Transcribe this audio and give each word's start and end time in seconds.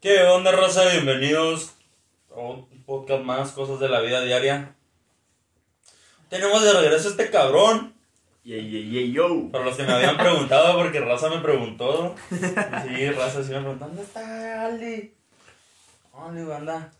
¿Qué 0.00 0.22
onda, 0.24 0.52
raza? 0.52 0.84
Bienvenidos 0.90 1.74
a 2.30 2.38
un 2.38 2.68
podcast 2.84 3.24
más, 3.24 3.52
cosas 3.52 3.80
de 3.80 3.88
la 3.88 4.00
vida 4.00 4.20
diaria. 4.20 4.74
Tenemos 6.28 6.62
de 6.62 6.74
regreso 6.74 7.08
a 7.08 7.10
este 7.12 7.30
cabrón. 7.30 7.94
Yeah, 8.44 8.60
yeah, 8.60 8.82
yeah, 8.82 9.12
yo. 9.14 9.50
Para 9.50 9.64
los 9.64 9.74
que 9.74 9.84
me 9.84 9.92
habían 9.92 10.18
preguntado, 10.18 10.76
porque 10.76 11.00
Raza 11.00 11.30
me 11.30 11.38
preguntó. 11.38 12.14
Sí, 12.30 13.10
Raza 13.10 13.42
sí 13.42 13.52
me 13.52 13.60
preguntó, 13.60 13.86
¿dónde 13.86 14.02
está 14.02 14.66
Ali? 14.66 15.14
Ali, 16.14 16.40
anda. 16.52 16.92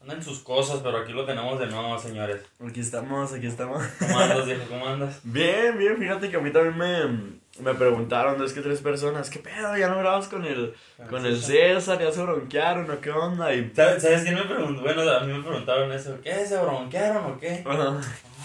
Anda 0.00 0.14
en 0.14 0.22
sus 0.22 0.38
cosas, 0.38 0.80
pero 0.84 0.98
aquí 0.98 1.12
lo 1.12 1.26
tenemos 1.26 1.58
de 1.58 1.66
nuevo, 1.66 1.98
señores. 1.98 2.40
Aquí 2.64 2.80
estamos, 2.80 3.32
aquí 3.32 3.48
estamos. 3.48 3.82
¿Cómo 3.98 4.18
andas, 4.20 4.46
viejo? 4.46 4.62
¿Cómo 4.68 4.86
andas? 4.86 5.18
Bien, 5.24 5.76
bien, 5.76 5.98
fíjate 5.98 6.30
que 6.30 6.36
a 6.36 6.40
mí 6.40 6.52
también 6.52 6.78
me, 6.78 7.40
me 7.60 7.74
preguntaron, 7.74 8.42
es 8.42 8.52
que 8.52 8.60
tres 8.60 8.80
personas, 8.80 9.30
¿qué 9.30 9.38
pedo? 9.38 9.76
¿Ya 9.76 9.88
no 9.88 9.98
grabas 9.98 10.28
con 10.28 10.44
el, 10.44 10.74
con 11.08 11.24
el 11.24 11.40
César? 11.40 11.98
¿Ya 11.98 12.12
se 12.12 12.22
bronquearon 12.22 12.90
o 12.90 13.00
qué 13.00 13.10
onda? 13.10 13.54
Y... 13.54 13.70
¿Sabes, 13.74 14.02
¿Sabes 14.02 14.22
quién 14.22 14.34
me 14.34 14.42
preguntó? 14.42 14.82
Bueno, 14.82 15.02
a 15.02 15.20
mí 15.20 15.32
me 15.32 15.42
preguntaron 15.42 15.92
eso. 15.92 16.18
¿Qué? 16.22 16.46
¿Se 16.46 16.60
bronquearon 16.60 17.32
o 17.32 17.38
qué? 17.38 17.64
Ajá. 17.64 18.00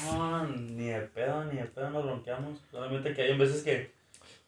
No, 0.05 0.47
ni 0.47 0.87
de 0.87 1.01
pedo, 1.01 1.43
ni 1.45 1.57
de 1.57 1.65
pedo 1.65 1.89
nos 1.89 2.03
bronqueamos. 2.03 2.59
Solamente 2.71 3.13
que 3.13 3.21
hay 3.21 3.37
veces 3.37 3.63
que. 3.63 3.91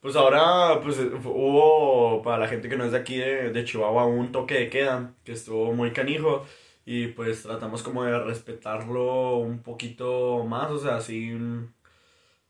Pues 0.02 0.16
ahora, 0.16 0.82
pues 0.82 1.00
hubo, 1.00 2.22
para 2.24 2.40
la 2.40 2.48
gente 2.48 2.68
que 2.68 2.76
no 2.76 2.84
es 2.84 2.92
de 2.92 2.98
aquí, 2.98 3.18
de, 3.18 3.52
de 3.52 3.64
Chihuahua, 3.64 4.06
un 4.06 4.32
toque 4.32 4.56
de 4.56 4.70
queda, 4.70 5.14
que 5.24 5.32
estuvo 5.32 5.74
muy 5.74 5.92
canijo. 5.92 6.46
Y 6.86 7.08
pues 7.08 7.44
tratamos 7.44 7.82
como 7.82 8.04
de 8.04 8.20
respetarlo 8.20 9.38
un 9.38 9.60
poquito 9.60 10.44
más, 10.44 10.70
o 10.72 10.80
sea, 10.80 10.98
así, 10.98 11.34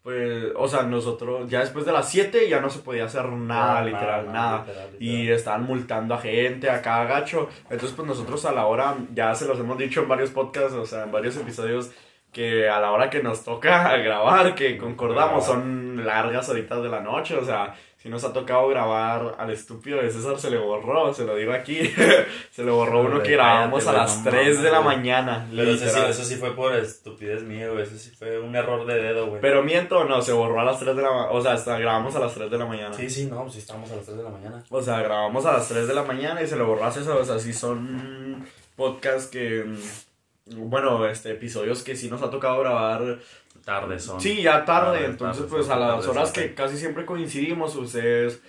pues, 0.03 0.51
o 0.57 0.67
sea, 0.67 0.83
nosotros, 0.83 1.49
ya 1.49 1.61
después 1.61 1.85
de 1.85 1.93
las 1.93 2.09
7 2.09 2.49
ya 2.49 2.59
no 2.59 2.69
se 2.69 2.79
podía 2.79 3.05
hacer 3.05 3.25
nada, 3.29 3.79
No, 3.79 3.87
literal, 3.87 4.25
nada, 4.25 4.33
nada. 4.33 4.59
literal, 4.65 4.91
literal. 4.91 4.97
Y 5.01 5.31
estaban 5.31 5.63
multando 5.63 6.13
a 6.13 6.17
gente, 6.17 6.69
a 6.69 6.81
cada 6.81 7.05
gacho. 7.05 7.47
Entonces, 7.69 7.93
pues 7.95 8.07
nosotros 8.07 8.43
a 8.45 8.51
la 8.51 8.65
hora, 8.65 8.95
ya 9.13 9.33
se 9.33 9.45
los 9.47 9.57
hemos 9.59 9.77
dicho 9.77 10.01
en 10.01 10.09
varios 10.09 10.31
podcasts, 10.31 10.73
o 10.73 10.85
sea, 10.85 11.03
en 11.03 11.11
varios 11.13 11.37
episodios, 11.37 11.91
que 12.33 12.67
a 12.67 12.81
la 12.81 12.91
hora 12.91 13.09
que 13.09 13.23
nos 13.23 13.45
toca 13.45 13.95
grabar, 13.97 14.55
que 14.55 14.77
concordamos, 14.77 15.45
son 15.45 16.05
largas 16.05 16.49
horitas 16.49 16.83
de 16.83 16.89
la 16.89 16.99
noche, 16.99 17.37
o 17.37 17.45
sea, 17.45 17.73
si 18.03 18.09
nos 18.09 18.21
ha 18.25 18.33
tocado 18.33 18.67
grabar 18.67 19.35
al 19.37 19.49
estúpido 19.49 20.01
de 20.01 20.11
César 20.11 20.37
se 20.37 20.49
le 20.49 20.57
borró, 20.57 21.13
se 21.13 21.23
lo 21.23 21.37
digo 21.37 21.53
aquí, 21.53 21.79
se 22.51 22.65
le 22.65 22.69
borró 22.69 22.99
uno 22.99 23.23
que 23.23 23.31
grabamos 23.31 23.85
cállate, 23.85 23.97
a 23.97 24.03
las 24.03 24.17
no 24.25 24.29
3 24.29 24.61
de 24.61 24.71
la 24.71 24.81
mañana. 24.81 25.47
Pero 25.49 25.71
eso 25.71 25.87
sí, 25.87 25.99
eso 26.09 26.23
sí 26.25 26.35
fue 26.35 26.53
por 26.53 26.75
estupidez 26.75 27.43
mía, 27.43 27.69
güey. 27.69 27.83
Eso 27.83 27.97
sí 27.97 28.09
fue 28.09 28.41
un 28.41 28.53
error 28.57 28.85
de 28.85 29.01
dedo, 29.01 29.27
güey. 29.27 29.39
Pero 29.39 29.63
miento 29.63 30.03
no, 30.03 30.21
se 30.21 30.33
borró 30.33 30.59
a 30.59 30.65
las 30.65 30.79
3 30.81 30.97
de 30.97 31.01
la 31.01 31.11
mañana, 31.11 31.31
o 31.31 31.41
sea, 31.41 31.53
hasta 31.53 31.79
grabamos 31.79 32.13
a 32.13 32.19
las 32.19 32.33
3 32.33 32.51
de 32.51 32.57
la 32.57 32.65
mañana. 32.65 32.93
Sí, 32.93 33.09
sí, 33.09 33.25
no, 33.27 33.49
sí 33.49 33.59
estábamos 33.59 33.89
a 33.89 33.95
las 33.95 34.03
3 34.03 34.17
de 34.17 34.23
la 34.23 34.29
mañana. 34.29 34.63
O 34.69 34.81
sea, 34.81 35.01
grabamos 35.01 35.45
a 35.45 35.53
las 35.53 35.69
3 35.69 35.87
de 35.87 35.93
la 35.93 36.03
mañana 36.03 36.41
y 36.41 36.47
se 36.47 36.57
lo 36.57 36.67
borras 36.67 36.97
eso. 36.97 37.17
O 37.17 37.23
sea, 37.23 37.39
sí 37.39 37.53
son 37.53 38.45
podcasts 38.75 39.29
que. 39.29 39.63
mm, 39.63 40.69
Bueno, 40.69 41.07
este, 41.07 41.31
episodios 41.31 41.83
que 41.83 41.95
sí 41.95 42.09
nos 42.09 42.21
ha 42.21 42.29
tocado 42.29 42.59
grabar. 42.59 43.19
Tarde 43.65 43.99
son. 43.99 44.19
Sí, 44.19 44.41
ya 44.41 44.65
tarde. 44.65 44.91
Tarde, 44.99 45.05
entonces, 45.05 45.43
tarde, 45.45 45.55
pues 45.57 45.69
a 45.69 45.75
las 45.77 46.05
horas 46.07 46.33
tarde. 46.33 46.49
que 46.49 46.55
casi 46.55 46.77
siempre 46.77 47.05
coincidimos, 47.05 47.75
ustedes. 47.75 48.41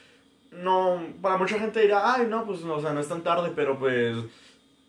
No, 0.51 1.01
para 1.23 1.37
mucha 1.37 1.59
gente 1.59 1.81
dirá, 1.81 2.15
ay, 2.15 2.27
no, 2.29 2.45
pues, 2.45 2.63
o 2.63 2.81
sea, 2.81 2.93
no 2.93 3.01
es 3.01 3.09
tan 3.09 3.23
tarde, 3.23 3.53
pero 3.55 3.79
pues. 3.79 4.17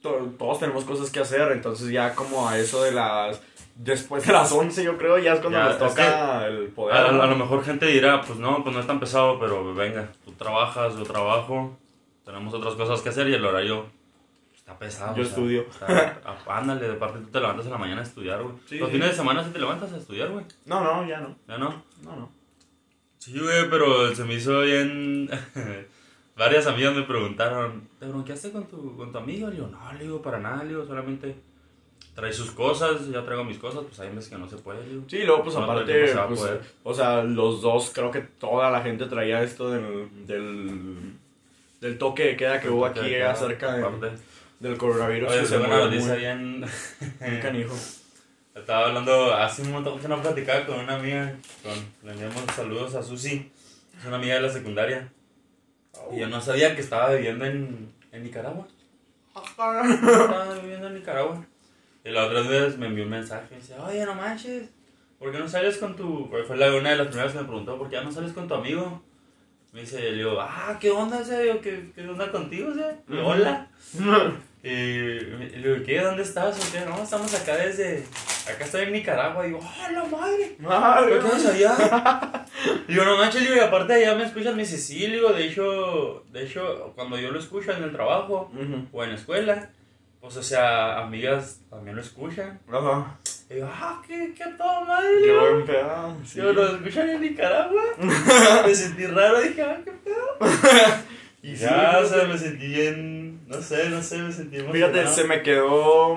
to- 0.02 0.31
todos 0.38 0.59
tenemos 0.59 0.84
cosas 0.86 1.09
que 1.12 1.20
hacer. 1.20 1.52
Entonces, 1.52 1.90
ya 1.90 2.14
como 2.16 2.48
a 2.48 2.58
eso 2.58 2.84
de 2.84 2.92
las. 2.92 3.42
Después 3.76 4.26
de 4.26 4.31
las 4.31 4.52
11, 4.53 4.84
yo 4.86 4.98
creo, 4.98 5.18
ya 5.20 5.34
es 5.34 5.42
cuando 5.42 5.59
Ya, 5.59 5.66
nos 5.66 5.78
toca 5.78 6.48
el 6.48 6.68
poder. 6.70 6.96
A, 6.96 7.12
¿no? 7.12 7.22
a 7.23 7.28
lo 7.28 7.36
mejor 7.36 7.62
gente 7.64 7.86
dirá, 7.88 8.22
pues 8.22 8.40
no, 8.40 8.64
pues 8.64 8.73
no 8.73 8.80
es 8.80 8.88
tan 8.88 9.02
pesado, 9.02 9.38
pero 9.38 9.73
venga, 9.76 10.08
tú 10.23 10.31
trabajas, 10.31 10.96
yo 10.96 11.03
trabajo, 11.03 11.78
tenemos 12.23 12.53
otras 12.53 12.76
cosas 12.76 13.02
que 13.02 13.09
hacer 13.09 13.28
y 13.28 13.34
el 13.34 13.44
horario 13.46 13.88
está 14.66 14.80
pesado. 14.80 15.16
Yo 15.16 15.21
o 15.21 15.25
sea, 15.25 15.35
estudio. 15.35 15.61
está- 15.69 16.21
ándale, 16.47 16.88
de 16.88 16.94
parte 16.95 17.19
tú 17.19 17.27
te 17.27 17.39
levantas 17.39 17.66
en 17.67 17.71
la 17.71 17.77
mañana 17.77 18.02
a 18.02 18.03
estudiar, 18.03 18.41
güey. 18.41 18.55
Sí, 18.67 18.77
Los 18.80 18.89
sí. 18.89 18.95
fines 18.95 19.11
de 19.11 19.16
semana 19.16 19.44
sí 19.44 19.52
te 19.52 19.59
levantas 19.59 19.94
a 19.94 19.97
estudiar, 19.97 20.29
güey. 20.31 20.45
No, 20.66 20.84
no, 20.84 21.07
ya 21.07 21.19
no. 21.22 21.35
¿Ya 21.47 21.57
no? 21.57 21.84
No, 22.03 22.16
no. 22.16 22.29
Sí, 23.19 23.40
güey, 23.40 23.69
pero 23.69 24.13
se 24.16 24.23
me 24.25 24.34
hizo 24.35 24.62
bien. 24.62 25.29
Varias 26.38 26.67
amigas 26.67 26.94
me 26.95 27.03
preguntaron, 27.03 27.88
¿te 28.00 28.07
bronqueaste 28.07 28.51
con 28.51 28.66
tu, 28.67 28.97
con 28.97 29.12
tu 29.12 29.17
amigo? 29.19 29.47
Le 29.47 29.56
digo, 29.56 29.67
no, 29.67 29.94
le 29.94 30.03
digo, 30.03 30.22
para 30.22 30.38
nada, 30.40 30.63
le 30.63 30.69
digo, 30.69 30.85
solamente 30.85 31.34
trae 32.13 32.34
sus 32.34 32.51
cosas, 32.51 33.07
ya 33.09 33.23
traigo 33.23 33.44
mis 33.45 33.57
cosas, 33.57 33.84
pues 33.88 34.00
hay 34.01 34.09
veces 34.09 34.29
que 34.29 34.38
no 34.38 34.47
se 34.50 34.57
puede, 34.57 34.85
digo. 34.85 35.03
Sí, 35.07 35.23
luego 35.23 35.44
pues 35.44 35.56
No, 35.56 35.63
aparte, 35.63 36.07
se 36.09 36.17
pues, 36.17 36.40
poder. 36.40 36.61
o 36.84 36.94
sea, 36.94 37.23
los 37.23 37.61
dos, 37.61 37.91
creo 37.94 38.11
que 38.11 38.19
toda 38.22 38.69
la 38.69 38.81
gente 38.81 39.06
traía 39.06 39.44
esto 39.44 39.69
del, 39.72 40.09
del, 40.28 41.13
del 41.79 41.97
toque 41.97 42.23
de 42.25 42.35
queda 42.38 42.59
que 42.59 42.69
hubo 42.69 42.85
aquí 42.85 43.00
de 43.00 43.09
queda, 43.09 43.31
acerca 43.31 43.73
de- 43.73 43.81
aparte. 43.84 44.11
Del 44.59 44.77
coronavirus. 44.77 45.31
Oye, 45.31 45.45
se 45.45 45.59
noticia 45.59 46.13
muy, 46.13 46.17
bien. 46.17 46.66
muy 47.19 47.39
canijo. 47.39 47.75
Estaba 48.55 48.88
hablando 48.88 49.33
hace 49.33 49.63
un 49.63 49.71
montón 49.71 49.99
que 49.99 50.07
no 50.07 50.21
platicaba 50.21 50.66
con 50.66 50.79
una 50.79 50.95
amiga, 50.95 51.35
con, 51.61 51.73
le 52.03 52.11
enviamos 52.13 52.43
saludos 52.55 52.95
a 52.95 53.03
Susi, 53.03 53.51
es 53.99 54.05
una 54.05 54.16
amiga 54.16 54.35
de 54.35 54.41
la 54.41 54.49
secundaria. 54.49 55.11
Y 56.11 56.19
yo 56.19 56.27
no 56.27 56.39
sabía 56.39 56.75
que 56.75 56.81
estaba 56.81 57.13
viviendo 57.13 57.45
en, 57.45 57.91
en 58.11 58.23
Nicaragua. 58.23 58.67
Estaba 59.35 60.53
viviendo 60.61 60.87
en 60.87 60.93
Nicaragua. 60.93 61.45
Y 62.05 62.09
la 62.11 62.25
otra 62.25 62.41
vez 62.41 62.77
me 62.77 62.87
envió 62.87 63.03
un 63.03 63.09
mensaje 63.09 63.47
y 63.51 63.55
dice, 63.55 63.75
oye, 63.79 64.05
no 64.05 64.16
manches, 64.16 64.69
¿por 65.19 65.31
qué 65.31 65.39
no 65.39 65.49
sales 65.49 65.77
con 65.77 65.95
tu...? 65.95 66.29
porque 66.29 66.45
Fue 66.45 66.55
la, 66.55 66.73
una 66.73 66.91
de 66.91 66.97
las 66.97 67.07
primeras 67.07 67.33
que 67.33 67.39
me 67.39 67.45
preguntó, 67.45 67.77
¿por 67.77 67.89
qué 67.89 67.95
ya 67.95 68.03
no 68.03 68.11
sales 68.11 68.31
con 68.31 68.47
tu 68.47 68.53
amigo? 68.53 69.01
Me 69.75 69.81
dice, 69.81 70.00
le 70.00 70.13
digo, 70.13 70.40
ah, 70.40 70.78
¿qué 70.80 70.90
onda, 70.90 71.19
ese? 71.19 71.59
¿Qué, 71.62 71.91
¿Qué 71.94 72.08
onda 72.08 72.31
contigo, 72.31 72.72
ese? 72.72 72.96
Hola. 73.22 73.68
Y, 74.63 74.72
le 74.72 75.62
digo, 75.62 75.86
¿qué? 75.86 76.00
¿Dónde 76.02 76.24
estás? 76.24 76.58
¿O 76.58 76.72
qué? 76.72 76.84
No, 76.86 77.03
estamos 77.03 77.31
acá 77.36 77.56
desde... 77.56 78.03
Acá 78.52 78.64
estoy 78.64 78.85
en 78.85 78.94
Nicaragua. 78.94 79.46
Y 79.46 79.50
digo, 79.50 79.59
¡ah, 79.62 79.91
la 79.91 80.06
madre! 80.06 80.56
Madre, 80.58 81.18
¿Por 81.18 81.24
qué 81.24 81.30
vas 81.35 81.46
allá? 81.53 82.46
Y 82.88 82.94
digo, 82.94 83.03
no 83.03 83.18
manches, 83.18 83.44
y 83.47 83.59
aparte 83.59 83.94
allá 83.94 84.16
me 84.16 84.24
escuchan, 84.24 84.56
me 84.56 84.64
dice, 84.64 84.78
sí, 84.80 85.06
digo, 85.06 85.34
de 85.34 85.46
hecho, 85.46 86.24
de 86.31 86.46
hecho, 86.46 86.94
cuando 86.96 87.19
yo 87.19 87.30
lo 87.30 87.38
escucho 87.38 87.74
en 87.74 87.84
el 87.84 87.91
trabajo 87.91 88.50
Ujú. 88.56 88.88
o 88.91 89.03
en 89.03 89.09
la 89.09 89.16
escuela, 89.18 89.69
pues, 90.19 90.35
o 90.38 90.41
sea, 90.41 91.00
amigas 91.00 91.59
también 91.69 91.97
lo 91.97 92.02
escuchan. 92.02 92.59
Ajá. 92.68 93.19
Y 93.50 93.53
digo, 93.56 93.67
ah, 93.72 94.01
qué, 94.07 94.33
qué 94.35 94.44
a 94.44 94.57
toda 94.57 94.81
madre, 94.85 95.09
Qué 95.23 95.38
buen 95.38 95.66
pedo. 95.66 96.17
sí. 96.25 96.39
Digo, 96.39 96.53
¿lo 96.53 96.75
escuchan 96.75 97.09
en 97.09 97.22
Nicaragua? 97.22 97.83
me 98.66 98.75
sentí 98.75 99.06
raro, 99.06 99.41
dije, 99.41 99.61
ah, 99.61 99.79
qué 99.83 99.91
pedo. 99.91 100.38
Y 101.44 101.51
Y 101.51 101.55
sí, 101.55 101.63
ya, 101.63 102.00
o 102.03 102.07
sea, 102.07 102.25
me 102.25 102.38
sentí 102.38 102.67
bien, 102.67 103.47
no 103.47 103.61
sé, 103.61 103.89
no 103.89 104.01
sé, 104.01 104.17
me 104.17 104.31
sentí 104.31 104.57
emocionado. 104.57 104.94
Fíjate, 104.94 105.13
se 105.16 105.28
me 105.28 105.44
quedó 105.44 106.13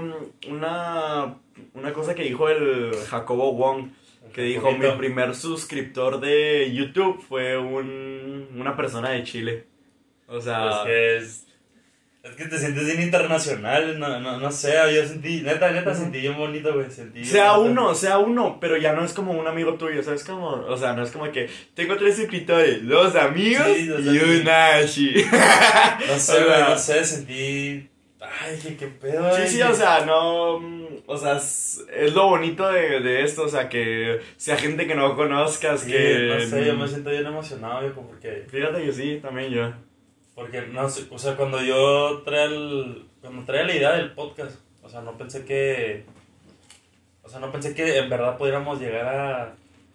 una, 0.49 1.37
una 1.75 1.93
cosa 1.93 2.15
que 2.15 2.23
dijo 2.23 2.49
el 2.49 2.93
Jacobo 3.11 3.53
Wong. 3.53 3.91
Que 4.33 4.43
dijo, 4.43 4.71
mi 4.73 4.89
primer 4.93 5.35
suscriptor 5.35 6.21
de 6.21 6.71
YouTube 6.73 7.21
fue 7.29 7.59
un, 7.59 8.49
una 8.57 8.77
persona 8.77 9.11
de 9.11 9.25
Chile. 9.25 9.65
O 10.29 10.41
sea, 10.41 10.69
Es 10.71 10.77
que 10.87 11.17
es. 11.17 11.47
Es 12.31 12.37
que 12.37 12.45
te 12.47 12.59
sientes 12.59 12.87
bien 12.87 13.03
internacional, 13.03 13.99
no, 13.99 14.21
no, 14.21 14.39
no 14.39 14.51
sé, 14.53 14.73
yo 14.95 15.05
sentí, 15.07 15.41
neta, 15.43 15.71
neta, 15.71 15.95
sentí 15.95 16.21
bien 16.21 16.37
bonito, 16.37 16.73
güey, 16.75 16.91
sentí... 16.91 17.25
sea 17.25 17.45
neta. 17.45 17.59
uno, 17.59 17.95
sea 17.95 18.19
uno, 18.19 18.59
pero 18.61 18.77
ya 18.77 18.93
no 18.93 19.05
es 19.05 19.13
como 19.13 19.33
un 19.33 19.47
amigo 19.47 19.75
tuyo, 19.75 20.03
¿sabes? 20.03 20.25
Como, 20.25 20.49
o 20.49 20.77
sea, 20.77 20.93
no 20.93 21.03
es 21.03 21.11
como 21.11 21.31
que 21.33 21.49
tengo 21.75 21.97
tres 21.97 22.17
suscriptores, 22.17 22.87
dos 22.87 23.15
amigos 23.17 23.67
Sí, 23.75 23.87
y 23.89 24.19
un 24.19 24.49
Ashi. 24.49 25.15
No 26.09 26.19
sé, 26.19 26.45
güey, 26.45 26.61
no 26.63 26.79
sé, 26.79 27.05
sentí... 27.05 27.89
Ay, 28.21 28.57
dije, 28.57 28.77
qué 28.77 28.87
pedo, 28.89 29.35
Sí, 29.37 29.47
sí, 29.47 29.63
o 29.63 29.73
sea, 29.73 30.05
no. 30.05 30.59
mm, 30.59 30.87
O 31.07 31.17
sea, 31.17 31.37
es, 31.37 31.85
es 31.95 32.13
lo 32.15 32.29
bonito 32.29 32.69
de, 32.69 33.01
de 33.01 33.23
esto, 33.23 33.45
o 33.45 33.49
sea, 33.49 33.69
que 33.69 34.21
sea 34.37 34.57
gente 34.57 34.87
que 34.89 34.95
no 34.97 35.15
conozcas, 35.17 35.83
Sí, 35.83 35.93
que. 35.93 36.35
no 36.35 36.41
sé, 36.41 36.67
yo 36.67 36.75
me 36.75 36.89
siento 36.89 37.11
bien 37.11 37.25
emocionado, 37.27 37.81
viejo, 37.81 38.03
porque... 38.07 38.45
Fíjate 38.51 38.83
que 38.85 38.93
sí, 38.93 39.21
también 39.23 39.51
yo. 39.51 39.73
Porque, 40.39 40.63
no 40.69 40.89
sé, 40.89 41.05
o 41.11 41.19
sea, 41.19 41.35
cuando 41.35 41.61
yo 41.61 42.23
traía 42.25 42.45
el... 42.45 43.09
Cuando 43.21 43.43
traía 43.43 43.65
la 43.65 43.75
idea 43.75 43.93
del 43.95 44.13
podcast, 44.13 44.61
o 44.85 44.89
sea, 44.89 45.01
no 45.01 45.19
pensé 45.19 45.45
que... 45.45 46.05
O 47.25 47.29
sea, 47.29 47.41
no 47.41 47.51
pensé 47.51 47.75
que 47.75 47.99
en 47.99 48.09
verdad 48.09 48.39
pudiéramos 48.39 48.79
llegar 48.79 49.09
a... 49.09 49.55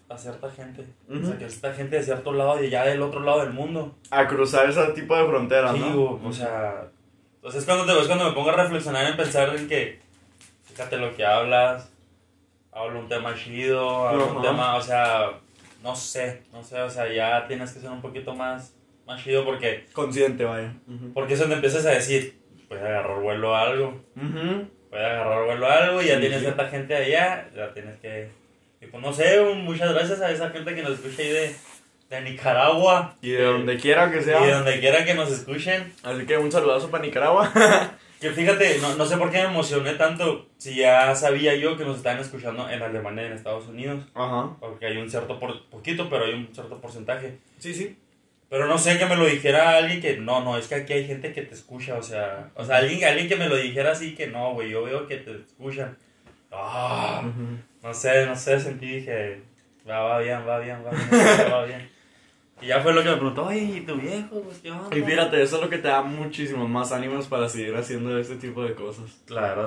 A 0.10 0.18
cierta 0.18 0.52
gente. 0.52 0.86
O 1.10 1.26
sea, 1.26 1.38
que 1.38 1.46
esta 1.46 1.72
gente 1.72 1.96
de 1.96 2.04
cierto 2.04 2.34
lado 2.34 2.62
y 2.62 2.70
ya 2.70 2.84
del 2.84 3.02
otro 3.02 3.22
lado 3.22 3.40
del 3.40 3.54
mundo. 3.54 3.96
A 4.12 4.28
cruzar 4.28 4.70
ese 4.70 4.86
tipo 4.88 5.16
de 5.16 5.26
fronteras, 5.26 5.72
Sí, 5.76 5.80
¿no? 5.80 5.96
o, 5.96 6.28
o 6.28 6.34
sea, 6.34 6.90
entonces 7.36 7.62
es 7.62 7.66
cuando, 7.66 7.86
te, 7.86 7.98
es 8.02 8.08
cuando 8.08 8.26
me 8.26 8.34
pongo 8.34 8.50
a 8.50 8.56
reflexionar 8.58 9.06
en 9.06 9.16
pensar 9.16 9.56
en 9.56 9.70
que, 9.70 10.02
fíjate 10.66 10.98
lo 10.98 11.16
que 11.16 11.26
hablas, 11.26 11.90
hablo 12.74 13.00
un 13.00 13.08
tema 13.08 13.34
chido, 13.34 14.10
hablo 14.10 14.36
un 14.36 14.42
tema, 14.42 14.76
o 14.76 14.82
sea, 14.82 15.40
no 15.82 15.96
sé, 15.96 16.44
no 16.52 16.62
sé, 16.62 16.82
o 16.82 16.90
sea, 16.90 17.12
ya 17.12 17.48
tienes 17.48 17.72
que 17.72 17.80
ser 17.80 17.90
un 17.90 18.02
poquito 18.02 18.36
más, 18.36 18.76
más 19.06 19.24
chido 19.24 19.44
porque, 19.46 19.86
Consciente, 19.94 20.44
vaya. 20.46 20.74
Porque 21.14 21.34
es 21.34 21.40
donde 21.40 21.56
empiezas 21.56 21.86
a 21.86 21.92
decir, 21.92 22.40
puede 22.68 22.82
agarrar 22.82 23.20
vuelo 23.20 23.56
a 23.56 23.62
algo, 23.64 24.02
Ujú. 24.16 24.68
puede 24.90 25.06
agarrar 25.06 25.46
vuelo 25.46 25.68
a 25.68 25.74
algo 25.86 26.02
y 26.02 26.06
ya 26.08 26.16
Sí, 26.16 26.22
tienes 26.22 26.40
sí. 26.40 26.46
cierta 26.46 26.68
gente 26.70 26.96
allá, 26.96 27.50
ya 27.56 27.74
tienes 27.74 27.98
que, 27.98 28.30
y 28.82 28.86
pues 28.88 29.02
no 29.04 29.14
sé, 29.14 29.40
muchas 29.56 29.94
gracias 29.94 30.22
a 30.22 30.32
esa 30.32 30.50
gente 30.50 30.74
que 30.76 30.82
nos 30.84 30.94
escucha 30.94 31.22
ahí 31.22 31.30
de, 31.30 31.56
de 32.10 32.22
Nicaragua. 32.22 33.16
Y 33.22 33.32
de 33.32 33.44
donde 33.44 33.78
quiera 33.78 34.10
que 34.12 34.18
Y 34.18 34.20
de 34.20 34.26
sea. 34.26 34.56
donde 34.58 34.80
quiera 34.80 35.04
que 35.06 35.14
nos 35.14 35.32
escuchen. 35.32 35.94
Así 36.04 36.26
que 36.26 36.38
un 36.38 36.52
saludazo 36.52 36.90
para 36.92 37.04
Nicaragua. 37.04 37.52
Que 38.24 38.30
fíjate, 38.30 38.78
no, 38.80 38.96
no 38.96 39.06
sé 39.06 39.18
por 39.18 39.30
qué 39.32 39.40
me 39.40 39.50
emocioné 39.50 39.96
tanto 39.96 40.48
si 40.58 40.76
ya 40.76 41.14
sabía 41.14 41.56
yo 41.56 41.76
que 41.76 41.84
nos 41.84 41.98
estaban 41.98 42.20
escuchando 42.22 42.70
en 42.70 42.82
Alemania 42.82 43.24
y 43.24 43.26
en 43.26 43.34
Estados 43.34 43.68
Unidos. 43.68 44.06
Ajá. 44.14 44.56
Porque 44.62 44.86
hay 44.86 44.96
un 44.96 45.10
cierto, 45.10 45.38
por, 45.42 45.66
poquito, 45.66 46.10
pero 46.10 46.24
hay 46.24 46.34
un 46.34 46.48
cierto 46.56 46.80
porcentaje. 46.80 47.40
Sí, 47.60 47.74
sí. 47.74 47.98
Pero 48.54 48.68
no 48.68 48.78
sé 48.78 49.00
que 49.00 49.08
me 49.08 49.16
lo 49.16 49.26
dijera 49.26 49.78
alguien 49.78 50.00
que 50.00 50.18
no, 50.18 50.44
no, 50.44 50.60
es 50.60 50.68
que 50.68 50.76
aquí 50.76 50.94
hay 50.94 51.08
gente 51.08 51.34
que 51.34 51.42
te 51.42 51.56
escucha, 51.56 51.96
o 51.96 52.04
sea, 52.04 52.52
o 52.54 52.64
sea, 52.64 52.78
alguien, 52.78 53.04
alguien 53.04 53.28
que 53.28 53.36
me 53.36 53.50
lo 53.50 53.56
dijera 53.56 53.94
así 53.94 54.14
que 54.14 54.28
no, 54.28 54.54
güey, 54.54 54.70
yo 54.70 54.84
veo 54.84 55.08
que 55.08 55.18
te 55.18 55.32
escuchan. 55.38 55.98
Ah, 56.52 57.24
no 57.82 57.94
sé, 57.96 58.28
no 58.28 58.36
sé, 58.36 58.60
sentí, 58.60 58.98
dije, 58.98 59.42
va, 59.90 60.02
va 60.04 60.20
bien, 60.20 60.48
va 60.48 60.60
bien, 60.60 60.78
va 60.86 60.92
bien, 60.92 61.52
va 61.52 61.66
bien. 61.66 61.90
Y 62.62 62.68
ya 62.68 62.80
fue 62.80 62.94
lo 62.94 63.02
que 63.02 63.10
me 63.10 63.16
preguntó, 63.16 63.46
oye, 63.48 63.64
¿y 63.64 63.82
tu 63.82 63.96
viejo? 63.96 64.40
Pues, 64.44 64.60
¿qué 64.60 64.70
onda? 64.70 64.96
Y 64.96 65.02
fíjate, 65.02 65.42
eso 65.42 65.56
es 65.56 65.62
lo 65.64 65.70
que 65.70 65.80
te 65.80 65.88
da 65.88 66.04
muchísimos 66.04 66.70
más 66.70 66.92
ánimos 66.92 67.28
para 67.28 67.50
seguir 67.50 67.76
haciendo 67.76 68.20
este 68.20 68.36
tipo 68.36 68.64
de 68.64 68.76
cosas. 68.76 69.20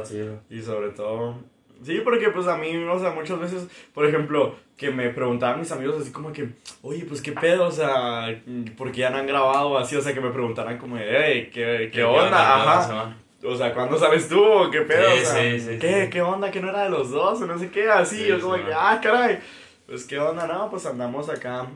Sí. 0.05 0.21
güey. 0.21 0.39
Y 0.49 0.63
sobre 0.63 0.91
todo... 0.91 1.41
Sí, 1.83 2.01
porque 2.03 2.31
pues 2.31 2.47
a 2.47 2.57
mí, 2.57 2.75
o 2.77 2.99
sea, 2.99 3.11
muchas 3.11 3.39
veces, 3.39 3.69
por 3.93 4.07
ejemplo, 4.07 4.57
que 4.77 4.91
me 4.91 5.11
preguntaban 5.11 5.61
mis 5.61 5.71
amigos 5.73 6.01
así 6.01 6.11
como 6.11 6.33
que, 6.33 6.49
oye, 6.83 7.05
pues 7.05 7.21
qué 7.21 7.33
pedo, 7.33 7.67
o 7.67 7.71
sea, 7.71 8.41
porque 8.77 9.01
ya 9.01 9.11
no 9.11 9.19
han 9.19 9.27
grabado 9.27 9.77
así, 9.77 9.95
o 9.97 10.03
sea, 10.03 10.15
que 10.15 10.21
me 10.21 10.31
preguntaran 10.31 10.79
como, 10.79 10.97
hey, 10.99 11.51
¿qué, 11.53 11.91
qué, 11.93 12.05
onda? 12.05 12.63
Ajá. 12.63 12.81
Ajá. 12.81 13.17
O 13.45 13.57
sea, 13.57 13.73
¿cuándo 13.75 13.99
sabes 13.99 14.29
tú? 14.29 14.43
¿O 14.43 14.71
¿Qué 14.71 14.81
pedo? 14.81 15.11
Sí, 15.13 15.23
o 15.23 15.27
sea, 15.27 15.43
sí, 15.43 15.61
sí, 15.61 15.79
¿qué. 15.79 16.09
¿Qué 16.11 16.23
onda? 16.23 16.51
¿Que 16.51 16.61
no 16.61 16.71
era 16.71 16.85
de 16.85 16.91
los 16.91 17.11
dos? 17.11 17.41
O 17.41 17.47
no 17.47 17.59
sé 17.59 17.71
qué, 17.71 17.89
así. 17.91 18.17
Sí, 18.17 18.27
yo 18.27 18.41
como 18.41 18.55
que, 18.55 18.73
ah, 18.75 18.99
caray. 19.03 19.39
Pues, 19.87 20.05
¿qué 20.05 20.19
onda? 20.19 20.47
No, 20.47 20.69
pues 20.71 20.85
andamos 20.87 21.29
acá. 21.29 21.67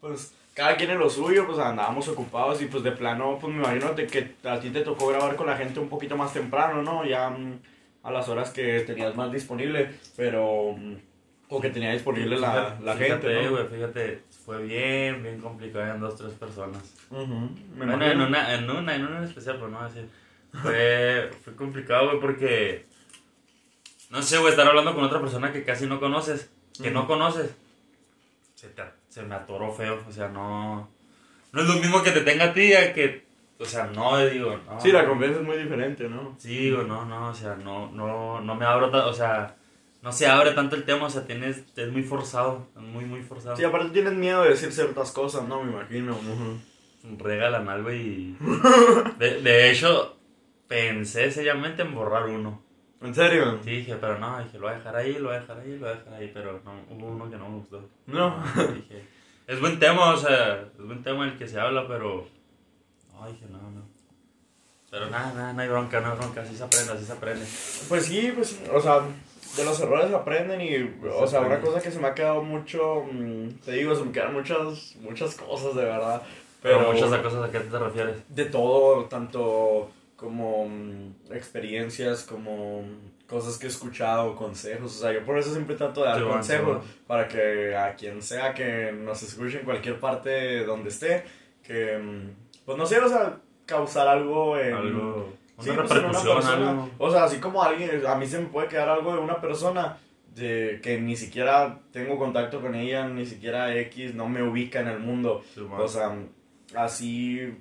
Pues, 0.00 0.34
cada 0.54 0.76
quien 0.76 0.90
en 0.90 0.98
lo 0.98 1.10
suyo, 1.10 1.46
pues 1.46 1.58
andábamos 1.58 2.06
ocupados 2.08 2.62
y 2.62 2.66
pues 2.66 2.84
de 2.84 2.92
plano, 2.92 3.38
pues 3.40 3.52
me 3.52 3.60
imagino 3.60 3.92
de 3.92 4.06
que 4.06 4.34
a 4.44 4.60
ti 4.60 4.70
te 4.70 4.82
tocó 4.82 5.08
grabar 5.08 5.34
con 5.34 5.48
la 5.48 5.56
gente 5.56 5.80
un 5.80 5.88
poquito 5.88 6.16
más 6.16 6.32
temprano, 6.32 6.82
¿no? 6.82 7.04
Ya 7.04 7.28
mm, 7.28 7.58
a 8.04 8.10
las 8.12 8.28
horas 8.28 8.50
que 8.50 8.80
tenías 8.80 9.16
más 9.16 9.32
disponible, 9.32 9.90
pero... 10.16 10.74
mm, 10.78 10.94
O 11.48 11.60
que 11.60 11.70
tenía 11.70 11.92
disponible 11.92 12.38
la, 12.38 12.52
Fíjate, 12.52 12.84
la 12.84 12.94
fíjate, 12.94 13.28
gente, 13.28 13.42
¿no? 13.44 13.50
güey, 13.50 13.66
fíjate, 13.68 14.20
fue 14.44 14.62
bien, 14.62 15.22
bien 15.22 15.40
complicado 15.40 15.94
en 15.94 16.00
dos, 16.00 16.16
tres 16.16 16.32
personas. 16.34 16.82
Me 17.10 17.86
Bueno, 17.86 18.04
en 18.06 18.20
una, 18.20 18.54
en 18.54 18.70
una, 18.70 18.94
en 18.94 19.04
una 19.06 19.18
en 19.18 19.24
especial, 19.24 19.56
pero 19.56 19.68
no 19.68 19.78
voy 19.78 19.86
a 19.86 19.88
decir. 19.90 20.08
Fue, 20.62 21.30
fue 21.44 21.56
complicado, 21.56 22.06
güey, 22.08 22.20
porque. 22.20 22.86
No 24.10 24.22
sé, 24.22 24.38
güey, 24.38 24.50
estar 24.50 24.66
hablando 24.68 24.94
con 24.94 25.02
otra 25.04 25.20
persona 25.20 25.52
que 25.52 25.64
casi 25.64 25.86
no 25.86 25.98
conoces. 25.98 26.50
Que 26.82 26.90
no 26.90 27.06
conoces. 27.06 27.54
Se, 28.54 28.68
te- 28.68 28.82
se 29.08 29.22
me 29.22 29.34
atoró 29.34 29.72
feo, 29.72 30.02
o 30.08 30.12
sea, 30.12 30.28
no. 30.28 30.88
No 31.52 31.60
es 31.62 31.68
lo 31.68 31.74
mismo 31.74 32.02
que 32.02 32.10
te 32.12 32.20
tenga 32.20 32.46
a 32.46 32.52
ti, 32.54 32.74
a 32.74 32.92
que. 32.92 33.23
O 33.58 33.64
sea, 33.64 33.86
no, 33.86 34.18
digo. 34.18 34.58
No, 34.66 34.80
Sí, 34.80 34.92
la 34.92 35.06
confianza 35.06 35.40
es 35.40 35.46
muy 35.46 35.56
diferente, 35.56 36.08
¿no? 36.08 36.34
Sí, 36.38 36.56
digo, 36.56 36.82
no, 36.82 37.04
no, 37.04 37.28
o 37.28 37.34
sea, 37.34 37.56
no, 37.56 37.90
no, 37.92 38.40
no 38.40 38.54
me 38.54 38.64
abro, 38.64 38.90
o 39.08 39.12
sea, 39.12 39.56
no 40.02 40.12
se 40.12 40.26
abre 40.26 40.52
tanto 40.52 40.76
el 40.76 40.84
tema, 40.84 41.06
o 41.06 41.10
sea, 41.10 41.26
tienes, 41.26 41.64
es 41.76 41.92
muy 41.92 42.02
forzado, 42.02 42.66
es 42.76 42.82
muy, 42.82 43.04
muy 43.04 43.22
forzado. 43.22 43.56
Sí, 43.56 43.64
aparte 43.64 43.90
tienes 43.90 44.12
miedo 44.12 44.42
de 44.42 44.50
decir 44.50 44.72
ciertas 44.72 45.12
cosas, 45.12 45.48
¿no? 45.48 45.62
Me 45.62 45.72
imagino. 45.72 46.18
Regalan 47.18 47.68
algo 47.68 47.92
y... 47.92 48.36
De, 49.18 49.40
de 49.40 49.70
hecho, 49.70 50.16
pensé 50.68 51.30
seriamente 51.30 51.82
en 51.82 51.94
borrar 51.94 52.28
uno. 52.28 52.62
¿En 53.00 53.14
serio? 53.14 53.58
Sí, 53.62 53.70
dije, 53.70 53.96
pero 54.00 54.18
no, 54.18 54.42
dije, 54.42 54.58
lo 54.58 54.66
voy 54.66 54.74
a 54.74 54.78
dejar 54.78 54.96
ahí, 54.96 55.14
lo 55.14 55.28
voy 55.28 55.36
a 55.36 55.40
dejar 55.40 55.58
ahí, 55.58 55.72
lo 55.72 55.80
voy 55.80 55.88
a 55.88 55.94
dejar 55.94 56.14
ahí, 56.14 56.30
pero 56.32 56.60
no, 56.64 56.72
hubo 56.90 57.06
uno 57.08 57.30
que 57.30 57.36
no 57.36 57.48
me 57.48 57.56
gustó. 57.56 57.88
No. 58.06 58.42
Dije, 58.74 59.04
es 59.46 59.60
buen 59.60 59.78
tema, 59.78 60.12
o 60.12 60.16
sea, 60.16 60.62
es 60.62 60.84
buen 60.84 61.02
tema 61.02 61.26
el 61.26 61.36
que 61.36 61.46
se 61.46 61.60
habla, 61.60 61.86
pero... 61.86 62.26
No, 63.24 63.30
dije, 63.32 63.46
no, 63.50 63.58
no. 63.58 63.82
Pero 64.90 65.10
nada, 65.10 65.32
nada, 65.34 65.52
no 65.52 65.62
hay 65.62 65.68
bronca, 65.68 66.00
no 66.00 66.12
hay 66.12 66.18
bronca, 66.18 66.42
así 66.42 66.56
se 66.56 66.62
aprende, 66.62 66.92
así 66.92 67.04
se 67.04 67.12
aprende. 67.12 67.44
Pues 67.88 68.06
sí, 68.06 68.32
pues, 68.34 68.60
o 68.72 68.80
sea, 68.80 69.00
de 69.56 69.64
los 69.64 69.80
errores 69.80 70.12
aprenden 70.12 70.60
y, 70.60 71.06
o 71.08 71.26
sea, 71.26 71.40
una 71.40 71.60
cosa 71.60 71.80
que 71.80 71.90
se 71.90 71.98
me 71.98 72.08
ha 72.08 72.14
quedado 72.14 72.42
mucho, 72.42 73.04
mm, 73.10 73.48
te 73.64 73.72
digo, 73.72 73.94
se 73.94 74.04
me 74.04 74.12
quedan 74.12 74.32
muchas, 74.34 74.94
muchas 75.00 75.34
cosas 75.34 75.74
de 75.74 75.84
verdad. 75.84 76.22
Pero, 76.62 76.78
Pero 76.78 76.92
muchas 76.92 77.18
cosas 77.20 77.48
a 77.48 77.50
qué 77.50 77.60
te 77.60 77.78
refieres. 77.78 78.16
de 78.28 78.44
todo, 78.46 79.04
tanto 79.06 79.90
como 80.16 80.68
mm, 80.68 81.32
experiencias, 81.32 82.22
como 82.22 82.82
mm, 82.82 83.26
cosas 83.26 83.58
que 83.58 83.66
he 83.66 83.70
escuchado, 83.70 84.36
consejos, 84.36 84.96
o 84.96 85.00
sea, 85.00 85.12
yo 85.12 85.24
por 85.24 85.36
eso 85.38 85.50
siempre 85.52 85.74
trato 85.76 86.02
de 86.02 86.06
dar 86.08 86.18
Sí, 86.18 86.24
consejos 86.24 86.84
sí, 86.84 87.00
para 87.06 87.26
que 87.26 87.76
a 87.76 87.94
quien 87.96 88.22
sea 88.22 88.54
que 88.54 88.92
nos 88.92 89.22
escuche 89.24 89.58
en 89.58 89.64
cualquier 89.64 89.98
parte 89.98 90.64
donde 90.64 90.90
esté, 90.90 91.24
que, 91.64 91.98
pues 92.64 92.78
no 92.78 92.86
sé, 92.86 92.98
o 92.98 93.08
sea, 93.08 93.38
causar 93.66 94.08
algo 94.08 94.58
en... 94.58 94.74
Algo... 94.74 95.32
Sí, 95.60 95.70
Una 95.70 95.84
pues, 95.84 95.92
en 95.92 96.04
una 96.06 96.18
repercusión, 96.18 96.62
algo... 96.68 96.90
O 96.98 97.10
sea, 97.10 97.24
así 97.24 97.38
como 97.38 97.62
alguien, 97.62 98.04
a 98.06 98.14
mí 98.16 98.26
se 98.26 98.40
me 98.40 98.46
puede 98.46 98.68
quedar 98.68 98.88
algo 98.88 99.14
de 99.14 99.20
una 99.20 99.40
persona 99.40 99.98
de 100.34 100.80
que 100.82 101.00
ni 101.00 101.16
siquiera 101.16 101.80
tengo 101.92 102.18
contacto 102.18 102.60
con 102.60 102.74
ella, 102.74 103.06
ni 103.08 103.24
siquiera 103.24 103.74
X, 103.76 104.14
no 104.14 104.28
me 104.28 104.42
ubica 104.42 104.80
en 104.80 104.88
el 104.88 104.98
mundo. 104.98 105.44
Sí. 105.54 105.60
O 105.78 105.86
sea, 105.86 106.16
así 106.74 107.54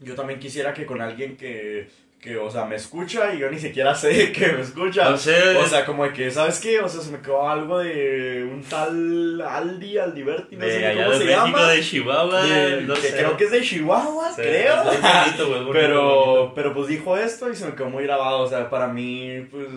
yo 0.00 0.14
también 0.14 0.40
quisiera 0.40 0.72
que 0.72 0.86
con 0.86 1.00
alguien 1.00 1.36
que, 1.36 1.88
que, 2.20 2.36
o 2.38 2.50
sea, 2.50 2.64
me 2.64 2.74
escucha 2.76 3.32
y 3.34 3.38
yo 3.38 3.48
ni 3.50 3.58
siquiera 3.58 3.94
sé 3.94 4.32
que 4.32 4.48
me 4.52 4.62
escucha. 4.62 5.10
No 5.10 5.16
sé, 5.16 5.56
O 5.56 5.66
sea, 5.66 5.84
como 5.86 6.04
de 6.04 6.12
que, 6.12 6.30
¿sabes 6.30 6.58
qué? 6.60 6.80
O 6.80 6.88
sea, 6.88 7.00
se 7.00 7.12
me 7.12 7.20
quedó 7.20 7.48
algo 7.48 7.78
de 7.78 8.48
un 8.52 8.62
tal 8.64 9.40
Aldi, 9.40 9.98
Aldiberti, 9.98 10.56
no 10.56 10.64
de 10.66 10.72
sé 10.72 10.94
cómo 10.96 11.10
de 11.10 11.18
se 11.18 11.24
México, 11.24 11.44
llama. 11.46 11.68
de 11.70 11.80
Chihuahua, 11.82 12.42
De- 12.42 12.80
no 12.82 12.94
que 12.94 13.00
sé. 13.00 13.16
creo 13.16 13.36
que 13.36 13.44
es 13.44 13.50
de 13.52 13.60
Chihuahua, 13.62 14.30
Sí, 14.34 14.42
creo. 14.42 14.76
Bonito, 14.84 15.48
bonito, 15.48 15.72
Pero, 15.72 16.02
bonito. 16.02 16.52
pero 16.54 16.74
pues 16.74 16.88
dijo 16.88 17.16
esto 17.16 17.50
y 17.50 17.54
se 17.56 17.66
me 17.66 17.74
quedó 17.74 17.90
muy 17.90 18.04
grabado, 18.04 18.40
o 18.40 18.48
sea, 18.48 18.68
para 18.70 18.88
mí, 18.88 19.46
pues, 19.50 19.68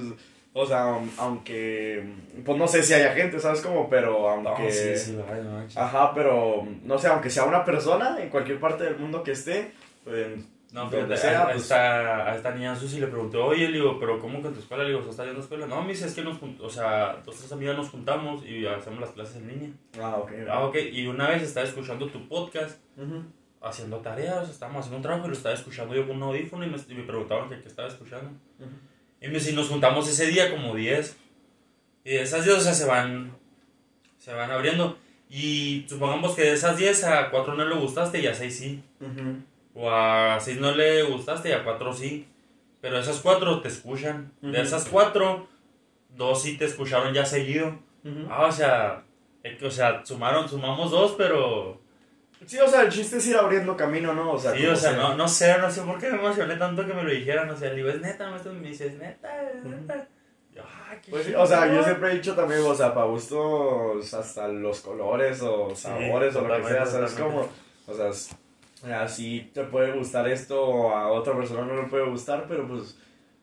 o 0.54 0.66
sea, 0.66 0.96
aunque, 1.18 2.04
pues 2.44 2.58
no 2.58 2.68
sé 2.68 2.82
si 2.82 2.94
haya 2.94 3.14
gente, 3.14 3.40
¿sabes 3.40 3.62
cómo? 3.62 3.90
Pero 3.90 4.42
No, 4.42 4.50
aunque, 4.50 4.72
sí, 4.72 5.16
ajá, 5.76 6.14
pero, 6.16 6.68
no 6.84 6.98
sé, 6.98 7.08
aunque 7.08 7.30
sea 7.30 7.44
una 7.44 7.64
persona 7.64 8.18
en 8.20 8.30
cualquier 8.30 8.60
parte 8.60 8.84
del 8.86 8.98
mundo 8.98 9.22
que 9.24 9.32
esté, 9.34 9.72
pues, 10.04 10.28
No, 10.72 10.88
fíjate, 10.90 11.18
sea, 11.18 11.42
a, 11.42 11.46
pues, 11.46 11.64
esta, 11.64 12.32
a 12.32 12.36
esta 12.36 12.52
niña 12.54 12.76
Susi 12.76 13.00
le 13.00 13.08
preguntó, 13.08 13.44
oye, 13.46 13.68
le 13.70 13.78
digo, 13.80 13.98
pero 14.00 14.20
¿cómo 14.20 14.40
que 14.42 14.50
en 14.50 14.54
tu 14.54 14.60
escuela? 14.60 14.84
Le 14.84 14.92
digo, 14.92 15.02
¿estás 15.10 15.26
yendo 15.26 15.40
a 15.40 15.44
escuela? 15.44 15.66
No, 15.66 15.82
me 15.82 15.90
dice, 15.90 16.06
es 16.06 16.14
que 16.14 16.22
nos, 16.22 16.38
o 16.62 16.70
sea, 16.70 17.22
dos, 17.26 17.38
tres 17.38 17.52
amigas 17.52 17.76
nos 17.76 17.90
juntamos 17.90 18.46
y 18.46 18.68
hacemos 18.68 19.00
las 19.00 19.10
clases 19.12 19.38
en 19.38 19.48
línea. 19.48 19.70
ah, 20.02 20.18
ok, 20.18 20.32
Ah, 20.50 20.64
ok, 20.66 20.76
y 20.92 21.08
una 21.08 21.30
vez 21.30 21.42
estaba 21.42 21.66
escuchando 21.66 22.08
tu 22.10 22.28
podcast, 22.28 22.78
Ujú. 22.98 23.24
haciendo 23.62 23.98
tareas, 23.98 24.48
estábamos 24.50 24.82
haciendo 24.82 24.98
un 24.98 25.04
trabajo 25.04 25.26
y 25.26 25.30
lo 25.30 25.36
estaba 25.36 25.56
escuchando 25.56 25.96
yo 25.96 26.06
con 26.08 26.18
un 26.18 26.24
audífono 26.24 26.64
y 26.66 26.70
me, 26.70 26.78
y 26.88 26.94
me 26.94 27.04
preguntaban 27.04 27.50
qué 27.50 27.68
estaba 27.68 27.88
escuchando. 27.88 28.30
Ujú. 28.60 28.70
Y 29.22 29.28
me 29.28 29.34
dice, 29.34 29.54
nos 29.54 29.70
juntamos 29.70 30.08
ese 30.08 30.28
día 30.28 30.52
como 30.52 30.76
10. 30.76 31.18
Y 32.06 32.16
esas 32.16 32.46
10, 32.46 32.58
o 32.58 32.62
sea, 32.62 32.74
se 32.74 32.86
van, 32.86 33.36
se 34.20 34.34
van 34.34 34.52
abriendo. 34.52 34.98
Y 35.30 35.86
supongamos 35.90 36.36
que 36.36 36.44
de 36.44 36.54
esas 36.54 36.78
10 36.78 37.04
a 37.04 37.30
4 37.30 37.56
no 37.56 37.66
le 37.66 37.76
gustaste 37.76 38.20
y 38.22 38.28
a 38.28 38.34
6 38.34 38.58
sí. 38.58 38.84
Ujú. 39.02 39.38
O 39.82 39.90
a 39.90 40.38
6 40.42 40.60
no 40.60 40.72
le 40.74 41.04
gustaste 41.04 41.50
y 41.50 41.52
a 41.54 41.64
4 41.64 41.94
sí. 41.94 42.28
Pero 42.82 43.00
esas 43.00 43.20
4 43.22 43.62
te 43.62 43.70
escuchan. 43.70 44.32
De 44.42 44.50
Ujú. 44.50 44.58
esas 44.62 44.86
4, 44.90 45.48
2 46.10 46.42
sí 46.42 46.58
te 46.58 46.66
escucharon 46.66 47.14
ya 47.14 47.26
seguido. 47.26 47.68
Ujú. 48.04 48.28
Ah, 48.30 48.46
o 48.48 48.52
sea, 48.52 49.04
es 49.44 49.58
que, 49.58 49.66
o 49.66 49.72
sea, 49.72 50.06
sumaron, 50.06 50.50
sumamos 50.50 50.92
2, 50.92 51.16
pero... 51.18 51.80
Sí, 52.46 52.58
o 52.58 52.68
sea, 52.68 52.82
el 52.82 52.90
chiste 52.90 53.18
es 53.18 53.28
ir 53.28 53.38
abriendo 53.38 53.76
camino, 53.78 54.14
¿no? 54.14 54.32
O 54.34 54.40
sea, 54.40 54.52
Sí, 54.54 54.62
como 54.62 54.72
o 54.74 54.76
sea, 54.76 54.92
no, 54.94 55.16
no 55.16 55.28
sé, 55.28 55.58
no 55.60 55.70
sé 55.72 55.82
por 55.82 55.98
qué 56.00 56.10
me 56.10 56.18
emocioné 56.20 56.56
tanto 56.56 56.86
que 56.86 56.94
me 56.94 57.04
lo 57.04 57.10
dijeran. 57.12 57.50
O 57.50 57.56
sea, 57.58 57.70
le 57.70 57.76
digo, 57.78 57.90
es 57.90 58.02
neta, 58.02 58.30
maestro, 58.30 58.54
me 58.54 58.68
dice, 58.70 58.88
es 58.88 58.94
neta, 58.98 59.30
es 59.52 59.64
neta. 59.64 60.08
Yo, 60.54 60.64
ah, 60.66 60.96
qué 61.02 61.12
Pues 61.12 61.26
sí, 61.26 61.34
o 61.36 61.46
sea, 61.46 61.68
yo 61.74 61.84
siempre 61.84 62.12
he 62.12 62.16
dicho 62.16 62.36
también, 62.36 62.62
o 62.66 62.74
sea, 62.76 62.94
para 62.94 63.06
gustos 63.08 64.14
hasta 64.14 64.48
los 64.48 64.80
colores 64.82 65.42
o 65.42 65.70
Sí, 65.76 65.82
sabores 65.84 66.36
o 66.36 66.42
lo 66.42 66.56
que 66.58 66.64
sea, 66.64 66.86
¿sabes 66.86 67.12
totalmente. 67.14 67.22
cómo? 67.24 67.50
O 67.88 67.94
sea, 67.94 68.08
es- 68.10 68.30
así 68.84 69.50
te 69.54 69.64
puede 69.64 69.92
gustar 69.92 70.28
esto 70.28 70.62
o 70.64 70.92
a 70.92 71.12
otra 71.12 71.36
persona 71.36 71.62
no 71.66 71.82
le 71.82 71.88
puede 71.88 72.06
gustar, 72.10 72.46
pero 72.48 72.68
pues... 72.68 72.98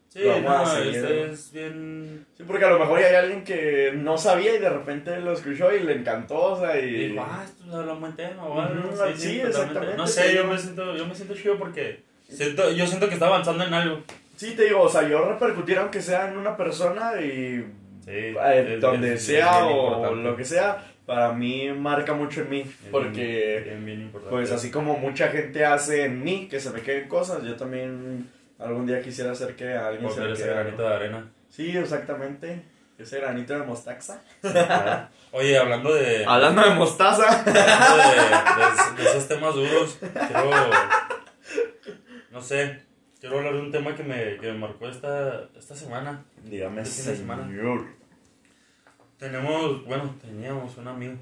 Sí, 0.08 0.22
Vamos 0.24 0.72
no, 0.72 0.78
este 0.82 1.24
es 1.30 1.52
bien... 1.52 2.24
Sí, 2.38 2.44
porque 2.46 2.64
a 2.64 2.70
lo 2.70 2.78
mejor 2.78 3.00
ya 3.00 3.08
hay 3.08 3.14
alguien 3.16 3.44
que 3.44 3.92
no 3.94 4.16
sabía 4.16 4.54
y 4.54 4.58
de 4.58 4.70
repente 4.70 5.20
lo 5.20 5.32
escuchó 5.32 5.70
y 5.74 5.80
le 5.80 5.92
encantó, 5.92 6.52
o 6.52 6.58
sea, 6.58 6.78
y... 6.80 7.08
Dijo, 7.10 7.22
ah, 7.28 7.44
esto 7.44 7.82
es 7.82 7.88
un 7.92 8.00
buen 8.00 8.16
tema 8.16 8.42
o 8.44 8.58
algo. 8.60 8.88
Ujú, 8.88 8.96
sí, 8.96 9.12
sí, 9.14 9.28
sí, 9.28 9.40
exactamente, 9.40 9.96
No 9.96 10.06
sé, 10.06 10.34
yo 10.34 10.46
me 10.46 10.56
siento, 10.56 10.96
yo 10.96 11.06
me 11.06 11.14
siento 11.14 11.34
chido 11.34 11.58
porque 11.58 12.02
siento, 12.30 12.70
yo 12.72 12.86
siento 12.86 13.08
que 13.08 13.14
está 13.14 13.26
avanzando 13.26 13.64
en 13.64 13.74
algo. 13.74 14.00
Sí, 14.36 14.54
te 14.56 14.64
digo, 14.64 14.80
o 14.82 14.88
sea, 14.88 15.06
yo 15.06 15.22
repercutir 15.24 15.76
aunque 15.78 16.00
sea 16.00 16.28
en 16.30 16.38
una 16.38 16.56
persona 16.56 17.20
y 17.20 17.66
Sí, 18.06 18.12
eh, 18.12 18.78
donde 18.80 19.18
sea 19.18 19.66
o 19.66 19.88
importante. 19.96 20.22
lo 20.22 20.36
que 20.36 20.44
sea, 20.44 20.82
para 21.06 21.32
mí 21.32 21.70
marca 21.72 22.12
mucho 22.12 22.40
en 22.42 22.50
mí, 22.50 22.62
bien- 22.62 22.74
porque... 22.90 23.62
bien, 23.64 23.84
bien 23.86 24.00
importante. 24.02 24.34
Pues 24.36 24.50
así 24.52 24.70
como 24.70 24.98
mucha 24.98 25.28
gente 25.28 25.64
hace 25.64 26.04
en 26.04 26.22
mí 26.22 26.48
que 26.48 26.60
se 26.60 26.70
me 26.70 26.82
queden 26.82 27.08
cosas, 27.08 27.42
yo 27.44 27.56
también 27.56 28.28
algún 28.58 28.86
día 28.86 29.00
quisiera 29.00 29.32
hacer 29.32 29.54
que 29.56 29.72
a 29.74 29.88
alguien 29.88 30.10
se 30.10 30.20
me 30.20 30.32
ese 30.32 30.42
quede 30.42 30.52
granito 30.54 30.82
de 30.82 30.94
arena. 30.94 31.30
Sí, 31.48 31.76
exactamente. 31.76 32.62
Ese 32.98 33.18
granito 33.20 33.52
de 33.58 33.64
mostaza. 33.66 34.20
Oye, 35.32 35.58
hablando 35.58 35.92
de. 35.94 36.24
Hablando 36.26 36.62
de 36.62 36.70
mostaza. 36.76 37.40
Hablando 37.40 37.96
de, 38.10 38.96
de- 38.96 39.02
de 39.02 39.08
esos 39.10 39.28
temas 39.28 39.54
duros, 39.54 39.98
quiero. 40.00 40.50
No 42.30 42.40
sé, 42.40 42.80
quiero 43.20 43.38
hablar 43.38 43.54
de 43.54 43.60
un 43.60 43.70
tema 43.72 43.94
que 43.94 44.02
me, 44.02 44.36
que 44.38 44.50
me 44.52 44.58
marcó 44.58 44.88
esta, 44.88 45.44
esta 45.58 45.74
semana. 45.76 46.24
Dígame, 46.44 46.84
fin 46.84 47.06
de 47.12 47.16
semana. 47.16 47.46
señor. 47.46 47.84
Tenemos, 49.18 49.84
bueno, 49.86 50.14
teníamos 50.20 50.76
un 50.76 50.88
amigo, 50.88 51.14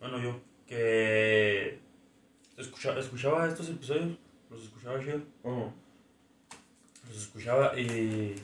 bueno, 0.00 0.18
yo, 0.18 0.40
que 0.66 1.78
escucha- 2.56 2.98
escuchaba 2.98 3.46
estos 3.46 3.68
episodios, 3.68 4.16
los 4.50 4.62
escuchaba 4.64 4.98
chido, 5.00 5.20
Ujú. 5.42 5.70
los 7.08 7.16
escuchaba 7.18 7.78
y, 7.78 8.34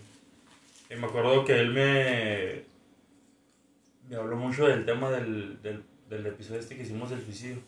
y 0.91 0.95
me 0.97 1.07
acuerdo 1.07 1.45
que 1.47 1.59
él 1.59 1.73
me, 1.73 2.63
me 4.11 4.17
habló 4.17 4.37
mucho 4.37 4.67
del 4.67 4.85
tema 4.85 5.11
del, 5.11 5.61
del, 5.63 5.83
del 6.11 6.27
episodio 6.27 6.61
este 6.61 6.77
que 6.77 6.83
hicimos 6.83 7.09
del 7.11 7.23
suicidio. 7.25 7.59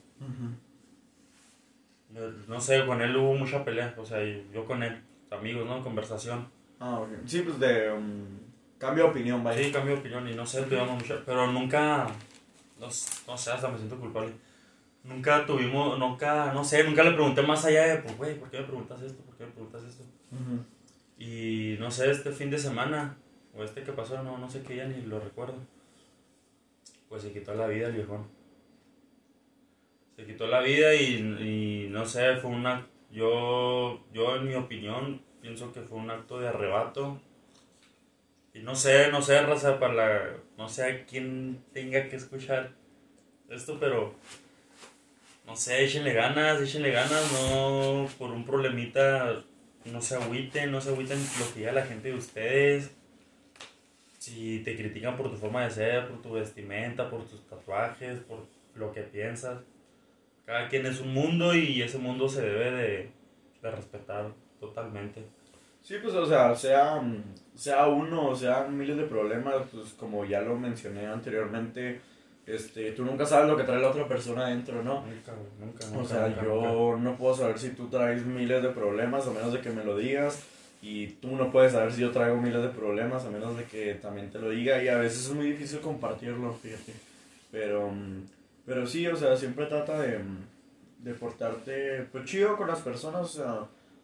No 2.46 2.60
sé, 2.60 2.84
con 2.86 3.00
él 3.02 3.16
hubo 3.16 3.34
mucha 3.34 3.64
pelea, 3.64 3.94
o 3.98 4.04
sea, 4.04 4.18
yo 4.52 4.64
con 4.66 4.82
él, 4.82 5.00
amigos, 5.30 5.66
¿no? 5.66 5.82
Conversación. 5.82 6.46
Ah, 6.80 7.00
ok. 7.00 7.08
Sí, 7.26 7.40
pues 7.42 7.58
de 7.58 7.90
um, 7.92 8.37
cambio 8.78 9.04
de 9.04 9.10
opinión, 9.10 9.44
vaya. 9.44 9.62
Sí, 9.62 9.72
cambio 9.72 9.94
de 9.94 10.00
opinión 10.00 10.28
y 10.28 10.34
no 10.34 10.46
sé, 10.46 10.62
tuvimos 10.62 10.90
mucha, 10.90 11.22
pero 11.24 11.50
nunca, 11.52 12.06
no, 12.78 12.86
no 12.86 13.38
sé, 13.38 13.50
hasta 13.50 13.68
me 13.68 13.76
siento 13.76 13.98
culpable. 13.98 14.32
Nunca 15.04 15.46
tuvimos, 15.46 15.98
nunca, 15.98 16.52
no 16.52 16.64
sé, 16.64 16.84
nunca 16.84 17.02
le 17.02 17.12
pregunté 17.12 17.42
más 17.42 17.64
allá 17.64 17.86
de, 17.86 18.02
pues, 18.02 18.16
güey, 18.16 18.38
¿por 18.38 18.50
qué 18.50 18.58
me 18.58 18.66
preguntas 18.66 19.00
esto? 19.02 19.22
¿Por 19.22 19.36
qué 19.36 19.46
me 19.46 19.52
preguntas 19.52 19.84
esto? 19.84 20.04
Ujú. 20.32 20.64
Y 21.18 21.76
no 21.78 21.90
sé, 21.90 22.10
este 22.10 22.30
fin 22.32 22.50
de 22.50 22.58
semana, 22.58 23.16
o 23.54 23.64
este 23.64 23.82
que 23.82 23.92
pasó, 23.92 24.22
no, 24.22 24.38
no 24.38 24.50
sé 24.50 24.62
qué, 24.62 24.76
ya 24.76 24.86
ni 24.86 25.02
lo 25.02 25.18
recuerdo. 25.18 25.56
Pues 27.08 27.22
se 27.22 27.32
quitó 27.32 27.54
la 27.54 27.66
vida 27.66 27.86
el 27.86 27.94
viejón. 27.94 28.28
Se 30.16 30.26
quitó 30.26 30.46
la 30.46 30.60
vida 30.60 30.94
y, 30.94 31.16
y 31.16 31.88
no 31.90 32.04
sé, 32.04 32.36
fue 32.36 32.50
una. 32.50 32.86
Yo, 33.10 34.04
yo, 34.12 34.36
en 34.36 34.46
mi 34.46 34.54
opinión, 34.54 35.22
pienso 35.40 35.72
que 35.72 35.80
fue 35.80 35.98
un 35.98 36.10
acto 36.10 36.38
de 36.38 36.48
arrebato. 36.48 37.20
Y 38.58 38.62
no 38.62 38.74
sé, 38.74 39.10
no 39.10 39.22
sé, 39.22 39.40
raza, 39.42 39.78
para 39.78 39.94
la. 39.94 40.36
No 40.56 40.68
sé 40.68 40.84
a 40.84 41.06
quién 41.06 41.62
tenga 41.72 42.08
que 42.08 42.16
escuchar 42.16 42.72
esto, 43.50 43.78
pero. 43.78 44.14
No 45.46 45.56
sé, 45.56 45.84
échenle 45.84 46.12
ganas, 46.12 46.60
échenle 46.60 46.90
ganas, 46.90 47.32
no 47.32 48.06
por 48.18 48.30
un 48.32 48.44
problemita 48.44 49.44
no 49.92 50.02
se 50.02 50.16
agüiten, 50.16 50.70
no 50.70 50.80
se 50.80 50.90
agüiten 50.90 51.18
lo 51.38 51.52
que 51.52 51.60
diga 51.60 51.72
la 51.72 51.86
gente 51.86 52.08
de 52.08 52.14
ustedes. 52.14 52.94
Si 54.18 54.60
te 54.60 54.76
critican 54.76 55.16
por 55.16 55.30
tu 55.30 55.36
forma 55.36 55.64
de 55.64 55.70
ser, 55.70 56.08
por 56.08 56.20
tu 56.20 56.32
vestimenta, 56.32 57.08
por 57.08 57.24
tus 57.26 57.46
tatuajes, 57.46 58.18
por 58.20 58.46
lo 58.74 58.92
que 58.92 59.02
piensas. 59.02 59.62
Cada 60.44 60.68
quien 60.68 60.86
es 60.86 61.00
un 61.00 61.14
mundo 61.14 61.54
y 61.54 61.80
ese 61.82 61.98
mundo 61.98 62.28
se 62.28 62.42
debe 62.42 62.70
de, 62.70 63.10
de 63.62 63.70
respetar 63.70 64.32
totalmente. 64.60 65.22
Sí, 65.88 65.94
pues, 66.02 66.12
o 66.12 66.26
sea, 66.26 66.54
sea, 66.54 67.02
sea 67.54 67.86
uno 67.86 68.28
o 68.28 68.36
sean 68.36 68.76
miles 68.76 68.98
de 68.98 69.04
problemas, 69.04 69.54
pues 69.72 69.94
como 69.94 70.22
ya 70.26 70.42
lo 70.42 70.54
mencioné 70.54 71.06
anteriormente, 71.06 72.02
este, 72.44 72.92
tú 72.92 73.06
nunca 73.06 73.24
sabes 73.24 73.48
lo 73.48 73.56
que 73.56 73.62
trae 73.62 73.80
la 73.80 73.88
otra 73.88 74.06
persona 74.06 74.48
adentro, 74.48 74.82
¿no? 74.82 75.06
Nunca, 75.06 75.32
nunca, 75.58 75.86
O 75.86 75.90
nunca, 76.02 76.08
sea, 76.08 76.28
nunca, 76.28 76.42
yo 76.42 76.98
no 76.98 77.16
puedo 77.16 77.34
saber 77.34 77.58
si 77.58 77.70
tú 77.70 77.88
traes 77.88 78.26
miles 78.26 78.62
de 78.62 78.68
problemas 78.68 79.26
a 79.26 79.30
menos 79.30 79.50
de 79.50 79.62
que 79.62 79.70
me 79.70 79.82
lo 79.82 79.96
digas. 79.96 80.44
Y 80.82 81.06
tú 81.06 81.34
no 81.36 81.50
puedes 81.50 81.72
saber 81.72 81.90
si 81.90 82.02
yo 82.02 82.10
traigo 82.10 82.36
miles 82.36 82.60
de 82.60 82.68
problemas 82.68 83.24
a 83.24 83.30
menos 83.30 83.56
de 83.56 83.64
que 83.64 83.94
también 83.94 84.30
te 84.30 84.38
lo 84.40 84.50
diga. 84.50 84.82
Y 84.82 84.88
a 84.88 84.98
veces 84.98 85.24
es 85.24 85.34
muy 85.34 85.46
difícil 85.46 85.80
compartirlo, 85.80 86.52
fíjate. 86.52 86.92
Pero, 87.50 87.90
pero 88.66 88.86
sí, 88.86 89.06
o 89.06 89.16
sea, 89.16 89.38
siempre 89.38 89.64
trata 89.64 89.98
de, 89.98 90.20
de 90.98 91.14
portarte 91.14 92.06
pues 92.12 92.26
chido 92.26 92.58
con 92.58 92.68
las 92.68 92.80
personas. 92.80 93.22
O 93.22 93.28
sea, 93.28 93.60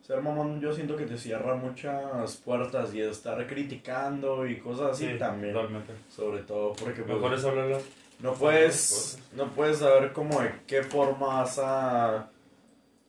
ser 0.06 0.20
mamón 0.20 0.60
yo 0.60 0.72
siento 0.72 0.96
que 0.96 1.06
te 1.06 1.16
cierra 1.16 1.54
muchas 1.54 2.36
puertas 2.36 2.92
y 2.94 3.00
estar 3.00 3.46
criticando 3.46 4.46
y 4.46 4.58
cosas 4.58 4.92
así 4.92 5.06
Sí, 5.12 5.18
también. 5.18 5.54
Totalmente. 5.54 5.92
Sobre 6.14 6.42
todo 6.42 6.72
porque 6.74 7.02
pues, 7.02 7.14
Mejor 7.14 7.34
es 7.34 7.44
hablarlo. 7.44 7.78
no 8.20 8.34
puedes, 8.34 9.18
no 9.32 9.46
puedes 9.52 9.78
saber 9.78 10.12
cómo 10.12 10.40
de 10.42 10.52
qué 10.66 10.82
forma 10.82 11.26
vas 11.40 11.58
a, 11.58 12.28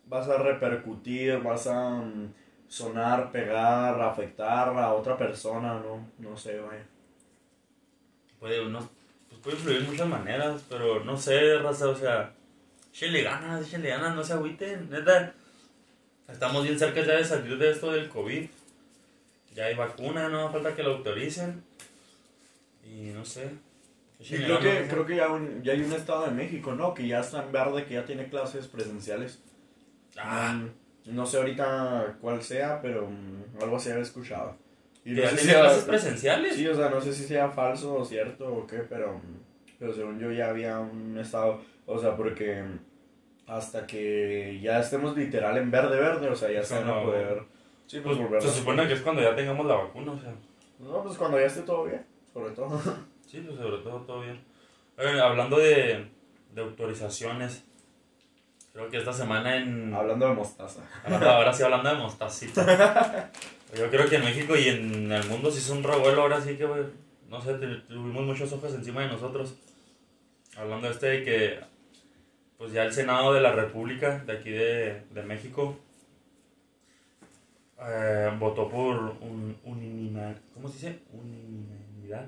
vas 0.08 0.28
a 0.30 0.38
repercutir, 0.38 1.38
vas 1.42 1.68
a 1.68 1.90
mm, 1.98 2.34
sonar, 2.70 3.30
pegar, 3.32 4.02
afectar 4.02 4.70
a 4.70 4.94
otra 4.94 5.18
persona, 5.18 5.74
¿no? 5.74 6.08
No 6.20 6.38
sé, 6.38 6.60
vaya. 6.62 6.86
Puede, 8.40 8.66
uno, 8.66 8.80
pues 9.28 9.42
puede 9.42 9.58
influir 9.58 9.82
de 9.82 9.88
muchas 9.90 10.08
maneras, 10.08 10.64
pero 10.70 11.04
no 11.04 11.18
sé, 11.18 11.58
raza, 11.60 11.90
o 11.90 11.96
sea, 11.96 12.32
échenle 12.94 13.22
ganas, 13.24 13.68
échenle 13.68 13.90
ganas, 13.90 14.16
no 14.16 14.24
se 14.24 14.34
agüiten, 14.34 14.90
neta. 14.90 15.34
Estamos 16.27 16.63
bien 16.63 16.77
cerca 16.79 17.01
ya 17.05 17.15
de 17.15 17.24
salir 17.24 17.58
de 17.58 17.72
esto 17.72 17.91
del 17.91 18.10
COVID. 18.10 18.46
Ya 19.53 19.65
hay 19.65 19.75
vacuna, 19.75 20.27
no 20.29 20.51
falta 20.51 20.75
que 20.75 20.84
lo 20.84 20.96
autoricen. 20.96 21.63
Y 22.84 23.12
no 23.13 23.24
sé. 23.25 23.50
Échenle 24.20 24.46
creo 24.46 24.60
que, 24.60 24.88
creo 24.88 25.05
que 25.05 25.15
ya, 25.17 25.29
un- 25.29 25.62
ya 25.63 25.74
hay 25.74 25.82
un 25.82 25.91
estado 25.94 26.25
de 26.25 26.32
México, 26.32 26.74
¿no? 26.74 26.94
Que 26.94 27.08
ya 27.08 27.20
está 27.20 27.44
en 27.44 27.51
verde, 27.51 27.86
que 27.86 27.96
ya 27.96 28.05
tiene 28.05 28.27
clases 28.29 28.67
presenciales. 28.67 29.39
Ah, 30.17 30.53
Mm, 30.53 30.70
no 31.15 31.25
sé 31.25 31.38
ahorita 31.38 32.17
cuál 32.22 32.41
sea, 32.41 32.82
pero 32.82 33.08
mm, 33.10 33.62
algo 33.62 33.77
así 33.77 33.89
había 33.91 34.01
escuchado. 34.03 34.55
Y 35.03 35.12
no 35.12 35.27
sé 35.29 35.38
si- 35.38 35.48
clases 35.50 35.84
presenciales. 35.84 36.55
Sí, 36.55 36.67
o 36.67 36.75
sea, 36.75 36.89
no 36.89 37.00
sé 37.01 37.13
si 37.13 37.24
sea 37.25 37.50
falso 37.50 37.96
o 37.96 38.05
cierto 38.05 38.48
o 38.51 38.65
qué, 38.65 38.77
pero, 38.79 39.22
pero 39.77 39.94
según 39.94 40.20
yo 40.20 40.32
ya 40.32 40.50
había 40.50 40.79
un 40.79 41.17
estado, 41.20 41.62
o 41.86 42.00
sea, 42.00 42.15
porque 42.15 42.63
hasta 43.48 43.86
que 43.86 44.60
ya 44.62 44.80
estemos 44.80 45.16
literal 45.16 45.58
en 45.58 45.70
verde, 45.72 46.00
verde, 46.00 46.30
o 46.30 46.36
sea, 46.36 46.52
ya 46.52 46.64
se 46.64 46.80
van 46.80 46.90
a 46.90 47.04
poder, 47.04 47.44
sí, 47.88 48.00
pues 48.00 48.18
Pues, 48.18 48.28
volver 48.30 48.42
se 48.42 48.50
supone 48.52 48.88
que 48.88 48.94
es 48.94 49.02
cuando 49.02 49.22
ya 49.22 49.36
tengamos 49.36 49.66
la 49.66 49.75
vacuna, 49.75 50.12
o 50.14 50.20
sea. 50.20 50.34
No, 50.80 51.04
pues 51.04 51.18
cuando 51.18 51.40
ya 51.40 51.46
esté 51.46 51.62
todo 51.62 51.86
bien, 51.86 52.06
sobre 52.34 52.52
todo. 52.52 52.82
Sí, 53.25 53.42
pues 53.46 53.58
sobre 53.58 53.78
todo 53.80 54.02
todo 54.02 54.22
bien. 54.22 54.40
Eh, 54.98 55.20
hablando 55.20 55.58
de, 55.58 56.06
de 56.54 56.62
autorizaciones, 56.62 57.66
creo 58.72 58.88
que 58.90 58.98
esta 58.98 59.12
semana 59.12 59.58
en... 59.58 59.94
Hablando 59.94 60.28
de 60.30 60.36
mostaza. 60.36 60.82
Hablando- 61.04 61.30
ahora 61.30 61.52
sí 61.52 61.64
hablando 61.64 61.90
de 61.90 61.96
mostacita. 61.98 63.32
Yo 63.78 63.90
creo 63.90 64.08
que 64.08 64.18
en 64.18 64.24
México 64.25 64.56
y 64.56 64.70
en 64.70 65.12
el 65.12 65.25
mundo 65.28 65.50
sí 65.52 65.58
es 65.58 65.70
un 65.70 65.84
revuelo, 65.84 66.22
ahora 66.22 66.40
sí 66.40 66.56
que, 66.56 66.66
no 67.28 67.42
sé, 67.42 67.56
tu- 67.56 67.82
tuvimos 67.88 68.24
muchos 68.24 68.54
ojos 68.54 68.74
encima 68.75 69.02
de 69.02 69.08
nosotros. 69.08 69.56
Hablando 70.56 70.88
este 70.90 71.08
de 71.08 71.24
que, 71.24 71.60
pues 72.58 72.72
ya 72.72 72.84
el 72.84 72.94
Senado 72.94 73.34
de 73.34 73.42
la 73.42 73.52
República, 73.52 74.20
de 74.26 74.34
aquí 74.34 74.50
de, 74.52 75.04
de 75.12 75.24
México, 75.24 75.78
eh, 77.82 78.32
votó 78.40 78.70
por 78.70 78.96
un, 79.22 79.58
unanimidad, 79.64 80.36
¿cómo 80.54 80.70
se 80.70 80.76
dice? 80.76 81.00
Unanimidad, 81.12 82.26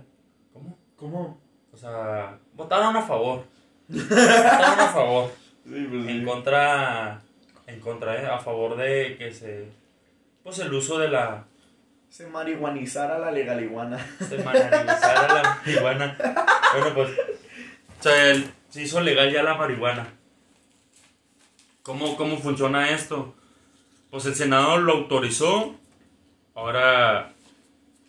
¿cómo? 0.54 0.78
¿Cómo? 0.98 1.42
O 1.72 1.78
sea, 1.78 2.38
votaron 2.54 2.96
a 2.96 3.02
favor. 3.02 3.44
votaron 3.88 4.80
a 4.80 4.88
favor. 4.90 5.32
Sí, 5.64 5.88
pues 5.90 6.08
En 6.08 6.26
contra, 6.26 7.22
en 7.68 7.80
contra, 7.80 8.22
¿eh? 8.22 8.26
a 8.26 8.40
favor 8.40 8.76
de 8.78 9.16
que 9.18 9.34
se, 9.34 9.68
pues 10.44 10.60
el 10.60 10.74
uso 10.74 10.98
de 11.00 11.10
la, 11.10 11.46
Se 12.10 12.28
marihuanizara 12.28 13.18
la 13.20 13.32
legaliguana. 13.32 13.98
se 14.28 14.38
manualizara 14.40 15.34
la 15.34 15.60
marihuana. 15.66 16.18
Bueno, 16.78 16.94
pues, 16.96 17.10
o 17.12 18.04
sea, 18.04 18.32
el- 18.32 18.52
se 18.70 18.82
hizo 18.82 19.00
legal 19.00 19.32
ya 19.32 19.42
la 19.42 19.56
marihuana. 19.56 20.06
¿Cómo, 21.88 22.18
¿Cómo 22.18 22.36
funciona 22.36 22.90
esto? 22.90 23.34
Pues 24.12 24.26
el 24.26 24.36
Senado 24.36 24.78
lo 24.78 24.92
autorizó. 24.92 25.74
Ahora 26.54 27.32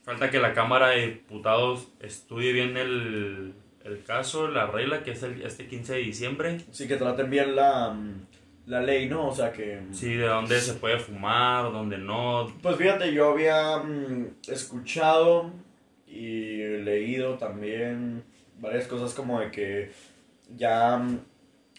falta 0.03 0.31
que 0.31 0.41
la 0.41 0.53
Cámara 0.53 0.89
de 0.89 1.07
Diputados 1.07 1.87
estudie 2.01 2.53
bien 2.53 2.77
el, 2.77 3.55
el 3.85 4.03
caso, 4.03 4.49
la 4.49 4.67
regla, 4.67 5.05
que 5.05 5.13
es 5.13 5.23
el, 5.23 5.43
este 5.43 5.69
15 5.69 5.93
de 5.93 5.99
diciembre. 6.01 6.61
Sí, 6.73 6.89
que 6.89 6.97
traten 6.97 7.31
bien 7.31 7.55
la, 7.55 7.97
la 8.67 8.83
ley, 8.83 9.09
¿no? 9.09 9.29
O 9.29 9.33
sea 9.33 9.53
que... 9.53 9.81
Sí, 9.93 10.15
de 10.15 10.27
dónde 10.27 10.61
se 10.61 10.75
puede 10.75 10.99
fumar, 10.99 11.71
dónde 11.71 11.99
no. 11.99 12.53
Pues 12.61 12.75
fíjate, 12.75 13.13
yo 13.13 13.31
había 13.31 13.77
mm, 13.77 14.39
escuchado 14.49 15.53
y 16.05 16.79
leído 16.79 17.39
también 17.39 18.25
varias 18.59 18.89
cosas 18.89 19.15
como 19.15 19.39
de 19.39 19.53
que 19.53 19.93
ya 20.57 20.97
mm, 20.99 21.21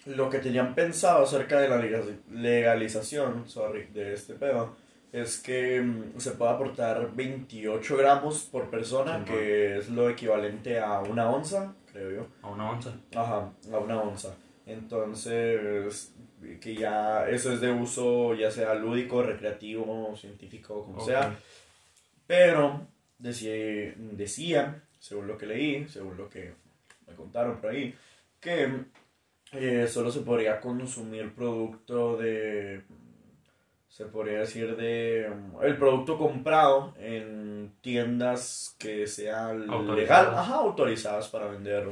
lo 0.09 0.29
que 0.29 0.39
tenían 0.39 0.75
pensado 0.75 1.23
acerca 1.23 1.59
de 1.59 1.69
la 1.69 1.77
legaliz- 1.77 2.19
legalización 2.31 3.47
sorry, 3.49 3.85
de 3.93 4.13
este 4.13 4.33
pedo 4.35 4.75
es 5.11 5.39
que 5.39 5.81
mm, 5.81 6.19
se 6.19 6.31
puede 6.31 6.51
aportar 6.51 7.15
28 7.15 7.97
gramos 7.97 8.43
por 8.51 8.69
persona, 8.69 9.19
Sí, 9.25 9.31
que 9.31 9.77
es 9.77 9.89
lo 9.89 10.09
equivalente 10.09 10.79
a 10.79 10.99
una 10.99 11.29
onza, 11.31 11.73
creo 11.91 12.11
yo. 12.11 12.27
A 12.43 12.49
una 12.51 12.69
onza. 12.69 12.93
Ajá, 13.15 13.51
a 13.73 13.77
una 13.79 14.01
onza. 14.01 14.35
Entonces, 14.67 16.13
que 16.61 16.75
ya 16.75 17.27
eso 17.29 17.51
es 17.51 17.59
de 17.61 17.71
uso 17.71 18.33
ya 18.35 18.51
sea 18.51 18.75
lúdico, 18.75 19.23
recreativo, 19.23 20.15
científico, 20.15 20.83
como 20.85 20.99
Ok. 20.99 21.05
sea. 21.07 21.35
Pero 22.27 22.87
decía, 23.17 23.93
decía 23.97 24.83
según 24.99 25.27
lo 25.27 25.37
que 25.37 25.45
leí, 25.47 25.87
según 25.87 26.17
lo 26.17 26.29
que 26.29 26.53
me 27.07 27.15
contaron 27.15 27.57
por 27.59 27.71
ahí, 27.71 27.95
que 28.39 28.69
eh, 29.51 29.87
solo 29.87 30.11
se 30.11 30.21
podría 30.21 30.59
consumir 30.59 31.33
producto 31.33 32.17
de, 32.17 32.83
se 33.89 34.05
podría 34.05 34.39
decir 34.39 34.75
de, 34.75 35.31
el 35.61 35.77
producto 35.77 36.17
comprado 36.17 36.93
en 36.99 37.73
tiendas 37.81 38.75
que 38.77 39.07
sean 39.07 39.67
legal, 39.95 40.27
ajá, 40.35 40.55
autorizadas 40.55 41.27
para 41.29 41.47
vender 41.47 41.87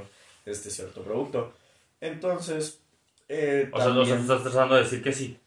este 0.46 0.70
cierto 0.70 1.02
producto. 1.02 1.54
Entonces, 2.00 2.80
eh, 3.28 3.70
O 3.72 3.78
sea, 3.78 3.88
o 3.88 3.92
sea, 3.92 3.98
también- 4.04 4.28
tú 4.28 4.34
estás 4.34 4.52
tratando 4.52 4.76
de 4.76 4.84
decir 4.84 5.02
que 5.04 5.12
sí. 5.12 5.40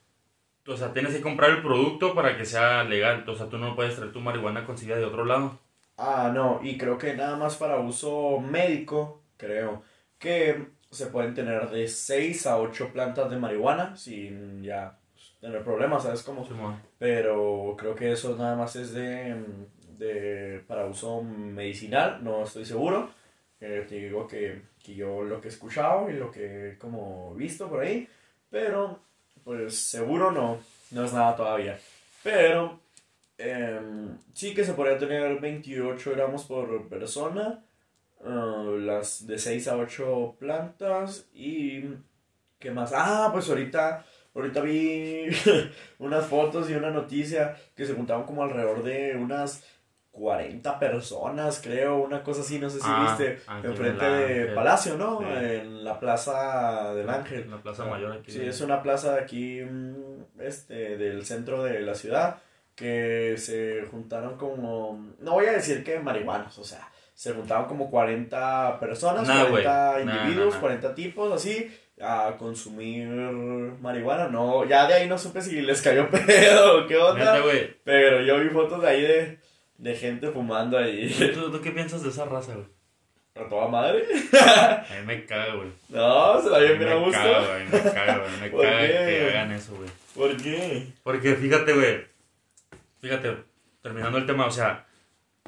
O 0.66 0.76
sea, 0.76 0.92
tienes 0.92 1.14
que 1.14 1.22
comprar 1.22 1.50
el 1.50 1.62
producto 1.62 2.14
para 2.14 2.36
que 2.36 2.44
sea 2.44 2.84
legal. 2.84 3.24
O 3.28 3.34
sea, 3.34 3.48
tú 3.48 3.56
no 3.58 3.74
puedes 3.74 3.96
traer 3.96 4.12
tu 4.12 4.20
marihuana 4.20 4.66
conseguida 4.66 4.96
de 4.96 5.04
otro 5.04 5.24
lado. 5.24 5.58
Ah, 5.96 6.30
no, 6.34 6.60
y 6.62 6.76
creo 6.78 6.98
que 6.98 7.14
nada 7.14 7.36
más 7.36 7.56
para 7.56 7.78
uso 7.78 8.38
médico, 8.40 9.22
creo 9.36 9.82
que 10.18 10.66
se 10.90 11.06
pueden 11.06 11.34
tener 11.34 11.70
de 11.70 11.86
6 11.86 12.46
a 12.46 12.58
8 12.58 12.92
plantas 12.92 13.30
de 13.30 13.36
marihuana 13.36 13.96
sin 13.96 14.62
ya 14.62 14.98
pues, 15.12 15.34
tener 15.40 15.62
problemas, 15.62 16.02
¿sabes 16.02 16.22
cómo? 16.22 16.46
Simón. 16.46 16.80
Pero 16.98 17.76
creo 17.78 17.94
que 17.94 18.12
eso 18.12 18.36
nada 18.36 18.56
más 18.56 18.74
es 18.76 18.92
de, 18.92 19.36
de 19.98 20.62
para 20.66 20.86
uso 20.86 21.22
medicinal, 21.22 22.22
no 22.22 22.42
estoy 22.44 22.64
seguro. 22.64 23.10
Eh, 23.60 23.84
te 23.88 23.96
digo 23.96 24.26
que, 24.26 24.62
que 24.82 24.94
yo 24.94 25.22
lo 25.22 25.40
que 25.40 25.48
he 25.48 25.50
escuchado 25.50 26.08
y 26.08 26.14
lo 26.14 26.30
que 26.30 26.70
he 26.70 26.78
como 26.78 27.34
visto 27.34 27.68
por 27.68 27.80
ahí, 27.80 28.08
pero 28.48 28.98
pues 29.44 29.76
seguro 29.78 30.30
no, 30.30 30.58
no 30.90 31.04
es 31.04 31.12
nada 31.12 31.36
todavía. 31.36 31.78
Pero 32.22 32.80
em, 33.38 34.16
sí 34.32 34.54
que 34.54 34.64
se 34.64 34.74
podría 34.74 34.98
tener 34.98 35.38
28 35.40 36.10
gramos 36.12 36.44
por 36.44 36.88
persona, 36.88 37.62
ah, 38.24 38.64
las 38.78 39.26
de 39.26 39.38
6 39.38 39.68
a 39.68 39.76
8 39.76 40.36
plantas 40.38 41.28
y... 41.34 41.84
¿Qué 42.58 42.70
más? 42.70 42.92
Ah, 42.94 43.30
pues 43.32 43.48
ahorita, 43.48 44.04
ahorita 44.34 44.60
vi 44.60 45.28
unas 45.98 46.26
fotos 46.26 46.68
y 46.68 46.74
una 46.74 46.90
noticia 46.90 47.56
que 47.74 47.86
se 47.86 47.94
juntaban 47.94 48.24
como 48.24 48.42
alrededor 48.42 48.82
de 48.82 49.16
unas 49.16 49.64
40 50.12 50.78
personas, 50.78 51.60
creo, 51.62 52.02
una 52.02 52.22
cosa 52.22 52.40
así, 52.40 52.58
no 52.58 52.68
sé 52.68 52.78
si 52.78 52.86
Ah, 52.86 53.16
viste, 53.16 53.40
enfrente 53.66 54.04
de 54.04 54.40
Ángel. 54.40 54.54
Palacio, 54.54 54.96
¿no? 54.98 55.20
Sí. 55.20 55.26
En 55.26 55.84
la 55.84 55.98
Plaza 55.98 56.94
del 56.94 57.08
Ángel. 57.08 57.42
En 57.42 57.50
la 57.52 57.62
Plaza 57.62 57.84
Mayor 57.86 58.12
aquí. 58.12 58.32
Sí, 58.32 58.42
es 58.42 58.60
una 58.60 58.82
plaza 58.82 59.14
de 59.14 59.20
aquí, 59.20 59.62
mm, 59.62 60.40
este, 60.40 60.98
del 60.98 61.24
centro 61.24 61.62
de 61.62 61.80
la 61.80 61.94
ciudad, 61.94 62.38
que 62.74 63.36
se 63.38 63.86
juntaron 63.90 64.36
como, 64.36 65.14
no 65.20 65.32
voy 65.32 65.46
a 65.46 65.52
decir 65.52 65.84
que 65.84 66.00
marihuanos, 66.00 66.58
o 66.58 66.64
sea, 66.64 66.88
se 67.20 67.34
juntaron 67.34 67.66
como 67.66 67.90
40 67.90 68.80
personas, 68.80 69.28
Nah, 69.28 69.44
güey. 69.44 69.62
40 69.62 70.04
Nah, 70.06 70.14
individuos, 70.22 70.46
nah, 70.48 70.54
nah. 70.54 70.60
40 70.60 70.94
tipos, 70.94 71.30
así, 71.30 71.70
a 72.00 72.34
consumir 72.38 73.06
marihuana. 73.82 74.28
No, 74.28 74.64
ya 74.64 74.86
de 74.86 74.94
ahí 74.94 75.06
no 75.06 75.18
supe 75.18 75.42
si 75.42 75.60
les 75.60 75.82
cayó 75.82 76.08
pedo 76.10 76.78
o 76.78 76.86
qué 76.86 76.96
onda, 76.96 77.38
pero 77.84 78.22
yo 78.22 78.40
vi 78.40 78.48
fotos 78.48 78.80
de 78.80 78.88
ahí 78.88 79.02
de, 79.02 79.38
de 79.76 79.94
gente 79.96 80.30
fumando 80.30 80.78
ahí. 80.78 81.14
¿Tú, 81.34 81.50
tú 81.50 81.60
qué 81.60 81.72
piensas 81.72 82.02
de 82.02 82.08
esa 82.08 82.24
raza, 82.24 82.54
güey? 82.54 82.66
A 83.34 83.46
toda 83.50 83.68
madre. 83.68 84.06
A 84.32 84.86
mí 85.00 85.06
me 85.06 85.26
caga, 85.26 85.56
güey. 85.56 85.68
No, 85.90 86.40
se 86.40 86.48
la 86.48 86.58
mí 86.58 86.68
bien 86.78 86.88
a 86.88 86.94
me 86.94 87.04
gusto. 87.04 87.20
caga, 87.20 87.46
güey. 87.48 87.64
Me 87.64 87.90
caga, 87.92 88.18
güey. 88.18 88.40
Me 88.40 88.50
¿Por 88.50 88.62
caga 88.62 88.78
que 88.88 89.28
hagan 89.28 89.52
eso, 89.52 89.76
güey. 89.76 89.90
¿Por 90.14 90.36
qué? 90.42 90.86
Porque 91.02 91.34
fíjate, 91.34 91.74
güey. 91.74 92.06
Fíjate, 93.02 93.36
terminando 93.82 94.16
el 94.16 94.24
tema, 94.24 94.46
o 94.46 94.50
sea, 94.50 94.86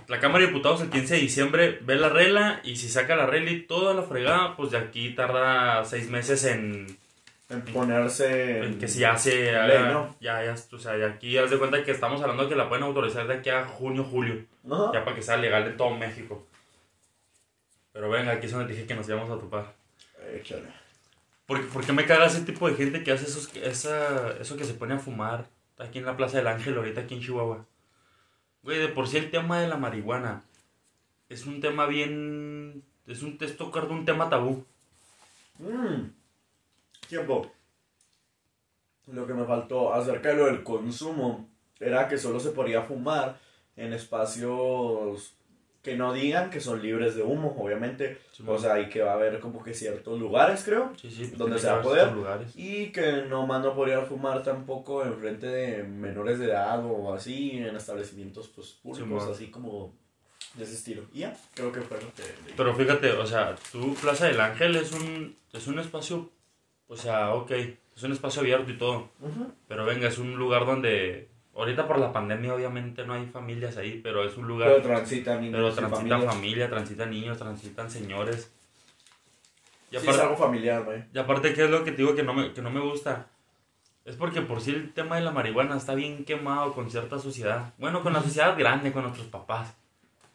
la 0.09 0.19
Cámara 0.21 0.41
de 0.41 0.49
Diputados 0.49 0.81
el 0.83 0.91
15 0.91 1.15
de 1.15 1.21
diciembre 1.21 1.79
ve 1.83 1.97
la 1.97 2.09
regla 2.09 2.61
y 2.65 2.77
si 2.77 2.89
saca 2.89 3.17
la 3.17 3.27
regla 3.27 3.51
y 3.51 3.61
toda 3.63 3.95
la 3.95 4.03
fregada, 4.03 4.57
pues 4.57 4.71
de 4.73 4.79
aquí 4.79 5.11
tarda 5.15 5.85
seis 5.85 6.09
meses 6.11 6.45
en, 6.45 6.87
En 7.49 7.63
ponerse. 7.63 8.65
en 8.65 8.79
que 8.79 8.89
si 8.89 9.01
ya 9.01 9.17
se 9.17 9.53
ley, 9.53 9.55
haga. 9.55 9.91
¿no? 9.93 10.17
Ya, 10.21 10.45
ya, 10.45 10.55
o 10.55 10.79
sea, 10.79 10.93
de 10.93 11.07
aquí 11.07 11.37
haz 11.39 11.51
de 11.51 11.59
cuenta 11.59 11.85
que 11.85 11.93
estamos 11.93 12.21
hablando 12.21 12.49
que 12.49 12.57
la 12.57 12.69
pueden 12.69 12.85
autorizar 12.85 13.27
de 13.27 13.35
aquí 13.35 13.51
a 13.51 13.65
junio, 13.65 14.05
julio. 14.05 14.45
Ajá. 14.71 14.91
Ya 14.95 15.05
para 15.05 15.15
que 15.17 15.23
sea 15.23 15.37
legal 15.37 15.67
en 15.67 15.77
todo 15.77 15.91
México. 15.91 16.47
Pero 17.93 18.09
venga, 18.11 18.33
aquí 18.33 18.47
es 18.47 18.53
donde 18.53 18.73
dije 18.73 18.87
que 18.87 18.95
nos 18.95 19.09
íbamos 19.09 19.31
a 19.31 19.39
topar. 19.41 19.75
Échale. 20.35 20.65
¿Por, 21.47 21.69
por 21.69 21.85
qué 21.85 21.93
me 21.93 22.07
caga 22.07 22.27
ese 22.27 22.41
tipo 22.41 22.69
de 22.69 22.77
gente 22.77 23.03
que 23.05 23.13
hace 23.13 23.27
esos, 23.27 23.55
esa, 23.57 24.33
eso 24.41 24.57
que 24.57 24.65
se 24.65 24.75
pone 24.75 24.95
a 24.95 24.99
fumar 24.99 25.45
aquí 25.79 25.99
en 25.99 26.07
la 26.07 26.17
Plaza 26.17 26.39
del 26.39 26.47
Ángel, 26.47 26.77
ahorita 26.77 27.03
aquí 27.03 27.15
en 27.15 27.21
Chihuahua? 27.21 27.67
Güey, 28.63 28.79
de 28.79 28.89
por 28.89 29.09
sí 29.09 29.17
el 29.17 29.31
tema 29.31 29.61
de 29.61 29.69
la 29.69 29.77
marihuana 29.77 30.45
es 31.29 31.47
un 31.47 31.61
tema 31.61 31.87
bien... 31.87 32.85
Es, 33.07 33.23
un, 33.23 33.37
es 33.41 33.57
tocar 33.57 33.89
de 33.89 33.95
un 33.95 34.05
tema 34.05 34.29
tabú. 34.29 34.65
Mm. 35.59 36.11
Tiempo. 37.09 37.51
Lo 39.09 39.27
que 39.27 39.35
me 39.35 39.45
faltó 39.45 39.93
acerca 39.93 40.29
de 40.29 40.37
lo 40.37 40.47
del 40.47 40.63
consumo 40.63 41.49
era 41.81 42.07
que 42.07 42.19
solo 42.19 42.39
se 42.39 42.51
podía 42.51 42.83
fumar 42.83 43.39
en 43.77 43.93
espacios 43.93 45.35
que 45.83 45.97
no 45.97 46.13
digan 46.13 46.49
que 46.49 46.61
son 46.61 46.81
libres 46.81 47.17
de 47.17 47.23
humo, 47.23 47.57
obviamente. 47.59 48.19
O 48.47 48.57
sea, 48.57 48.81
y 48.81 48.89
que 48.89 49.03
va 49.03 49.13
a 49.13 49.15
haber 49.15 49.41
como 49.41 49.63
que 49.63 49.75
ciertos 49.75 50.19
lugares, 50.19 50.63
creo. 50.65 50.93
sí, 50.97 51.11
sí, 51.11 51.27
donde 51.37 51.57
tiene 51.57 51.59
se 51.59 51.67
va 51.67 51.79
a 51.79 51.83
poder. 51.83 52.11
Y 52.55 52.87
que 52.93 53.25
no 53.29 53.47
más 53.47 53.63
no 53.63 53.75
podría 53.75 54.03
fumar 54.03 54.43
tampoco 54.43 55.05
en 55.05 55.15
frente 55.19 55.47
de 55.47 55.83
menores 55.83 56.39
de 56.39 56.47
edad 56.47 56.85
o 56.85 57.13
así, 57.13 57.59
en 57.59 57.75
establecimientos 57.75 58.49
pues, 58.49 58.79
públicos, 58.83 59.25
así 59.25 59.49
como 59.49 59.93
de 60.55 60.65
ese 60.65 60.75
estilo. 60.75 61.03
Y 61.13 61.21
ya, 61.21 61.37
creo 61.55 61.73
que 61.73 61.81
fue 61.81 62.01
lo 62.01 62.13
que. 62.15 62.23
Pero 62.57 62.75
fíjate, 62.75 63.13
o 63.13 63.27
sea, 63.27 63.57
tu 63.73 63.95
Plaza 63.95 64.27
del 64.27 64.41
Ángel 64.41 64.77
es 64.77 64.93
un, 64.93 65.37
es 65.53 65.67
un 65.67 65.81
espacio, 65.81 66.31
o 66.87 66.97
sea, 66.97 67.35
ok, 67.35 67.51
es 67.51 68.03
un 68.03 68.13
espacio 68.13 68.43
abierto 68.43 68.71
y 68.71 68.79
todo. 68.79 69.11
Pero 69.67 69.85
venga, 69.85 70.09
es 70.09 70.19
un 70.19 70.37
lugar 70.37 70.65
donde, 70.65 71.29
ahorita 71.55 71.87
por 71.87 71.99
la 71.99 72.13
pandemia 72.13 72.55
obviamente 72.55 73.05
no 73.07 73.15
hay 73.15 73.27
familias 73.27 73.77
ahí, 73.77 74.01
pero 74.03 74.25
es 74.25 74.37
un 74.37 74.47
lugar... 74.49 74.69
Pero 74.71 74.83
transitan 74.83 75.41
niños 75.41 75.55
Pero 75.57 75.73
transitan 75.75 76.09
familias. 76.09 76.35
familia, 76.35 76.71
transitan 76.71 77.11
niños, 77.11 77.39
transitan 77.39 77.91
señores. 77.91 78.53
Y 79.91 79.97
Sí, 79.97 79.97
es 79.99 80.03
aparte, 80.05 80.23
algo 80.23 80.37
familiar, 80.37 80.85
güey. 80.85 81.05
y 81.13 81.19
aparte, 81.19 81.53
¿qué 81.53 81.65
es 81.65 81.71
lo 81.71 81.85
que 81.85 81.91
te 81.93 81.99
digo 81.99 82.15
que 82.15 82.23
no, 82.23 82.33
me, 82.33 82.53
que 82.53 82.63
no 82.63 82.71
me 82.71 82.81
gusta? 82.81 83.27
Es 84.05 84.17
porque 84.17 84.41
por 84.41 84.61
sí 84.61 84.71
el 84.73 84.93
tema 84.93 85.17
de 85.17 85.23
la 85.23 85.31
marihuana 85.31 85.77
está 85.77 85.95
bien 85.95 86.25
quemado 86.25 86.73
con 86.73 86.91
cierta 86.91 87.19
sociedad. 87.19 87.73
Bueno, 87.79 88.03
con 88.03 88.13
la 88.15 88.23
sociedad 88.23 88.57
grande, 88.59 88.91
con 88.93 89.03
nuestros 89.03 89.27
papás. 89.29 89.75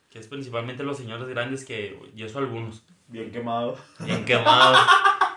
Que 0.09 0.19
es 0.19 0.27
principalmente 0.27 0.83
los 0.83 0.97
señores 0.97 1.27
grandes 1.27 1.65
que, 1.65 1.99
y 2.15 2.23
eso 2.23 2.37
algunos, 2.39 2.83
Bien 3.09 3.31
quemado. 3.31 3.77
bien 3.99 4.23
quemados. 4.25 4.79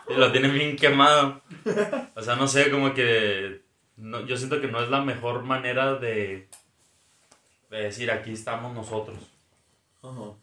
y 0.08 0.14
lo 0.14 0.30
tienen 0.30 0.52
bien 0.52 0.76
quemado. 0.76 1.40
O 2.14 2.22
sea, 2.22 2.36
no 2.36 2.46
sé, 2.46 2.70
como 2.70 2.92
que... 2.94 3.62
No, 4.00 4.20
yo 4.26 4.36
siento 4.36 4.60
que 4.60 4.68
no 4.68 4.82
es 4.82 4.88
la 4.88 5.02
mejor 5.02 5.42
manera 5.42 5.94
de, 5.96 6.48
de 7.70 7.82
decir 7.82 8.10
aquí 8.10 8.32
estamos 8.32 8.74
nosotros. 8.74 9.18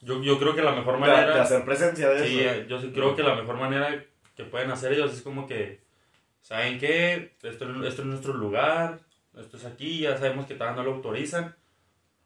Yo, 0.02 0.22
yo 0.22 0.38
creo 0.38 0.56
que 0.56 0.62
la 0.62 0.74
mejor 0.74 1.00
manera... 1.00 1.34
de 1.34 1.42
hacer 1.42 1.66
presencia 1.66 2.10
de 2.10 2.28
Sí, 2.28 2.40
eso. 2.40 2.50
eh, 2.50 2.66
yo 2.70 2.94
creo 2.94 3.16
que 3.16 3.24
la 3.24 3.34
mejor 3.36 3.58
manera 3.58 4.04
que 4.36 4.44
pueden 4.44 4.70
hacer 4.70 4.94
ellos 4.94 5.12
es 5.12 5.24
como 5.24 5.48
que, 5.48 5.82
¿saben 6.42 6.78
qué? 6.78 7.36
Esto, 7.42 7.66
esto 7.84 8.02
es 8.04 8.08
nuestro 8.08 8.34
lugar, 8.34 9.00
esto 9.36 9.58
es 9.58 9.66
aquí, 9.66 10.02
ya 10.02 10.16
sabemos 10.16 10.46
que 10.46 10.54
todavía 10.54 10.78
no 10.78 10.88
lo 10.88 10.96
autorizan, 10.98 11.56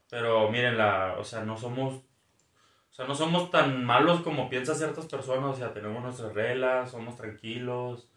pero 0.10 0.52
miren, 0.52 0.78
la, 0.78 1.16
o 1.18 1.24
sea, 1.24 1.46
no 1.46 1.56
somos, 1.56 1.94
o 1.94 2.94
sea, 2.94 3.08
no 3.08 3.16
somos 3.16 3.50
tan 3.50 3.86
malos 3.86 4.20
como 4.20 4.50
piensan 4.50 4.76
ciertas 4.76 5.06
personas, 5.06 5.52
o 5.52 5.56
sea, 5.56 5.74
tenemos 5.74 6.04
nuestras 6.04 6.34
reglas, 6.34 6.92
somos 6.92 7.16
tranquilos, 7.16 8.11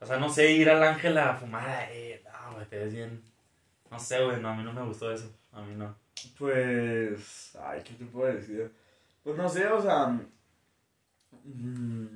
o 0.00 0.06
sea, 0.06 0.18
no 0.18 0.28
sé, 0.28 0.52
ir 0.52 0.70
al 0.70 0.82
ángel 0.82 1.18
a 1.18 1.34
fumar 1.34 1.68
ahí, 1.68 2.20
no, 2.24 2.54
güey, 2.54 2.66
te 2.66 2.78
ves 2.78 2.94
bien, 2.94 3.22
no 3.90 3.98
sé, 3.98 4.24
güey, 4.24 4.40
no, 4.40 4.48
a 4.50 4.54
mí 4.54 4.62
no 4.62 4.72
me 4.72 4.82
gustó 4.84 5.10
eso, 5.12 5.30
a 5.52 5.62
mí 5.62 5.74
no. 5.74 5.94
Pues. 6.38 7.56
Ay, 7.62 7.82
¿qué 7.84 7.94
te 7.94 8.04
puedo 8.04 8.32
decir? 8.32 8.70
Pues 9.22 9.36
no 9.36 9.48
sé, 9.48 9.66
o 9.66 9.80
sea. 9.80 10.18
mm, 11.44 12.06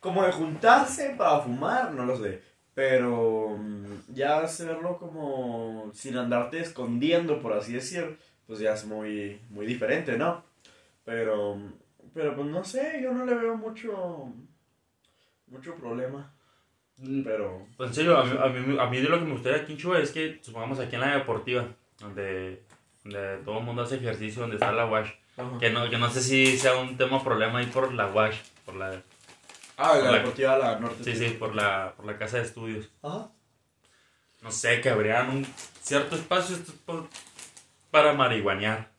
como 0.00 0.24
de 0.24 0.32
juntarse 0.32 1.14
para 1.16 1.40
fumar, 1.40 1.92
no 1.92 2.04
lo 2.06 2.16
sé. 2.16 2.42
Pero 2.74 3.56
mm, 3.58 4.14
ya 4.14 4.40
hacerlo 4.40 4.98
como 4.98 5.90
sin 5.94 6.16
andarte 6.16 6.60
escondiendo, 6.60 7.40
por 7.40 7.52
así 7.52 7.72
decir, 7.74 8.18
pues 8.46 8.60
ya 8.60 8.74
es 8.74 8.86
muy, 8.86 9.40
muy 9.50 9.66
diferente, 9.66 10.16
¿no? 10.16 10.42
Pero, 11.04 11.58
pero 12.14 12.34
pues 12.36 12.46
no 12.48 12.64
sé, 12.64 13.00
yo 13.02 13.12
no 13.12 13.24
le 13.26 13.34
veo 13.34 13.56
mucho, 13.56 14.32
mucho 15.48 15.74
problema. 15.76 16.32
Pero, 17.24 17.66
Pues 17.76 17.90
en 17.90 17.94
serio, 17.94 18.18
a 18.18 18.24
mí, 18.24 18.36
a, 18.38 18.46
mí, 18.48 18.76
a 18.78 18.86
mí 18.86 18.98
de 19.00 19.08
lo 19.08 19.18
que 19.18 19.24
me 19.24 19.32
gustaría 19.32 19.62
aquí 19.62 19.72
en 19.72 19.78
Chihuahua 19.78 20.02
es 20.02 20.10
que, 20.10 20.38
supongamos 20.42 20.78
aquí 20.80 20.96
en 20.96 21.00
la 21.00 21.16
deportiva, 21.16 21.66
donde, 21.98 22.62
donde 23.04 23.38
todo 23.44 23.58
el 23.58 23.64
mundo 23.64 23.82
hace 23.82 23.96
ejercicio, 23.96 24.42
donde 24.42 24.56
está 24.56 24.70
la 24.72 24.84
wash, 24.86 25.08
que 25.58 25.70
no, 25.70 25.88
que 25.88 25.96
no 25.96 26.10
sé 26.10 26.20
si 26.20 26.58
sea 26.58 26.76
un 26.76 26.96
tema 26.98 27.22
problema 27.24 27.60
ahí 27.60 27.66
por 27.66 27.92
la 27.94 28.06
wash, 28.08 28.36
por 28.66 28.74
la, 28.76 29.00
ah, 29.78 29.96
la 29.96 30.10
la- 30.10 30.18
deportiva 30.18 30.58
la 30.58 30.78
norte. 30.78 31.02
sí, 31.04 31.16
sí, 31.16 31.30
por 31.38 31.54
la, 31.54 31.94
por 31.96 32.04
la 32.04 32.18
casa 32.18 32.36
de 32.36 32.42
estudios. 32.42 32.90
Ajá. 33.02 33.28
No 34.42 34.50
sé, 34.50 34.80
que 34.82 34.90
habrían 34.90 35.30
un 35.30 35.46
cierto 35.82 36.16
espacio 36.16 36.56
esto 36.56 36.72
es 36.72 36.78
por- 36.78 37.08
para 37.90 38.12
marihuanear. 38.12 38.90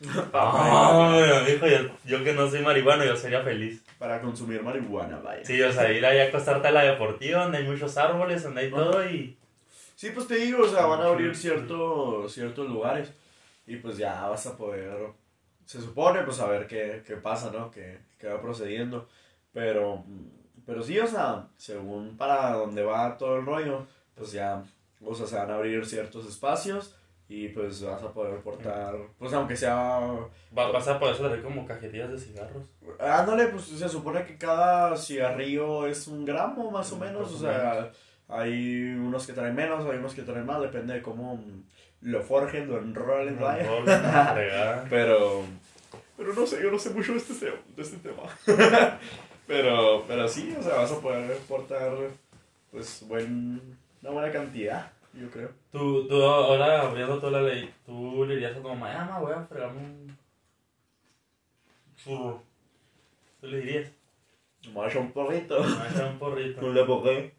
Ay, 0.32 1.54
hijo, 1.54 1.66
yo, 1.66 1.78
yo 2.04 2.24
que 2.24 2.32
no 2.32 2.48
soy 2.48 2.60
marihuana, 2.62 3.04
yo 3.04 3.16
sería 3.16 3.42
feliz. 3.42 3.82
Para 3.98 4.20
consumir 4.20 4.62
marihuana, 4.62 5.18
vaya. 5.18 5.44
Sí, 5.44 5.60
o 5.60 5.72
sea, 5.72 5.90
ir 5.92 6.04
ahí 6.06 6.18
a 6.20 6.24
acostarte 6.28 6.68
a 6.68 6.70
la 6.70 6.82
deportiva, 6.82 7.42
donde 7.42 7.58
hay 7.58 7.64
muchos 7.64 7.96
árboles, 7.96 8.42
donde 8.42 8.60
hay 8.62 8.70
todo 8.70 9.04
y... 9.08 9.36
Sí, 9.96 10.10
pues 10.10 10.28
te 10.28 10.36
digo, 10.36 10.62
o 10.62 10.68
sea, 10.68 10.86
van 10.86 11.00
a 11.00 11.06
abrir 11.06 11.34
ciertos, 11.34 12.32
ciertos 12.32 12.68
lugares 12.68 13.12
y 13.66 13.76
pues 13.76 13.98
ya 13.98 14.28
vas 14.28 14.46
a 14.46 14.56
poder, 14.56 14.96
se 15.64 15.80
supone, 15.80 16.22
pues 16.22 16.38
a 16.38 16.46
ver 16.46 16.66
qué, 16.68 17.02
qué 17.04 17.16
pasa, 17.16 17.50
¿no? 17.50 17.70
Qué, 17.70 17.98
qué 18.18 18.28
va 18.28 18.40
procediendo. 18.40 19.08
Pero, 19.52 20.04
pero 20.64 20.82
sí, 20.82 20.98
o 21.00 21.06
sea, 21.06 21.48
según 21.56 22.16
para 22.16 22.52
dónde 22.52 22.84
va 22.84 23.18
todo 23.18 23.36
el 23.38 23.46
rollo, 23.46 23.86
pues 24.14 24.30
ya, 24.32 24.62
o 25.04 25.14
sea, 25.14 25.26
se 25.26 25.36
van 25.36 25.50
a 25.50 25.56
abrir 25.56 25.84
ciertos 25.84 26.26
espacios 26.26 26.94
y 27.28 27.48
pues 27.48 27.82
vas 27.82 28.02
a 28.02 28.12
poder 28.12 28.38
portar, 28.40 28.94
pues 29.18 29.32
aunque 29.34 29.54
sea... 29.56 30.00
Va, 30.56 30.70
vas 30.70 30.88
a 30.88 30.98
poder 30.98 31.16
traer 31.16 31.42
como 31.42 31.66
cajetillas 31.66 32.10
de 32.10 32.18
cigarros. 32.18 32.62
Ándale, 32.98 33.46
pues 33.48 33.64
se 33.66 33.88
supone 33.88 34.24
que 34.24 34.36
cada 34.38 34.96
cigarrillo 34.96 35.86
es 35.86 36.06
un 36.08 36.24
gramo 36.24 36.70
más 36.70 36.90
o 36.92 36.96
Mm, 36.96 37.00
menos, 37.00 37.32
o 37.34 37.38
sea, 37.38 37.90
hay 38.28 38.94
unos 38.94 39.26
que 39.26 39.34
traen 39.34 39.54
menos, 39.54 39.84
hay 39.84 39.98
unos 39.98 40.14
que 40.14 40.22
traen 40.22 40.46
más, 40.46 40.60
depende 40.62 40.94
de 40.94 41.02
cómo 41.02 41.38
lo 42.00 42.22
forjen, 42.22 42.68
lo 42.70 42.78
enrolen, 42.78 43.36
No, 43.38 43.44
vaya. 43.44 44.84
Pero, 44.90 45.42
pero 46.16 46.32
no 46.32 46.46
sé, 46.46 46.62
yo 46.62 46.70
no 46.70 46.78
sé 46.78 46.90
mucho 46.90 47.12
de 47.12 47.18
este, 47.18 47.34
te- 47.34 47.52
de 47.76 47.82
este 47.82 47.96
tema. 47.98 48.22
pero, 49.46 50.04
pero 50.06 50.28
sí, 50.28 50.54
o 50.58 50.62
sea, 50.62 50.74
vas 50.76 50.92
a 50.92 51.00
poder 51.00 51.36
portar, 51.48 51.92
pues, 52.70 53.04
buen, 53.08 53.76
una 54.02 54.10
buena 54.10 54.32
cantidad, 54.32 54.90
yo 55.20 55.30
creo. 55.30 55.50
Tú, 55.72 56.06
tú 56.08 56.22
ahora 56.22 56.82
abriendo 56.82 57.18
toda 57.18 57.40
la 57.42 57.48
ley, 57.48 57.72
tú 57.86 58.24
le 58.26 58.34
dirías 58.34 58.52
a 58.52 58.60
tu 58.60 58.62
mamá, 58.68 58.92
ah, 58.94 59.04
mamá, 59.04 59.18
voy 59.20 59.32
a 59.32 59.44
fregarme 59.44 59.80
un 59.80 60.18
churro. 61.96 62.42
Tú 63.40 63.46
le 63.48 63.58
dirías, 63.58 63.90
Me 64.66 64.72
voy 64.72 64.84
a 64.86 64.88
echar 64.88 65.02
un 65.02 65.12
porrito. 65.12 65.60
me 65.62 65.66
voy 65.68 65.78
a 65.86 65.90
echar 65.90 66.12
un 66.12 66.18
porrito. 66.18 66.60
le 66.72 66.84
porré. 66.84 67.34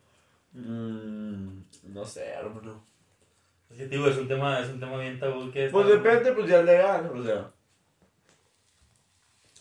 Mm, 0.53 1.59
no 1.93 2.05
sé, 2.05 2.25
hermano. 2.29 2.83
Es 3.69 3.77
que, 3.77 3.85
tío, 3.87 4.07
es 4.07 4.17
un 4.17 4.27
tema, 4.27 4.59
es 4.59 4.69
un 4.69 4.79
tema 4.79 4.97
bien 4.97 5.19
tabú 5.19 5.51
que 5.51 5.69
Pues 5.69 5.87
está- 5.87 5.97
depende, 5.97 6.31
pues 6.33 6.49
ya 6.49 6.59
es 6.59 6.65
legal, 6.65 7.11
o 7.15 7.23
sea. 7.23 7.51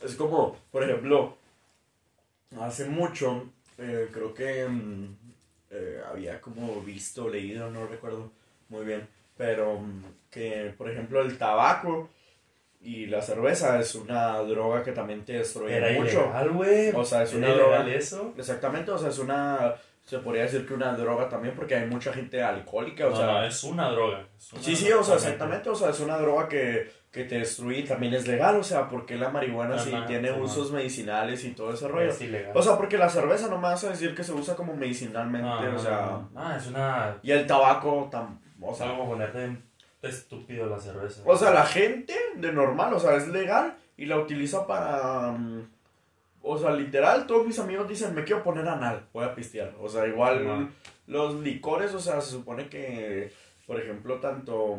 Es 0.03 0.15
como, 0.15 0.57
por 0.71 0.83
ejemplo, 0.85 1.37
hace 2.61 2.87
mucho, 2.87 3.51
eh, 3.79 4.09
creo 4.13 4.33
que 4.33 4.67
mm, 4.67 5.17
eh, 5.71 6.01
había 6.11 6.41
como 6.41 6.81
visto, 6.83 7.29
leído, 7.29 7.71
no 7.71 7.87
recuerdo 7.87 8.31
muy 8.69 8.85
bien, 8.85 9.07
pero 9.37 9.79
mm, 9.79 10.03
que, 10.31 10.75
por 10.77 10.91
ejemplo, 10.91 11.21
el 11.23 11.37
tabaco 11.39 12.11
y 12.81 13.07
la 13.07 13.21
cerveza 13.23 13.79
es 13.81 13.95
una 13.95 14.39
droga 14.43 14.83
que 14.83 14.93
también 14.93 15.25
te 15.25 15.35
destruye 15.35 15.77
Era 15.77 15.91
mucho. 15.93 16.33
ilegal. 16.33 16.95
O 16.95 17.05
sea, 17.05 17.23
es 17.25 17.33
Era 17.33 17.47
una 17.47 17.55
droga. 17.55 17.89
eso. 17.89 18.35
Exactamente, 18.37 18.91
o 18.93 18.99
sea, 18.99 19.09
es 19.09 19.19
una, 19.19 19.75
se 20.05 20.19
podría 20.21 20.43
decir 20.45 20.67
que 20.67 20.75
una 20.75 20.93
droga 20.97 21.29
también 21.29 21.55
porque 21.55 21.75
hay 21.75 21.87
mucha 21.87 22.13
gente 22.13 22.41
alcohólica, 22.43 23.07
o 23.07 23.11
no, 23.11 23.17
sea, 23.17 23.27
no, 23.27 23.45
es 23.45 23.65
una 23.65 23.91
droga. 23.91 24.27
es 24.39 24.53
una 24.53 24.63
Sí, 24.63 24.77
sí, 24.77 24.93
o 24.93 25.03
sea, 25.03 25.17
exactamente, 25.17 25.69
o 25.71 25.75
sea, 25.75 25.91
es 25.91 26.01
una 26.01 26.19
droga 26.19 26.49
que, 26.49 26.89
que 27.11 27.25
te 27.25 27.39
destruye 27.39 27.85
también 27.85 28.13
es 28.13 28.29
legal, 28.29 28.57
o 28.57 28.63
sea, 28.63 28.89
porque 28.89 29.17
la 29.17 29.31
marihuana 29.31 29.79
sí 29.79 29.93
Ajá, 29.95 30.07
tiene 30.07 30.29
sí, 30.29 30.41
usos 30.41 30.73
medicinales 30.73 31.43
y 31.45 31.53
todo 31.53 31.73
ese 31.73 31.89
rollo. 31.89 32.11
Es 32.11 32.21
ilegal. 32.21 32.53
O 32.55 32.63
sea, 32.63 32.77
porque 32.77 32.99
la 32.99 33.09
cerveza 33.09 33.49
no 33.49 33.57
me 33.57 33.65
vas 33.65 33.83
a 33.85 33.91
decir 33.91 34.15
que 34.15 34.23
se 34.23 34.33
usa 34.33 34.55
como 34.55 34.75
medicinalmente, 34.75 35.49
no, 35.49 35.77
o 35.77 35.79
sea, 35.79 36.01
no, 36.01 36.31
no, 36.35 36.57
es 36.57 36.67
una... 36.67 37.17
y 37.23 37.31
el 37.31 37.47
tabaco, 37.47 38.09
tam, 38.11 38.39
o 38.61 38.75
sea, 38.75 38.91
como 38.91 39.09
ponerte 39.09 39.57
estúpido 40.03 40.67
la 40.67 40.79
cerveza. 40.79 41.23
o 41.25 41.37
sea, 41.37 41.51
la 41.51 41.65
gente 41.65 42.15
de 42.37 42.53
normal, 42.53 42.93
o 42.93 43.01
sea, 43.01 43.17
es 43.17 43.27
legal 43.29 43.75
y 43.97 44.05
la 44.05 44.19
utiliza 44.19 44.67
para, 44.67 45.33
mm, 45.33 45.67
o 46.43 46.59
sea, 46.59 46.73
literal, 46.73 47.27
todos 47.27 47.47
mis 47.47 47.59
amigos 47.59 47.89
dicen, 47.89 48.15
me 48.15 48.25
quiero 48.25 48.43
poner 48.43 48.69
anal, 48.69 49.07
voy 49.15 49.25
a 49.25 49.35
pistear, 49.35 49.75
o 49.81 49.89
sea, 49.89 50.07
igual 50.07 50.71
los 51.07 51.37
licores, 51.37 51.95
o 51.95 52.01
sea, 52.01 52.21
se 52.21 52.33
supone 52.33 52.69
que, 52.69 53.33
por 53.67 53.81
ejemplo, 53.81 54.21
tanto... 54.21 54.79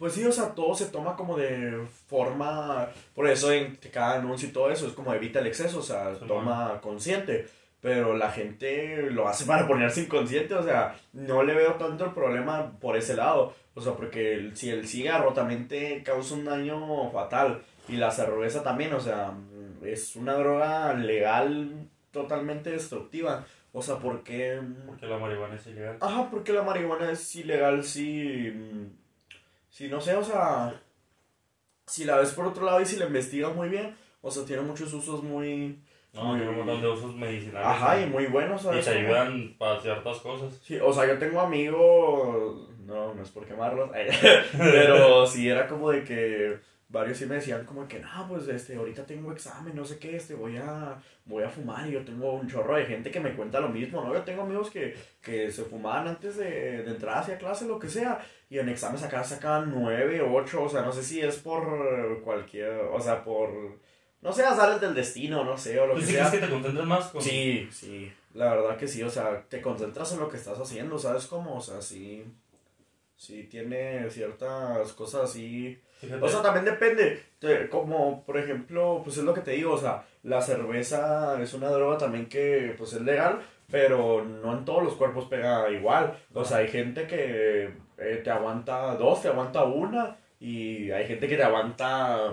Pues 0.00 0.14
sí, 0.14 0.24
o 0.24 0.32
sea, 0.32 0.54
todo 0.54 0.74
se 0.74 0.86
toma 0.86 1.14
como 1.14 1.36
de 1.36 1.86
forma... 2.08 2.88
Por 3.14 3.28
eso 3.28 3.52
en 3.52 3.76
cada 3.92 4.14
anuncio 4.18 4.48
y 4.48 4.52
todo 4.52 4.70
eso 4.70 4.86
es 4.86 4.94
como 4.94 5.12
evita 5.12 5.40
el 5.40 5.46
exceso, 5.46 5.78
o 5.80 5.82
sea, 5.82 6.14
Sí, 6.14 6.24
toma 6.26 6.80
consciente. 6.80 7.46
Pero 7.82 8.16
la 8.16 8.30
gente 8.30 9.10
lo 9.10 9.28
hace 9.28 9.44
para 9.50 9.68
ponerse 9.68 10.00
inconsciente, 10.00 10.54
o 10.54 10.62
sea, 10.62 10.96
no 11.12 11.42
le 11.42 11.52
veo 11.54 11.74
tanto 11.74 12.06
el 12.06 12.12
problema 12.12 12.72
por 12.80 12.96
ese 12.96 13.14
lado. 13.14 13.54
O 13.74 13.80
sea, 13.82 13.92
porque 13.92 14.32
el- 14.34 14.56
si 14.56 14.70
el 14.70 14.88
cigarro 14.88 15.34
también 15.34 15.68
te 15.68 16.02
causa 16.02 16.34
un 16.34 16.46
daño 16.46 17.10
fatal 17.10 17.62
y 17.86 17.96
la 17.96 18.10
cerveza 18.10 18.62
también, 18.62 18.94
o 18.94 19.00
sea, 19.00 19.34
es 19.84 20.16
una 20.16 20.32
droga 20.34 20.94
legal 20.94 21.88
totalmente 22.10 22.70
destructiva. 22.70 23.44
O 23.72 23.82
sea, 23.82 23.96
porque... 23.98 24.60
Porque 24.86 25.06
la 25.06 25.18
marihuana 25.18 25.56
es 25.56 25.66
ilegal. 25.66 25.98
Ajá, 26.00 26.28
porque 26.30 26.52
la 26.54 26.62
marihuana 26.62 27.12
es 27.12 27.36
ilegal 27.36 27.84
si... 27.84 28.50
Si 29.70 29.88
no 29.88 30.00
sé, 30.00 30.14
o 30.16 30.22
sea... 30.24 30.74
Si 31.86 32.04
la 32.04 32.16
ves 32.18 32.32
por 32.32 32.46
otro 32.46 32.64
lado 32.66 32.80
y 32.80 32.86
si 32.86 32.96
la 32.96 33.06
investigas 33.06 33.54
muy 33.54 33.68
bien, 33.68 33.96
o 34.22 34.30
sea, 34.30 34.44
tiene 34.44 34.62
muchos 34.62 34.92
usos 34.92 35.22
muy... 35.22 35.82
No, 36.12 36.24
muy- 36.24 36.36
tiene 36.38 36.50
un 36.50 36.56
montón 36.58 36.82
de 36.82 36.88
usos 36.88 37.14
medicinales. 37.16 37.66
Ajá, 37.68 37.96
¿no? 37.96 38.02
y 38.02 38.06
muy 38.10 38.26
buenos, 38.26 38.60
Y 38.62 38.64
¿sabes? 38.64 38.84
te 38.84 38.94
cómo? 38.94 39.06
ayudan 39.06 39.54
para 39.58 39.80
ciertas 39.80 40.18
cosas. 40.18 40.60
Sí, 40.62 40.76
o 40.80 40.92
sea, 40.92 41.06
yo 41.06 41.18
tengo 41.18 41.40
amigos, 41.40 42.68
no, 42.84 43.14
no 43.14 43.22
es 43.22 43.30
por 43.30 43.46
quemarlos, 43.46 43.90
pero 44.58 45.26
sí 45.26 45.48
era 45.48 45.66
como 45.68 45.90
de 45.90 46.04
que 46.04 46.58
varios 46.90 47.18
sí 47.18 47.26
me 47.26 47.36
decían 47.36 47.64
como 47.64 47.86
que, 47.86 48.00
no, 48.00 48.26
pues 48.28 48.48
este, 48.48 48.76
ahorita 48.76 49.06
tengo 49.06 49.32
examen, 49.32 49.74
no 49.76 49.84
sé 49.84 49.98
qué, 49.98 50.16
este, 50.16 50.34
voy 50.34 50.56
a, 50.56 51.00
voy 51.24 51.44
a 51.44 51.48
fumar 51.48 51.86
y 51.86 51.92
yo 51.92 52.04
tengo 52.04 52.32
un 52.32 52.48
chorro 52.48 52.76
de 52.76 52.84
gente 52.84 53.10
que 53.12 53.20
me 53.20 53.34
cuenta 53.34 53.60
lo 53.60 53.68
mismo, 53.68 54.02
¿no? 54.02 54.12
Yo 54.12 54.22
tengo 54.22 54.42
amigos 54.42 54.70
que, 54.70 54.96
que 55.22 55.50
se 55.52 55.64
fumaban 55.64 56.08
antes 56.08 56.36
de, 56.36 56.82
de 56.82 56.90
entrar 56.90 57.18
hacia 57.18 57.38
clase, 57.38 57.66
lo 57.66 57.78
que 57.78 57.88
sea, 57.88 58.20
y 58.48 58.58
en 58.58 58.68
exámenes 58.68 59.04
acá 59.04 59.22
sacaban 59.22 59.70
nueve, 59.70 60.20
ocho, 60.20 60.64
o 60.64 60.68
sea, 60.68 60.82
no 60.82 60.92
sé 60.92 61.04
si 61.04 61.20
es 61.20 61.36
por 61.36 62.20
cualquier, 62.22 62.72
o 62.92 63.00
sea, 63.00 63.22
por, 63.22 63.78
no 64.20 64.32
sé, 64.32 64.42
azares 64.44 64.80
del 64.80 64.94
destino, 64.94 65.44
no 65.44 65.56
sé, 65.56 65.78
o 65.78 65.86
lo 65.86 65.94
¿Tú 65.94 66.00
que 66.00 66.06
sí 66.06 66.12
sea. 66.14 66.30
que 66.30 66.38
te 66.38 66.50
concentres 66.50 66.86
más 66.86 67.06
con...? 67.06 67.22
Sí, 67.22 67.68
sí, 67.70 68.12
la 68.34 68.52
verdad 68.52 68.76
que 68.76 68.88
sí, 68.88 69.02
o 69.04 69.10
sea, 69.10 69.44
te 69.48 69.60
concentras 69.60 70.12
en 70.12 70.18
lo 70.18 70.28
que 70.28 70.38
estás 70.38 70.58
haciendo, 70.58 70.98
¿sabes 70.98 71.26
cómo? 71.26 71.54
O 71.54 71.60
sea, 71.60 71.80
sí, 71.80 72.24
sí 73.16 73.44
tiene 73.44 74.10
ciertas 74.10 74.92
cosas 74.94 75.30
así. 75.30 75.80
Fíjate. 76.00 76.24
O 76.24 76.28
sea, 76.28 76.42
también 76.42 76.64
depende, 76.64 77.22
como 77.70 78.24
por 78.24 78.38
ejemplo, 78.38 79.02
pues 79.04 79.18
es 79.18 79.24
lo 79.24 79.34
que 79.34 79.42
te 79.42 79.50
digo, 79.50 79.74
o 79.74 79.78
sea, 79.78 80.04
la 80.22 80.40
cerveza 80.40 81.40
es 81.42 81.52
una 81.52 81.68
droga 81.68 81.98
también 81.98 82.26
que 82.26 82.74
pues 82.78 82.94
es 82.94 83.02
legal, 83.02 83.40
pero 83.70 84.24
no 84.24 84.56
en 84.56 84.64
todos 84.64 84.82
los 84.82 84.94
cuerpos 84.94 85.26
pega 85.26 85.70
igual. 85.70 86.16
O 86.32 86.44
sea, 86.44 86.58
hay 86.58 86.68
gente 86.68 87.06
que 87.06 87.70
eh, 87.98 88.20
te 88.24 88.30
aguanta 88.30 88.94
dos, 88.96 89.20
te 89.20 89.28
aguanta 89.28 89.64
una, 89.64 90.16
y 90.40 90.90
hay 90.90 91.06
gente 91.06 91.28
que 91.28 91.36
te 91.36 91.42
aguanta 91.42 92.32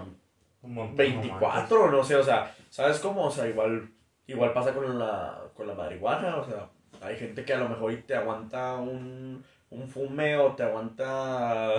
Un 0.62 0.74
montón, 0.74 0.96
24, 0.96 1.92
no 1.92 2.04
sé, 2.04 2.16
o 2.16 2.24
sea, 2.24 2.56
¿sabes 2.70 3.00
cómo? 3.00 3.26
O 3.26 3.32
sea, 3.32 3.48
igual, 3.48 3.90
igual 4.28 4.54
pasa 4.54 4.74
con 4.74 4.98
la, 4.98 5.42
con 5.54 5.68
la 5.68 5.74
marihuana, 5.74 6.38
o 6.38 6.46
sea, 6.46 6.70
hay 7.02 7.18
gente 7.18 7.44
que 7.44 7.54
a 7.54 7.60
lo 7.60 7.68
mejor 7.68 7.94
te 8.08 8.16
aguanta 8.16 8.76
un, 8.76 9.44
un 9.70 9.90
fume 9.90 10.38
o 10.38 10.54
te 10.54 10.64
aguanta 10.64 11.74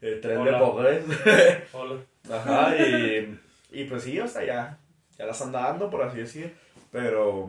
eh, 0.00 0.18
tres 0.22 0.34
de 0.34 0.38
Hola. 0.38 0.58
pogres. 0.58 1.04
Hola. 1.72 1.96
Ajá, 2.30 2.76
y, 2.76 3.38
y 3.70 3.84
pues 3.84 4.02
sí, 4.02 4.18
o 4.20 4.28
sea, 4.28 4.44
ya, 4.44 4.78
ya 5.16 5.26
las 5.26 5.40
anda 5.42 5.62
dando, 5.62 5.90
por 5.90 6.02
así 6.02 6.18
decir, 6.18 6.54
pero, 6.92 7.48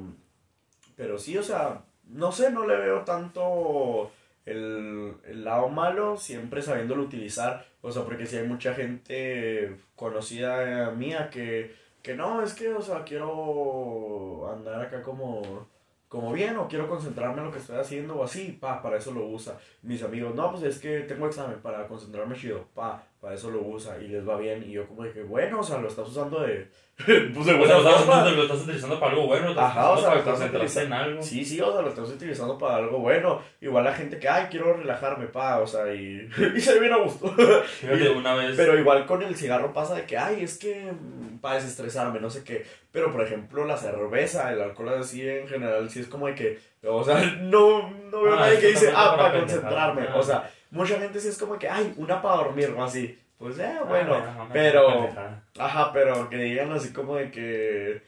pero 0.96 1.18
sí, 1.18 1.38
o 1.38 1.44
sea, 1.44 1.82
no 2.08 2.32
sé, 2.32 2.52
no 2.52 2.66
le 2.66 2.78
veo 2.78 3.02
tanto 3.02 4.12
el, 4.46 5.14
el 5.26 5.44
lado 5.44 5.70
malo, 5.70 6.18
siempre 6.18 6.62
sabiéndolo 6.62 7.04
utilizar, 7.04 7.66
o 7.82 7.92
sea, 7.92 8.04
porque 8.04 8.26
si 8.26 8.38
hay 8.38 8.48
mucha 8.48 8.74
gente 8.74 9.76
conocida 9.96 10.92
mía 10.92 11.30
que, 11.30 11.76
que 12.02 12.16
no, 12.16 12.42
es 12.42 12.54
que, 12.54 12.74
o 12.74 12.82
sea, 12.82 13.04
quiero 13.04 14.50
andar 14.52 14.82
acá 14.82 15.02
como, 15.02 15.68
como 16.10 16.34
bien 16.34 16.58
o 16.58 16.67
quiero 16.67 16.89
concentrarme 16.89 17.38
en 17.38 17.45
lo 17.45 17.52
que 17.52 17.60
estoy 17.60 17.78
haciendo 17.78 18.15
o 18.15 18.24
así, 18.24 18.58
pa, 18.60 18.82
para 18.82 18.98
eso 18.98 19.12
lo 19.12 19.28
usa. 19.28 19.60
Mis 19.84 20.02
amigos, 20.04 20.34
no, 20.34 20.52
pues 20.52 20.63
es 20.63 20.80
que 20.80 21.02
tengo 21.02 21.28
examen 21.28 21.62
para 21.62 21.88
concentrarme 21.88 22.36
chido, 22.36 22.65
pa, 22.74 23.04
para 23.22 23.36
eso 23.36 23.52
lo 23.52 23.62
usa 23.62 24.00
y 24.02 24.08
les 24.08 24.28
va 24.28 24.38
bien. 24.38 24.63
Y 24.63 24.72
yo 24.72 24.88
como 24.88 25.04
dije, 25.04 25.22
bueno, 25.22 25.60
o 25.60 25.63
sea, 25.63 25.78
lo 25.78 25.88
estás 25.88 26.10
usando 26.10 26.41
de... 26.41 26.67
pues 27.06 27.46
de 27.46 27.54
O 27.54 27.66
sea, 27.66 27.76
lo 27.76 27.80
estás, 27.80 28.02
utilizando- 28.02 28.32
lo 28.32 28.42
estás 28.44 28.62
utilizando 28.62 29.00
para 29.00 29.12
algo 29.14 29.28
bueno, 29.28 29.46
lo 29.46 29.50
estás 29.52 29.66
Ajá, 29.72 29.92
o 29.92 29.98
sea, 29.98 30.10
utilizando 30.10 30.10
lo 30.10 30.10
para 30.10 30.20
estás 30.20 30.34
concentrarse 30.34 30.80
en 30.82 30.86
utilizando. 30.88 30.96
algo. 30.96 31.24
Sí, 31.24 31.46
sí, 31.46 31.62
o 31.62 31.72
sea, 31.72 31.82
lo 31.82 31.90
estás 31.90 32.10
utilizando 32.10 32.58
para 32.58 32.76
algo 32.76 33.00
bueno. 33.00 33.42
Igual 33.62 33.84
la 33.86 33.94
gente 33.94 34.20
que, 34.20 34.28
ay, 34.28 34.48
quiero 34.52 34.74
relajarme, 34.74 35.28
pa, 35.28 35.60
o 35.60 35.68
sea, 35.68 35.94
y, 35.94 36.30
y 36.56 36.60
se 36.62 36.74
ve 36.74 36.80
bien 36.82 36.94
a 36.94 36.98
gusto. 36.98 37.28
Fíjate, 37.80 38.10
una 38.10 38.34
vez... 38.36 38.56
Pero 38.58 38.78
igual 38.78 39.06
con 39.06 39.22
el 39.24 39.36
cigarro 39.36 39.72
pasa 39.74 39.96
de 39.96 40.04
que, 40.06 40.18
ay, 40.18 40.44
es 40.44 40.58
que 40.58 40.92
mm, 40.92 41.38
para 41.40 41.56
desestresarme, 41.56 42.20
no 42.20 42.30
sé 42.30 42.44
qué. 42.44 42.66
Pero 42.92 43.12
por 43.12 43.22
ejemplo, 43.22 43.66
la 43.66 43.78
cerveza, 43.78 44.52
el 44.52 44.62
alcohol 44.62 44.90
así 45.00 45.28
en 45.28 45.48
general, 45.48 45.90
sí 45.90 46.02
es 46.02 46.08
como 46.08 46.28
de 46.28 46.36
que, 46.36 46.60
o 46.84 47.04
sea, 47.04 47.20
no, 47.42 47.90
no 48.12 48.22
veo 48.24 48.34
Ah, 48.34 48.40
nadie 48.42 48.60
que 48.60 48.68
dice, 48.68 48.92
ah, 48.96 49.16
para 49.18 49.40
concentrarme. 49.40 50.08
O 50.16 50.24
sea, 50.24 50.52
mucha 50.72 51.00
gente 51.00 51.20
sí 51.20 51.30
es 51.30 51.38
como 51.38 51.58
que, 51.58 51.70
ay, 51.70 51.94
una 51.98 52.22
para 52.22 52.38
dormir 52.44 52.74
o 52.78 52.84
así. 52.84 53.18
Pues 53.39 53.58
eh, 53.58 53.63
Ah, 53.80 53.84
bueno, 53.88 54.19
no, 54.19 54.49
pero, 54.54 55.10
ajá, 55.58 55.91
pero 55.93 56.30
que 56.30 56.38
digan 56.38 56.71
así 56.73 56.91
como 56.93 57.15
de 57.15 57.32
que, 57.32 58.02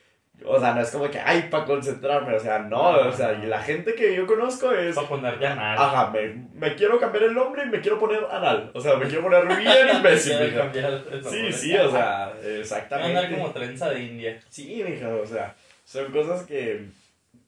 o 0.45 0.59
sea, 0.59 0.73
no 0.73 0.81
es 0.81 0.91
como 0.91 1.09
que, 1.09 1.19
ay, 1.19 1.47
para 1.49 1.63
concentrarme, 1.65 2.35
o 2.35 2.39
sea, 2.39 2.59
no, 2.59 3.01
No, 3.01 3.09
o 3.09 3.13
sea, 3.13 3.31
no. 3.31 3.43
y 3.45 3.47
la 3.47 3.61
gente 3.61 3.95
que 3.95 4.13
yo 4.13 4.27
conozco 4.27 4.73
es, 4.73 4.93
Para 4.93 5.07
ponerte 5.07 5.47
a 5.47 5.55
nada. 5.55 5.73
ajá, 5.87 6.11
me, 6.11 6.47
me 6.53 6.75
quiero 6.75 6.99
cambiar 6.99 7.23
el 7.23 7.33
nombre 7.33 7.63
y 7.63 7.69
me 7.69 7.79
quiero 7.79 7.97
poner 7.97 8.25
anal, 8.29 8.71
o 8.73 8.81
sea, 8.81 8.95
me 8.97 9.05
quiero 9.07 9.23
poner 9.23 9.45
bien 9.47 9.71
imbécil, 9.95 10.33
Quiero 10.37 10.47
mija. 10.51 10.63
cambiar 10.63 10.93
el 11.11 11.23
Sí, 11.23 11.35
nombre. 11.35 11.53
sí, 11.53 11.77
o 11.77 11.91
sea, 11.91 12.23
a 12.25 12.27
andar 12.31 12.45
exactamente. 12.59 13.35
como 13.37 13.51
trenza 13.51 13.89
de 13.89 14.03
India. 14.03 14.39
Sí, 14.49 14.83
mija, 14.85 15.07
o 15.15 15.25
sea, 15.25 15.55
son 15.85 16.11
cosas 16.11 16.43
que, 16.43 16.87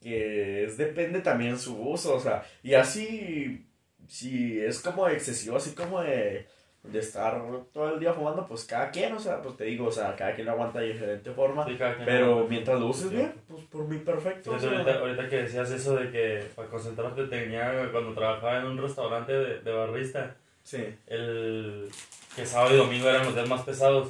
que 0.02 0.64
es, 0.64 0.78
depende 0.78 1.20
también 1.20 1.60
su 1.60 1.78
uso, 1.82 2.16
o 2.16 2.20
sea, 2.22 2.44
y 2.62 2.76
así, 2.76 3.66
si 4.08 4.62
es 4.62 4.80
como 4.80 5.08
excesivo, 5.10 5.58
así 5.58 5.76
como 5.76 6.02
de, 6.02 6.48
de 6.84 7.00
estar 7.00 7.42
todo 7.74 7.94
el 7.94 8.00
día 8.00 8.14
fumando, 8.14 8.46
pues 8.46 8.66
cada 8.66 8.92
quien, 8.92 9.14
o 9.14 9.20
sea, 9.20 9.42
pues 9.42 9.56
te 9.56 9.64
digo, 9.64 9.88
o 9.88 9.92
sea, 9.92 10.16
cada 10.18 10.34
quien 10.36 10.46
lo 10.48 10.52
aguanta 10.52 10.80
de 10.80 10.94
diferente 10.94 11.32
forma, 11.32 11.66
Sí, 11.66 11.76
cada 11.78 11.96
quien 11.96 12.06
pero 12.06 12.46
mientras 12.50 12.78
lo 12.80 12.88
uses 12.88 13.10
Sí. 13.10 13.16
bien, 13.16 13.34
pues 13.48 13.64
por 13.66 13.88
mí 13.88 13.98
perfecto. 14.00 14.52
o 14.52 14.60
sea. 14.60 14.70
ahorita, 14.72 15.00
ahorita 15.00 15.30
que 15.30 15.36
decías 15.44 15.72
eso 15.72 15.96
de 15.96 16.12
que 16.12 16.46
para 16.56 16.68
concentrarte 16.68 17.24
tenía 17.28 17.90
cuando 17.92 18.14
trabajaba 18.14 18.58
en 18.60 18.66
un 18.66 18.78
restaurante 18.78 19.32
de, 19.32 19.60
de 19.62 19.72
barrista, 19.72 20.36
Sí, 20.66 20.82
el 21.08 21.90
que 22.36 22.46
sábado 22.46 22.74
y 22.74 22.78
domingo 22.78 23.10
eran 23.10 23.26
los 23.26 23.36
días 23.36 23.50
más 23.50 23.64
pesados. 23.64 24.10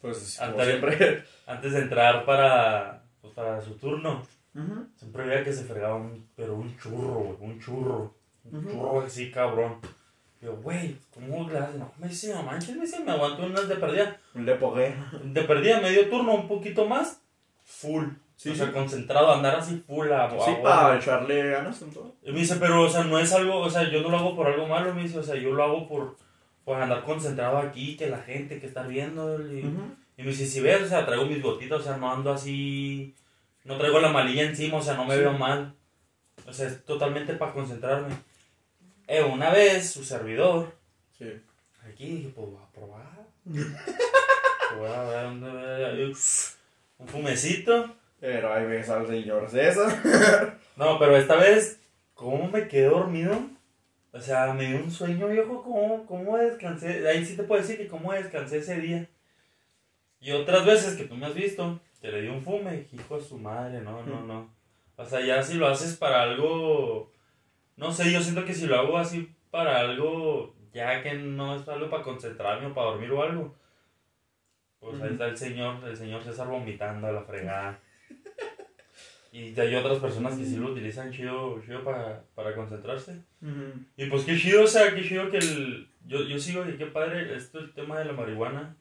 pues 0.00 0.40
Antes- 0.40 0.66
siempre. 0.66 1.24
Antes 1.46 1.72
de 1.72 1.80
entrar 1.80 2.24
para, 2.24 3.02
pues, 3.20 3.34
para 3.34 3.60
su 3.60 3.74
turno, 3.74 4.22
siempre 4.96 5.24
veía 5.26 5.42
que 5.44 5.52
se 5.52 5.64
fregaba 5.64 5.96
un, 5.96 6.28
pero 6.36 6.54
un 6.54 6.76
churro, 6.78 7.36
un 7.40 7.58
churro. 7.60 8.14
Un 8.50 8.68
churro 8.68 9.00
así, 9.02 9.30
cabrón. 9.32 9.76
Yo, 10.40 10.56
güey, 10.56 10.96
¿cómo 11.12 11.46
haces? 11.46 11.74
No, 11.74 11.92
me 11.98 12.08
dice, 12.08 12.32
no 12.34 12.42
manches, 12.42 12.74
me 12.74 12.82
dice, 12.82 13.00
me 13.00 13.12
aguanto 13.12 13.44
unas 13.44 13.68
de 13.68 13.76
perdida. 13.76 14.16
Le 14.34 14.54
pogué. 14.54 14.94
De 15.24 15.42
perdida, 15.42 15.80
medio 15.80 16.08
turno, 16.08 16.34
un 16.34 16.48
poquito 16.48 16.86
más, 16.86 17.20
full. 17.64 18.06
Sí, 18.36 18.48
o 18.50 18.54
sea, 18.54 18.66
sí. 18.68 18.72
concentrado, 18.72 19.32
andar 19.34 19.56
así 19.56 19.82
full 19.86 20.10
a, 20.10 20.30
Sí, 20.30 20.52
para 20.62 20.96
echarle 20.96 21.50
ganas 21.50 21.82
en 21.82 21.90
todo. 21.92 22.14
Y 22.24 22.32
me 22.32 22.38
dice, 22.38 22.56
pero, 22.56 22.80
o 22.82 22.88
sea, 22.88 23.04
no 23.04 23.18
es 23.18 23.30
algo, 23.34 23.58
o 23.58 23.68
sea, 23.68 23.90
yo 23.90 24.00
no 24.00 24.08
lo 24.08 24.16
hago 24.18 24.34
por 24.34 24.46
algo 24.46 24.66
malo, 24.66 24.94
me 24.94 25.02
dice, 25.02 25.18
o 25.18 25.22
sea, 25.22 25.34
yo 25.34 25.52
lo 25.52 25.62
hago 25.62 25.86
por, 25.86 26.16
por 26.64 26.80
andar 26.80 27.04
concentrado 27.04 27.58
aquí, 27.58 27.98
que 27.98 28.08
la 28.08 28.18
gente 28.22 28.58
que 28.58 28.66
está 28.66 28.84
viendo. 28.84 29.38
Y, 29.46 29.58
y 29.60 30.22
me 30.22 30.30
dice, 30.30 30.46
si 30.46 30.60
ves, 30.60 30.82
o 30.82 30.88
sea, 30.88 31.04
traigo 31.04 31.26
mis 31.26 31.42
gotitas, 31.42 31.80
o 31.80 31.82
sea, 31.82 31.98
no 31.98 32.10
ando 32.10 32.32
así, 32.32 33.14
no 33.64 33.76
traigo 33.76 34.00
la 34.00 34.08
malilla 34.08 34.44
encima, 34.44 34.78
o 34.78 34.82
sea, 34.82 34.94
no 34.94 35.04
me 35.04 35.16
Sí. 35.16 35.20
veo 35.20 35.34
mal. 35.34 35.74
O 36.46 36.52
sea, 36.54 36.66
es 36.66 36.82
totalmente 36.86 37.34
para 37.34 37.52
concentrarme. 37.52 38.14
Eh, 39.12 39.22
una 39.24 39.50
vez, 39.50 39.90
su 39.90 40.04
servidor, 40.04 40.72
Sí. 41.18 41.26
aquí 41.84 42.06
dije, 42.06 42.28
pues 42.34 42.46
voy 42.48 42.60
a 42.62 42.70
probar. 42.72 43.26
voy 44.76 44.88
a 44.88 45.02
ver 45.02 45.24
dónde 45.24 45.50
ve- 45.50 46.12
Un 46.98 47.08
fumecito. 47.08 47.96
Pero 48.20 48.52
ahí 48.52 48.66
ves 48.66 48.88
al 48.90 49.06
señor 49.06 49.48
César. 49.50 50.58
No, 50.76 50.98
pero 50.98 51.14
esta 51.16 51.34
vez, 51.36 51.78
¿cómo 52.14 52.48
me 52.48 52.66
quedé 52.68 52.86
dormido? 52.88 53.38
O 54.12 54.20
sea, 54.20 54.54
me 54.54 54.66
dio 54.66 54.76
un 54.78 54.90
sueño 54.90 55.28
viejo, 55.28 55.62
¿cómo, 55.62 56.06
cómo 56.06 56.38
descansé? 56.38 57.06
Ahí 57.06 57.22
sí 57.26 57.36
te 57.36 57.42
puedo 57.42 57.60
decir 57.60 57.76
que 57.76 57.86
cómo 57.88 58.12
descansé 58.14 58.58
ese 58.58 58.76
día. 58.80 59.06
Y 60.20 60.30
otras 60.32 60.64
veces 60.64 60.96
que 60.96 61.04
tú 61.04 61.16
me 61.16 61.26
has 61.26 61.34
visto, 61.34 61.78
que 62.00 62.10
le 62.10 62.22
di 62.22 62.28
un 62.28 62.42
fume, 62.42 62.86
hijo 62.92 63.18
de 63.18 63.24
su 63.24 63.36
madre, 63.36 63.80
no, 63.82 64.02
no, 64.06 64.22
no. 64.22 64.48
O 64.96 65.04
sea, 65.04 65.20
ya 65.20 65.42
si 65.42 65.54
lo 65.54 65.66
haces 65.68 65.96
para 65.96 66.22
algo, 66.22 67.12
no 67.76 67.92
sé, 67.92 68.12
yo 68.12 68.20
siento 68.20 68.44
que 68.44 68.54
si 68.54 68.66
lo 68.66 68.76
hago 68.78 68.98
así 68.98 69.34
para 69.50 69.80
algo, 69.80 70.54
ya 70.72 71.02
que 71.02 71.14
no 71.14 71.56
es 71.56 71.68
algo 71.68 71.90
para 71.90 72.02
concentrarme 72.02 72.68
o 72.68 72.74
para 72.74 72.90
dormir 72.90 73.10
o 73.10 73.22
algo, 73.22 73.54
pues 74.78 74.94
ahí 74.96 75.02
Ujú. 75.02 75.12
está 75.12 75.26
el 75.26 75.36
señor, 75.36 75.84
el 75.86 75.96
señor 75.96 76.22
César 76.22 76.48
vomitando 76.48 77.06
a 77.06 77.12
la 77.12 77.22
fregada. 77.22 77.80
Y 79.32 79.58
hay 79.60 79.74
otras 79.76 79.98
personas 79.98 80.36
que 80.36 80.44
sí 80.44 80.56
lo 80.56 80.72
utilizan 80.72 81.12
chido, 81.12 81.62
chido 81.64 81.84
para, 81.84 82.24
para 82.34 82.52
concentrarse. 82.52 83.22
Y 83.96 84.06
pues 84.06 84.24
qué 84.24 84.36
chido, 84.36 84.64
o 84.64 84.66
sea, 84.66 84.92
qué 84.92 85.06
chido 85.06 85.30
que 85.30 85.38
el... 85.38 85.88
Yo, 86.04 86.24
yo 86.24 86.36
sigo 86.40 86.64
que 86.64 86.76
qué 86.76 86.86
padre 86.86 87.36
esto, 87.36 87.60
el 87.60 87.72
tema 87.72 88.00
de 88.00 88.06
la 88.06 88.12
marihuana, 88.12 88.74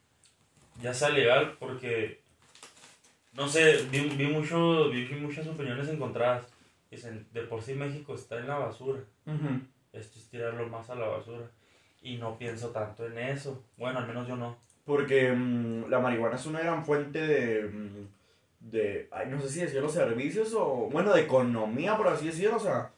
ya 0.82 0.92
sea 0.92 1.10
legal, 1.10 1.56
porque, 1.60 2.22
no 3.34 3.48
sé, 3.48 3.86
vi, 3.92 4.00
vi, 4.00 4.26
mucho, 4.26 4.90
vi 4.90 5.06
muchas 5.22 5.46
opiniones 5.46 5.88
encontradas. 5.88 6.48
Dicen, 6.90 7.28
de 7.32 7.42
por 7.44 7.62
sí 7.62 7.76
México 7.76 8.16
está 8.16 8.40
en 8.40 8.48
la 8.48 8.58
basura, 8.58 9.02
esto 9.94 10.20
es 10.20 10.30
tirarlo 10.30 10.68
más 10.68 10.90
a 10.90 10.96
la 10.96 11.08
basura. 11.08 11.50
Y 12.02 12.18
no 12.18 12.38
pienso 12.38 12.70
tanto 12.70 13.06
en 13.06 13.18
eso. 13.18 13.64
Bueno, 13.78 14.00
al 14.00 14.08
menos 14.08 14.28
yo 14.28 14.36
no. 14.36 14.58
Porque 14.86 15.32
mm, 15.32 15.90
la 15.90 16.00
marihuana 16.00 16.36
es 16.38 16.46
una 16.46 16.62
gran 16.62 16.86
fuente 16.86 17.20
de, 17.20 17.64
mm, 17.68 18.08
de, 18.72 19.08
ay, 19.12 19.28
no 19.30 19.40
sé 19.42 19.50
si 19.50 19.60
decir 19.60 19.82
los 19.82 19.94
servicios 19.94 20.54
o, 20.54 20.90
bueno, 20.92 21.14
de 21.14 21.22
economía, 21.22 21.98
por 21.98 22.08
así 22.08 22.28
decirlo, 22.28 22.58
o 22.58 22.60
sea. 22.60 22.92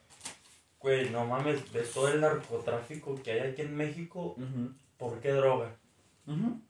Güey, 0.80 1.10
no 1.10 1.26
mames, 1.26 1.70
ves 1.72 1.92
todo 1.92 2.08
el 2.08 2.20
narcotráfico 2.20 3.20
que 3.22 3.32
hay 3.32 3.50
aquí 3.50 3.62
en 3.62 3.76
México. 3.76 4.36
¿Por 4.98 5.20
qué 5.20 5.30
droga? 5.30 5.76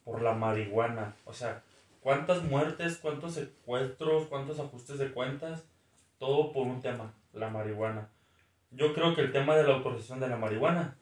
Por 0.05 0.23
la 0.23 0.35
marihuana. 0.35 1.15
O 1.25 1.33
sea, 1.33 1.63
¿cuántas 2.01 2.43
muertes, 2.43 2.99
cuántos 2.99 3.35
secuestros, 3.35 4.27
cuántos 4.27 4.59
ajustes 4.61 4.99
de 4.99 5.13
cuentas? 5.13 5.65
Todo 6.23 6.53
por 6.53 6.69
un 6.69 6.81
tema, 6.81 7.13
la 7.33 7.49
marihuana. 7.49 8.09
Yo 8.71 8.95
creo 8.95 9.13
que 9.13 9.23
el 9.23 9.33
tema 9.33 9.57
de 9.57 9.65
la 9.65 9.75
autorización 9.75 10.21
de 10.21 10.29
la 10.29 10.37
marihuana, 10.37 10.97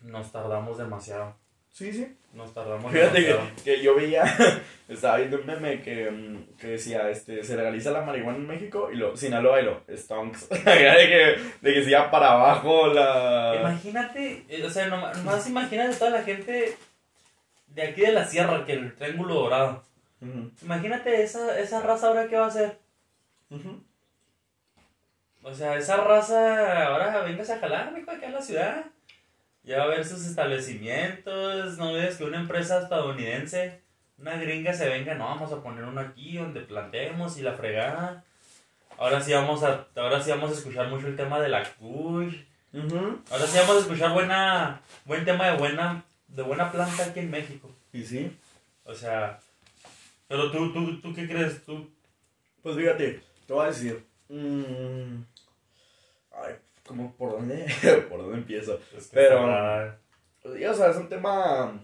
nos 0.00 0.32
tardamos 0.32 0.78
demasiado. 0.78 1.34
Sí, 1.68 1.92
sí. 1.92 2.16
Nos 2.32 2.54
tardamos 2.54 2.90
Fíjate 2.90 3.20
demasiado. 3.20 3.54
que, 3.56 3.62
que 3.64 3.82
yo 3.82 3.94
veía, 3.94 4.24
estaba 4.88 5.18
viendo 5.18 5.40
un 5.40 5.46
meme 5.46 5.82
que, 5.82 6.10
mm, 6.10 6.56
que 6.56 6.68
decía, 6.68 7.10
este, 7.10 7.44
se 7.44 7.54
legaliza 7.54 7.90
la 7.90 8.00
marihuana 8.00 8.38
en 8.38 8.46
México 8.46 8.88
y 8.90 8.96
lo, 8.96 9.14
Sinaloa 9.14 9.60
y 9.60 9.64
lo, 9.66 9.82
stonks. 9.94 10.48
de, 10.48 10.56
que, 10.64 11.36
de 11.60 11.74
que 11.74 11.84
se 11.84 11.90
iba 11.90 12.10
para 12.10 12.32
abajo 12.32 12.86
la... 12.86 13.56
Imagínate, 13.60 14.46
eh, 14.48 14.64
o 14.64 14.70
sea, 14.70 14.86
nomás, 14.86 15.46
imagínate 15.50 15.96
toda 15.96 16.12
la 16.12 16.22
gente 16.22 16.78
de 17.66 17.82
aquí 17.82 18.00
de 18.00 18.12
la 18.12 18.24
sierra, 18.24 18.64
que 18.64 18.72
el 18.72 18.94
triángulo 18.94 19.34
dorado. 19.34 19.82
Ujú. 20.22 20.50
Imagínate 20.62 21.22
esa, 21.22 21.60
esa 21.60 21.82
raza 21.82 22.06
ahora 22.06 22.26
qué 22.26 22.36
va 22.36 22.46
a 22.46 22.48
hacer. 22.48 22.78
Ujú. 23.50 23.89
O 25.42 25.54
sea, 25.54 25.76
esa 25.76 25.96
raza, 25.96 26.86
ahora 26.86 27.22
vengas 27.22 27.50
a 27.50 27.58
jalar, 27.58 27.92
mijo, 27.92 28.10
acá 28.10 28.26
en 28.26 28.34
la 28.34 28.42
ciudad. 28.42 28.84
Ya 29.62 29.78
va 29.78 29.84
a 29.84 29.88
ver 29.88 30.04
sus 30.04 30.26
establecimientos, 30.26 31.78
no 31.78 31.92
ves 31.92 32.16
que 32.16 32.24
una 32.24 32.40
empresa 32.40 32.80
estadounidense, 32.80 33.80
una 34.18 34.36
gringa 34.36 34.72
se 34.72 34.88
venga, 34.88 35.14
no, 35.14 35.24
vamos 35.24 35.52
a 35.52 35.62
poner 35.62 35.84
uno 35.84 36.00
aquí 36.00 36.36
donde 36.36 36.60
plantemos 36.60 37.38
y 37.38 37.42
la 37.42 37.54
fregada. 37.54 38.24
Ahora 38.98 39.20
sí 39.20 39.32
vamos 39.32 39.62
a, 39.62 39.86
ahora 39.96 40.22
sí 40.22 40.30
vamos 40.30 40.50
a 40.50 40.54
escuchar 40.54 40.88
mucho 40.88 41.06
el 41.06 41.16
tema 41.16 41.40
de 41.40 41.48
la 41.48 41.64
kush. 41.64 42.36
Ujú. 42.72 43.20
Ahora 43.30 43.46
sí 43.46 43.58
vamos 43.58 43.76
a 43.76 43.80
escuchar 43.80 44.12
buena, 44.12 44.80
buen 45.04 45.24
tema 45.24 45.50
de 45.50 45.56
buena, 45.56 46.04
de 46.28 46.42
buena 46.42 46.70
planta 46.70 47.04
aquí 47.04 47.20
en 47.20 47.30
México. 47.30 47.70
Y 47.92 48.04
sí. 48.04 48.36
O 48.84 48.94
sea, 48.94 49.40
pero 50.28 50.50
tú, 50.50 50.72
tú, 50.72 51.00
tú 51.00 51.14
qué 51.14 51.26
crees, 51.26 51.64
tú, 51.64 51.90
Pues 52.62 52.76
fíjate, 52.76 53.20
te 53.46 53.52
voy 53.52 53.64
a 53.64 53.68
decir. 53.68 54.09
Mm, 54.30 55.24
ay, 56.32 56.54
como 56.86 57.12
por 57.16 57.32
dónde, 57.32 57.66
por 58.08 58.18
dónde 58.22 58.38
empiezo. 58.38 58.78
Es 58.96 59.08
que 59.08 59.16
Pero- 59.16 59.46
ya, 60.58 60.70
o 60.70 60.74
sea, 60.74 60.90
es 60.90 60.96
un 60.96 61.08
tema. 61.08 61.78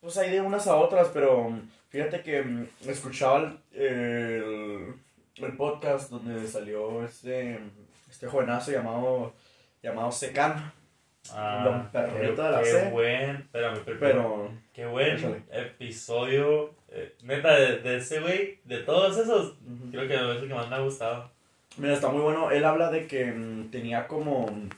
Pues 0.00 0.16
hay 0.18 0.30
de 0.30 0.40
unas 0.40 0.66
a 0.66 0.76
otras, 0.76 1.08
pero 1.08 1.50
fíjate 1.88 2.22
que 2.22 2.42
mm, 2.42 2.66
escuchaba 2.88 3.38
el, 3.72 3.80
el, 3.82 4.94
el 5.36 5.56
podcast 5.56 6.10
donde 6.10 6.46
salió 6.46 7.04
este, 7.04 7.58
este 8.10 8.26
jovenazo 8.26 8.72
llamado, 8.72 9.32
llamado 9.82 10.10
Secan. 10.12 10.72
Ah, 11.32 11.62
Don 11.64 11.90
Perrito 11.90 12.40
de 12.40 12.50
la 12.52 12.62
qué 12.62 12.70
C. 12.70 12.90
buen, 12.90 13.36
espérame, 13.36 13.80
pero, 13.84 13.98
Pero. 13.98 14.50
qué 14.72 14.86
buen 14.86 15.16
Échale. 15.16 15.42
episodio, 15.50 16.75
eh, 16.96 17.14
neta, 17.22 17.54
de, 17.56 17.78
de 17.78 17.96
ese 17.98 18.20
güey, 18.20 18.58
de 18.64 18.78
todos 18.78 19.16
esos, 19.18 19.54
creo 19.90 20.08
que 20.08 20.14
es 20.14 20.42
el 20.42 20.48
que 20.48 20.54
más 20.54 20.68
me 20.68 20.76
ha 20.76 20.80
gustado. 20.80 21.30
Mira, 21.76 21.92
está 21.94 22.08
muy 22.08 22.22
bueno. 22.22 22.50
Él 22.50 22.64
habla 22.64 22.90
de 22.90 23.06
que 23.06 23.26
mm, 23.26 23.70
tenía 23.70 24.06
como. 24.08 24.46
mm, 24.46 24.68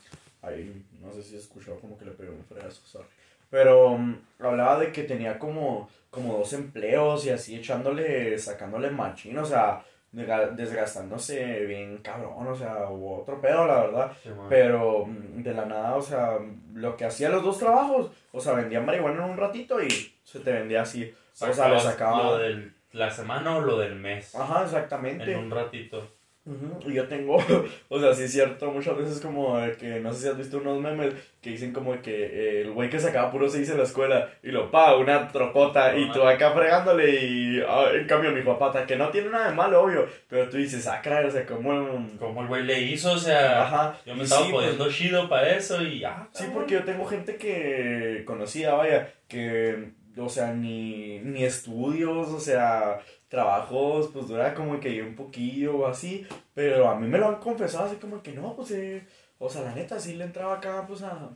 Ay, 0.41 0.83
no 1.01 1.11
sé 1.11 1.21
si 1.23 1.35
escuchó 1.37 1.75
como 1.79 1.97
que 1.97 2.05
le 2.05 2.11
pegó 2.11 2.31
un 2.33 2.43
fregazo, 2.45 2.81
sorry. 2.85 3.07
Pero 3.49 3.97
mm, 3.97 4.15
hablaba 4.39 4.79
de 4.79 4.91
que 4.91 5.03
tenía 5.03 5.37
como, 5.39 5.89
como 6.09 6.37
dos 6.37 6.53
empleos 6.53 7.25
y 7.25 7.29
así 7.29 7.55
echándole, 7.55 8.37
sacándole 8.37 8.89
machín, 8.89 9.37
o 9.37 9.45
sea, 9.45 9.81
desga- 10.13 10.51
desgastándose 10.55 11.65
bien 11.65 11.97
cabrón, 11.97 12.47
o 12.47 12.55
sea, 12.55 12.89
hubo 12.89 13.21
otro 13.21 13.39
pedo, 13.41 13.65
la 13.67 13.81
verdad. 13.81 14.11
Sí. 14.23 14.29
Pero 14.49 15.07
de 15.09 15.53
la 15.53 15.65
nada, 15.65 15.95
o 15.95 16.01
sea, 16.01 16.37
lo 16.73 16.95
que 16.95 17.05
hacía 17.05 17.29
los 17.29 17.43
dos 17.43 17.59
trabajos, 17.59 18.11
o 18.31 18.39
sea, 18.39 18.53
vendía 18.53 18.81
marihuana 18.81 19.23
en 19.25 19.31
un 19.31 19.37
ratito 19.37 19.81
y 19.83 19.89
se 20.23 20.39
te 20.39 20.51
vendía 20.51 20.81
así. 20.83 21.13
O 21.41 21.53
sea, 21.53 21.69
le 21.69 21.79
sacaba. 21.79 22.23
Lo 22.23 22.37
de 22.37 22.71
la 22.91 23.11
semana 23.11 23.57
o 23.57 23.61
lo 23.61 23.77
del 23.77 23.95
mes, 23.95 24.33
Ajá, 24.35 24.63
exactamente. 24.63 25.31
en 25.31 25.39
un 25.39 25.51
ratito. 25.51 26.07
Ujú, 26.45 26.89
Y 26.89 26.95
yo 26.95 27.07
tengo, 27.07 27.35
o 27.89 27.99
sea, 27.99 28.13
sí 28.13 28.23
es 28.23 28.31
cierto, 28.31 28.71
muchas 28.71 28.97
veces 28.97 29.19
como 29.19 29.59
que, 29.77 29.99
no 29.99 30.11
sé 30.11 30.21
si 30.21 30.27
has 30.29 30.37
visto 30.37 30.57
unos 30.57 30.81
memes 30.81 31.13
que 31.41 31.51
dicen 31.51 31.73
como 31.73 32.01
que 32.01 32.25
eh, 32.25 32.61
el 32.61 32.71
güey 32.71 32.89
que 32.89 32.97
sacaba 32.97 33.29
puro 33.29 33.47
seis 33.47 33.69
en 33.69 33.77
la 33.77 33.83
escuela 33.83 34.29
y 34.41 34.47
lo 34.47 34.71
pa, 34.71 34.95
una 34.95 35.27
trocota 35.27 35.95
y 35.95 36.09
tú 36.11 36.23
acá 36.23 36.51
fregándole 36.51 37.23
y 37.23 37.61
ah, 37.67 37.89
en 37.93 38.07
cambio 38.07 38.31
mi 38.31 38.41
papá, 38.41 38.85
que 38.87 38.95
no 38.95 39.09
tiene 39.09 39.29
nada 39.29 39.49
de 39.49 39.55
malo, 39.55 39.83
obvio, 39.83 40.07
pero 40.27 40.49
tú 40.49 40.57
dices, 40.57 40.87
ah, 40.87 41.01
caray, 41.03 41.27
o 41.27 41.31
sea, 41.31 41.45
como... 41.45 42.07
Como 42.17 42.41
el 42.41 42.47
güey 42.47 42.63
le 42.63 42.81
hizo, 42.81 43.11
o 43.11 43.17
sea, 43.17 43.61
Ajá, 43.63 43.97
yo 44.05 44.15
me 44.15 44.21
y 44.21 44.23
estaba 44.23 44.45
sí, 44.45 44.51
pues, 44.51 44.65
poniendo 44.65 44.91
chido 44.91 45.29
para 45.29 45.49
eso 45.55 45.83
y 45.83 46.03
ah, 46.03 46.27
Sí, 46.31 46.45
porque 46.51 46.75
yo 46.75 46.83
tengo 46.83 47.05
gente 47.05 47.35
que 47.35 48.23
conocía, 48.25 48.73
vaya, 48.73 49.13
que, 49.27 49.91
o 50.25 50.29
sea, 50.29 50.53
ni, 50.53 51.19
ni 51.19 51.43
estudios, 51.43 52.29
o 52.29 52.39
sea, 52.39 52.99
trabajos, 53.27 54.09
pues 54.13 54.27
dura 54.27 54.53
como 54.53 54.79
que 54.79 55.01
un 55.01 55.15
poquillo 55.15 55.77
o 55.77 55.87
así, 55.87 56.25
pero 56.53 56.89
a 56.89 56.95
mí 56.95 57.07
me 57.07 57.17
lo 57.17 57.27
han 57.27 57.35
confesado 57.35 57.85
así 57.85 57.97
como 57.97 58.21
que 58.21 58.33
no, 58.33 58.55
pues, 58.55 58.71
eh, 58.71 59.05
o 59.37 59.49
sea, 59.49 59.61
la 59.61 59.75
neta, 59.75 59.99
sí 59.99 60.13
le 60.15 60.25
entraba 60.25 60.55
acá, 60.55 60.85
pues, 60.87 61.01
a, 61.03 61.29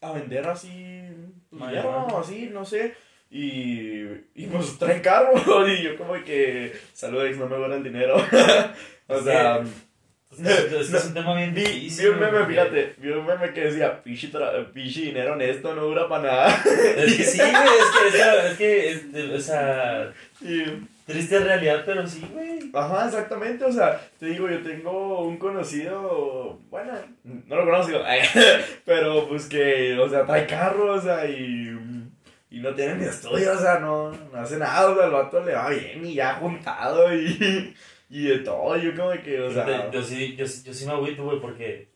a 0.00 0.12
vender 0.12 0.46
así, 0.46 1.02
pues, 1.50 1.70
hierba 1.70 2.04
o 2.04 2.18
así, 2.18 2.50
no 2.52 2.64
sé, 2.64 2.94
y, 3.30 4.02
y 4.34 4.46
pues 4.50 4.78
traen 4.78 5.02
carro, 5.02 5.68
y 5.68 5.82
yo 5.82 5.96
como 5.96 6.14
que, 6.24 6.72
saludos, 6.92 7.36
no 7.36 7.48
me 7.48 7.58
guarda 7.58 7.76
el 7.76 7.84
dinero, 7.84 8.16
o 9.08 9.20
sea... 9.20 9.64
Es 10.38 10.64
que 10.64 10.80
es, 10.80 10.90
que 10.90 10.96
es 10.96 11.04
un 11.06 11.14
tema 11.14 11.34
bien 11.36 11.54
Vi, 11.54 11.62
difícil. 11.62 12.04
vi 12.06 12.10
un 12.12 12.20
meme, 12.20 12.38
porque- 12.38 12.52
fíjate, 12.52 12.94
vi 12.98 13.08
un 13.10 13.26
meme 13.26 13.52
que 13.52 13.60
decía, 13.60 14.02
pinche 14.02 15.00
dinero 15.00 15.32
honesto 15.34 15.74
no 15.74 15.82
dura 15.84 16.08
para 16.08 16.22
nada. 16.22 16.62
Es 16.96 17.16
que 17.16 17.24
sí, 17.24 17.38
güey, 17.38 17.52
es 17.52 18.12
que, 18.12 18.48
es 18.48 18.56
que, 18.56 18.90
es 18.92 19.00
que, 19.00 19.34
o 19.34 19.40
sea, 19.40 20.12
triste 21.06 21.38
realidad, 21.38 21.82
pero 21.84 22.06
sí, 22.06 22.24
güey. 22.32 22.70
ajá, 22.72 23.06
exactamente, 23.06 23.64
o 23.64 23.72
sea, 23.72 24.00
te 24.18 24.26
digo, 24.26 24.48
yo 24.48 24.62
tengo 24.62 25.20
un 25.22 25.36
conocido, 25.36 26.58
bueno, 26.70 26.92
no 27.24 27.56
lo 27.56 27.64
conozco, 27.64 28.00
pero 28.84 29.28
pues 29.28 29.44
que, 29.46 29.98
o 29.98 30.08
sea, 30.08 30.24
trae 30.24 30.46
carro, 30.46 30.94
o 30.94 31.00
sea, 31.00 31.26
y, 31.26 31.76
y 32.50 32.58
no 32.60 32.74
tiene 32.74 32.94
ni 32.96 33.04
estudio, 33.04 33.52
o 33.52 33.58
sea, 33.58 33.78
no, 33.80 34.12
no 34.12 34.40
hace 34.40 34.56
nada, 34.56 34.88
o 34.88 34.94
sea, 34.96 35.04
el 35.06 35.10
vato 35.12 35.44
le 35.44 35.52
va 35.54 35.68
bien 35.68 36.06
y 36.06 36.14
ya 36.14 36.34
juntado 36.36 37.14
y, 37.14 37.74
y 38.18 38.26
de 38.28 38.38
todo, 38.38 38.76
yo 38.76 38.94
como 38.96 39.10
que, 39.22 39.40
o 39.40 39.50
sea... 39.52 39.66
yo, 39.66 39.90
yo 39.92 40.02
sí, 40.02 40.36
yo, 40.36 40.44
yo 40.44 40.72
sí 40.74 40.86
me 40.86 40.92
agüito, 40.92 41.24
güey, 41.24 41.40
porque. 41.40 41.92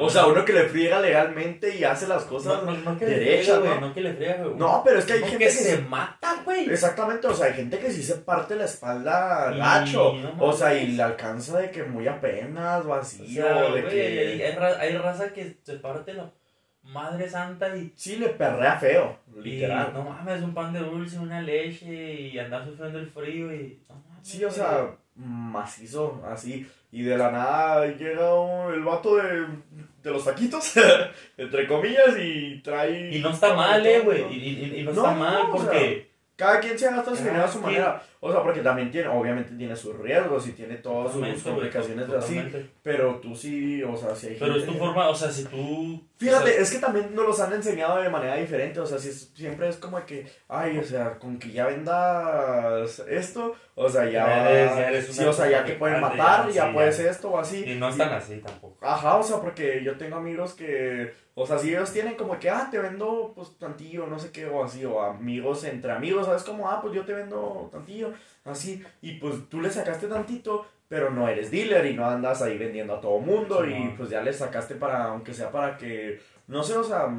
O 0.00 0.10
sea, 0.10 0.26
uno 0.26 0.44
que 0.44 0.52
le 0.52 0.64
friega 0.64 0.98
legalmente 1.00 1.76
y 1.76 1.84
hace 1.84 2.08
las 2.08 2.24
cosas 2.24 2.60
no, 2.64 2.72
no, 2.72 2.78
no 2.92 2.98
que 2.98 3.04
derechas, 3.06 3.60
güey, 3.60 3.80
¿no? 3.80 3.94
que 3.94 4.00
le 4.00 4.14
friega, 4.14 4.42
güey. 4.42 4.56
No, 4.56 4.82
pero 4.84 4.98
es 4.98 5.04
que 5.04 5.12
hay 5.12 5.20
gente 5.20 5.38
que 5.38 5.48
se 5.50 5.76
se- 5.76 5.78
mata, 5.82 6.42
güey. 6.44 6.68
Exactamente, 6.68 7.26
o 7.28 7.32
sea, 7.34 7.46
hay 7.46 7.52
gente 7.54 7.78
que 7.78 7.92
sí 7.92 8.02
se 8.02 8.16
parte 8.16 8.56
la 8.56 8.64
espalda 8.64 9.52
Y 9.54 9.58
gacho. 9.58 10.14
o 10.40 10.52
sea, 10.52 10.74
y 10.76 10.88
le 10.88 11.02
alcanza 11.04 11.58
de 11.60 11.70
que 11.70 11.84
muy 11.84 12.08
apenas 12.08 12.84
o 12.84 12.90
O 12.90 13.04
sea, 13.04 13.62
de 13.62 13.70
güey, 13.70 13.88
que. 13.88 14.00
hay, 14.18 14.42
hay 14.42 14.52
ra- 14.56 14.80
hay 14.80 14.96
raza 14.96 15.32
que 15.32 15.56
se 15.62 15.74
parte 15.74 16.14
la 16.14 16.32
madre 16.82 17.28
santa 17.28 17.76
y. 17.76 17.92
Sí, 17.94 18.16
le 18.16 18.30
perrea 18.30 18.78
feo, 18.80 19.18
y 19.36 19.40
literal. 19.40 19.92
no 19.94 20.02
mames, 20.02 20.42
un 20.42 20.52
pan 20.52 20.72
de 20.72 20.80
dulce, 20.80 21.16
una 21.18 21.40
leche 21.42 22.12
y 22.12 22.36
andar 22.40 22.64
sufriendo 22.64 22.98
el 22.98 23.08
frío 23.10 23.54
y. 23.54 23.80
No 23.88 23.94
mames, 24.08 24.26
Sí, 24.28 24.44
o 24.44 24.50
sea, 24.50 24.96
macizo, 25.16 26.22
así. 26.30 26.66
Y 26.92 27.02
de 27.02 27.16
la 27.18 27.30
nada 27.30 27.86
llega 27.86 28.68
el 28.72 28.82
vato 28.82 29.16
de, 29.16 29.46
de 30.02 30.10
los 30.10 30.24
taquitos, 30.24 30.72
entre 31.36 31.66
comillas, 31.66 32.16
y 32.18 32.60
trae. 32.62 33.14
Y 33.14 33.20
no 33.20 33.30
está 33.30 33.54
mal, 33.54 33.84
eh, 33.86 34.00
güey. 34.00 34.22
Y, 34.32 34.36
y- 34.36 34.80
y 34.80 34.82
no, 34.84 34.92
No, 34.92 35.00
está 35.02 35.14
mal 35.14 35.36
o 35.50 35.58
sea, 35.58 35.70
porque. 35.70 36.10
Cada 36.36 36.60
quien 36.60 36.78
se 36.78 36.84
gasta 36.90 37.16
su 37.16 37.24
dinero 37.24 37.44
a 37.44 37.48
su 37.48 37.60
manera. 37.60 38.02
O 38.20 38.30
sea, 38.32 38.42
porque 38.42 38.60
también 38.60 38.90
tiene, 38.90 39.08
obviamente 39.08 39.52
tiene 39.54 39.74
sus 39.76 39.96
riesgos 39.98 40.46
y 40.48 40.52
tiene 40.52 40.76
todas 40.76 41.12
sus 41.12 41.14
Totalmente, 41.20 41.42
güey, 41.50 41.54
complicaciones 41.70 42.08
así. 42.10 42.34
totalmente. 42.34 42.70
Pero 42.82 43.16
tú 43.22 43.34
sí, 43.34 43.82
o 43.82 43.96
sea, 43.96 44.14
si 44.14 44.26
hay 44.28 44.36
Pero 44.38 44.52
es 44.56 44.64
gente 44.64 44.72
tu 44.78 44.84
forma, 44.84 45.08
o 45.08 45.14
sea, 45.14 45.30
si 45.30 45.44
tú. 45.44 46.02
Fíjate, 46.18 46.50
o 46.50 46.52
sea, 46.54 46.62
es 46.62 46.70
que 46.72 46.78
también 46.78 47.14
nos 47.14 47.26
los 47.26 47.40
han 47.40 47.52
enseñado 47.52 48.02
de 48.02 48.08
manera 48.10 48.34
diferente, 48.36 48.80
o 48.80 48.86
sea, 48.86 48.98
si 48.98 49.08
es- 49.10 49.30
siempre 49.34 49.68
es 49.68 49.76
como 49.76 50.04
que, 50.04 50.26
ay, 50.48 50.76
o 50.78 50.82
sea, 50.84 51.18
con 51.18 51.38
que 51.38 51.50
ya 51.52 51.66
vendas 51.66 52.98
esto, 53.08 53.54
o 53.74 53.88
sea, 53.88 54.04
ya, 54.06 54.26
Ya 54.26 54.50
eres- 54.50 54.74
ya 54.76 54.88
eres 54.88 55.06
sí, 55.06 55.20
una 55.20 55.30
o 55.30 55.32
sea, 55.32 55.50
ya 55.50 55.64
te 55.64 55.72
pueden 55.74 56.00
matar, 56.00 56.48
ya, 56.48 56.52
ya, 56.52 56.66
sí, 56.68 56.70
puedes 56.74 56.98
ya. 56.98 57.10
esto 57.10 57.30
o 57.30 57.38
así. 57.38 57.64
y 57.64 57.74
no 57.76 57.88
están 57.88 58.12
así 58.12 58.36
tampoco. 58.44 58.75
Ajá, 58.88 59.16
o 59.16 59.22
sea, 59.22 59.40
porque 59.40 59.82
yo 59.82 59.96
tengo 59.98 60.16
amigos 60.16 60.54
que, 60.54 61.12
o 61.34 61.44
sea, 61.44 61.58
si 61.58 61.70
ellos 61.70 61.92
tienen 61.92 62.14
como 62.14 62.38
que, 62.38 62.48
ah, 62.48 62.68
te 62.70 62.78
vendo, 62.78 63.32
pues, 63.34 63.58
tantillo, 63.58 64.06
no 64.06 64.16
sé 64.18 64.30
qué, 64.30 64.46
o 64.46 64.62
así, 64.62 64.84
o 64.84 65.00
amigos 65.02 65.64
entre 65.64 65.90
amigos, 65.90 66.26
¿sabes? 66.26 66.44
Como, 66.44 66.70
ah, 66.70 66.80
pues 66.80 66.94
yo 66.94 67.04
te 67.04 67.12
vendo 67.12 67.68
tantillo, 67.72 68.12
así, 68.44 68.84
y 69.02 69.14
pues 69.18 69.48
tú 69.48 69.60
le 69.60 69.70
sacaste 69.70 70.06
tantito, 70.06 70.66
pero 70.88 71.10
no 71.10 71.28
eres 71.28 71.50
dealer 71.50 71.84
y 71.86 71.94
no 71.94 72.06
andas 72.06 72.42
ahí 72.42 72.56
vendiendo 72.56 72.94
a 72.94 73.00
todo 73.00 73.18
mundo, 73.18 73.64
Sí, 73.64 73.72
y 73.72 73.84
no. 73.86 73.96
pues 73.96 74.08
ya 74.10 74.22
le 74.22 74.32
sacaste 74.32 74.76
para, 74.76 75.06
aunque 75.06 75.34
sea 75.34 75.50
para 75.50 75.76
que, 75.76 76.20
no 76.46 76.62
sé, 76.62 76.76
o 76.76 76.84
sea, 76.84 77.12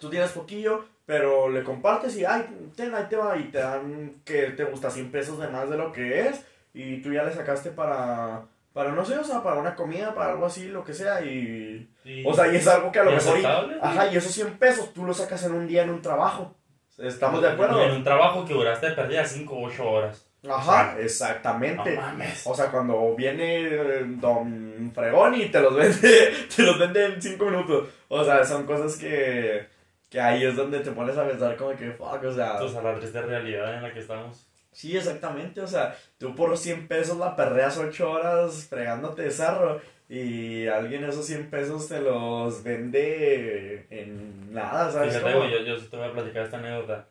tú 0.00 0.10
tienes 0.10 0.32
poquillo, 0.32 0.84
pero 1.06 1.48
le 1.48 1.64
compartes 1.64 2.16
y, 2.18 2.24
ay, 2.26 2.44
ten, 2.76 2.94
ahí 2.94 3.06
te 3.08 3.16
va, 3.16 3.34
y 3.38 3.44
te 3.44 3.58
dan, 3.58 4.20
que 4.26 4.50
te 4.50 4.64
gusta 4.64 4.90
100 4.90 5.10
pesos 5.10 5.38
de 5.40 5.48
más 5.48 5.70
de 5.70 5.78
lo 5.78 5.90
que 5.90 6.28
es, 6.28 6.44
y 6.74 7.00
tú 7.00 7.12
ya 7.14 7.22
le 7.24 7.32
sacaste 7.32 7.70
para... 7.70 8.44
Para 8.72 8.92
no 8.92 9.04
sé, 9.04 9.16
o 9.18 9.24
sea, 9.24 9.42
para 9.42 9.56
una 9.56 9.74
comida, 9.74 10.14
para 10.14 10.30
algo 10.32 10.46
así, 10.46 10.68
lo 10.68 10.84
que 10.84 10.94
sea, 10.94 11.20
y... 11.22 11.90
O 12.24 12.32
sea, 12.34 12.52
y 12.52 12.56
es 12.56 12.68
algo 12.68 12.92
que 12.92 13.00
a 13.00 13.04
lo 13.04 13.10
mejor... 13.12 13.38
y- 13.40 13.44
ajá, 13.82 14.06
y 14.12 14.16
esos 14.16 14.32
100 14.32 14.58
pesos 14.58 14.92
tú 14.92 15.04
los 15.04 15.16
sacas 15.16 15.42
en 15.44 15.52
un 15.52 15.66
día 15.66 15.82
en 15.82 15.90
un 15.90 16.00
trabajo. 16.02 16.54
¿Estamos 16.98 17.42
de 17.42 17.48
acuerdo? 17.48 17.82
En 17.82 17.92
un 17.92 18.04
trabajo 18.04 18.44
que 18.44 18.54
duraste 18.54 18.90
perdida 18.92 19.24
5 19.24 19.54
o 19.54 19.64
8 19.66 19.90
horas. 19.90 20.24
Ajá, 20.48 20.92
No 20.94 21.00
exactamente. 21.00 21.96
mames. 21.96 22.46
O 22.46 22.54
sea, 22.54 22.70
cuando 22.70 23.14
viene 23.16 23.62
eh, 23.66 24.04
Don 24.06 24.92
Fregón 24.94 25.34
y 25.34 25.46
te 25.46 25.60
los 25.60 25.74
vende, 25.74 26.32
te 26.56 26.62
los 26.62 26.78
vende 26.78 27.04
en 27.06 27.20
5 27.22 27.44
minutos. 27.44 27.88
O 28.08 28.24
sea, 28.24 28.44
son 28.44 28.64
cosas 28.64 28.96
que, 28.96 29.66
que 30.08 30.20
ahí 30.20 30.44
es 30.44 30.54
donde 30.56 30.80
te 30.80 30.92
pones 30.92 31.16
a 31.18 31.26
pensar 31.26 31.56
como 31.56 31.76
que, 31.76 31.90
fuck, 31.92 32.22
o 32.24 32.32
sea... 32.32 32.54
O 32.62 32.68
sea, 32.68 32.82
la 32.82 32.94
triste 32.94 33.20
realidad 33.22 33.74
en 33.76 33.82
la 33.82 33.92
que 33.92 34.00
estamos. 34.00 34.47
Sí, 34.78 34.96
exactamente, 34.96 35.60
o 35.60 35.66
sea, 35.66 35.98
tú 36.18 36.36
por 36.36 36.56
100 36.56 36.86
pesos 36.86 37.18
la 37.18 37.34
perreas 37.34 37.76
8 37.78 38.12
horas 38.12 38.68
fregándote 38.70 39.22
de 39.22 39.32
zarro 39.32 39.80
y 40.08 40.68
alguien 40.68 41.02
esos 41.02 41.26
100 41.26 41.50
pesos 41.50 41.88
te 41.88 42.00
los 42.00 42.62
vende 42.62 43.88
en 43.90 44.54
nada, 44.54 44.88
¿sabes? 44.92 45.16
Fíjate, 45.16 45.32
yo, 45.32 45.64
yo 45.64 45.76
sí 45.76 45.88
te 45.90 45.96
voy 45.96 46.06
a 46.06 46.12
platicar 46.12 46.44
esta 46.44 46.58
anécdota. 46.58 47.08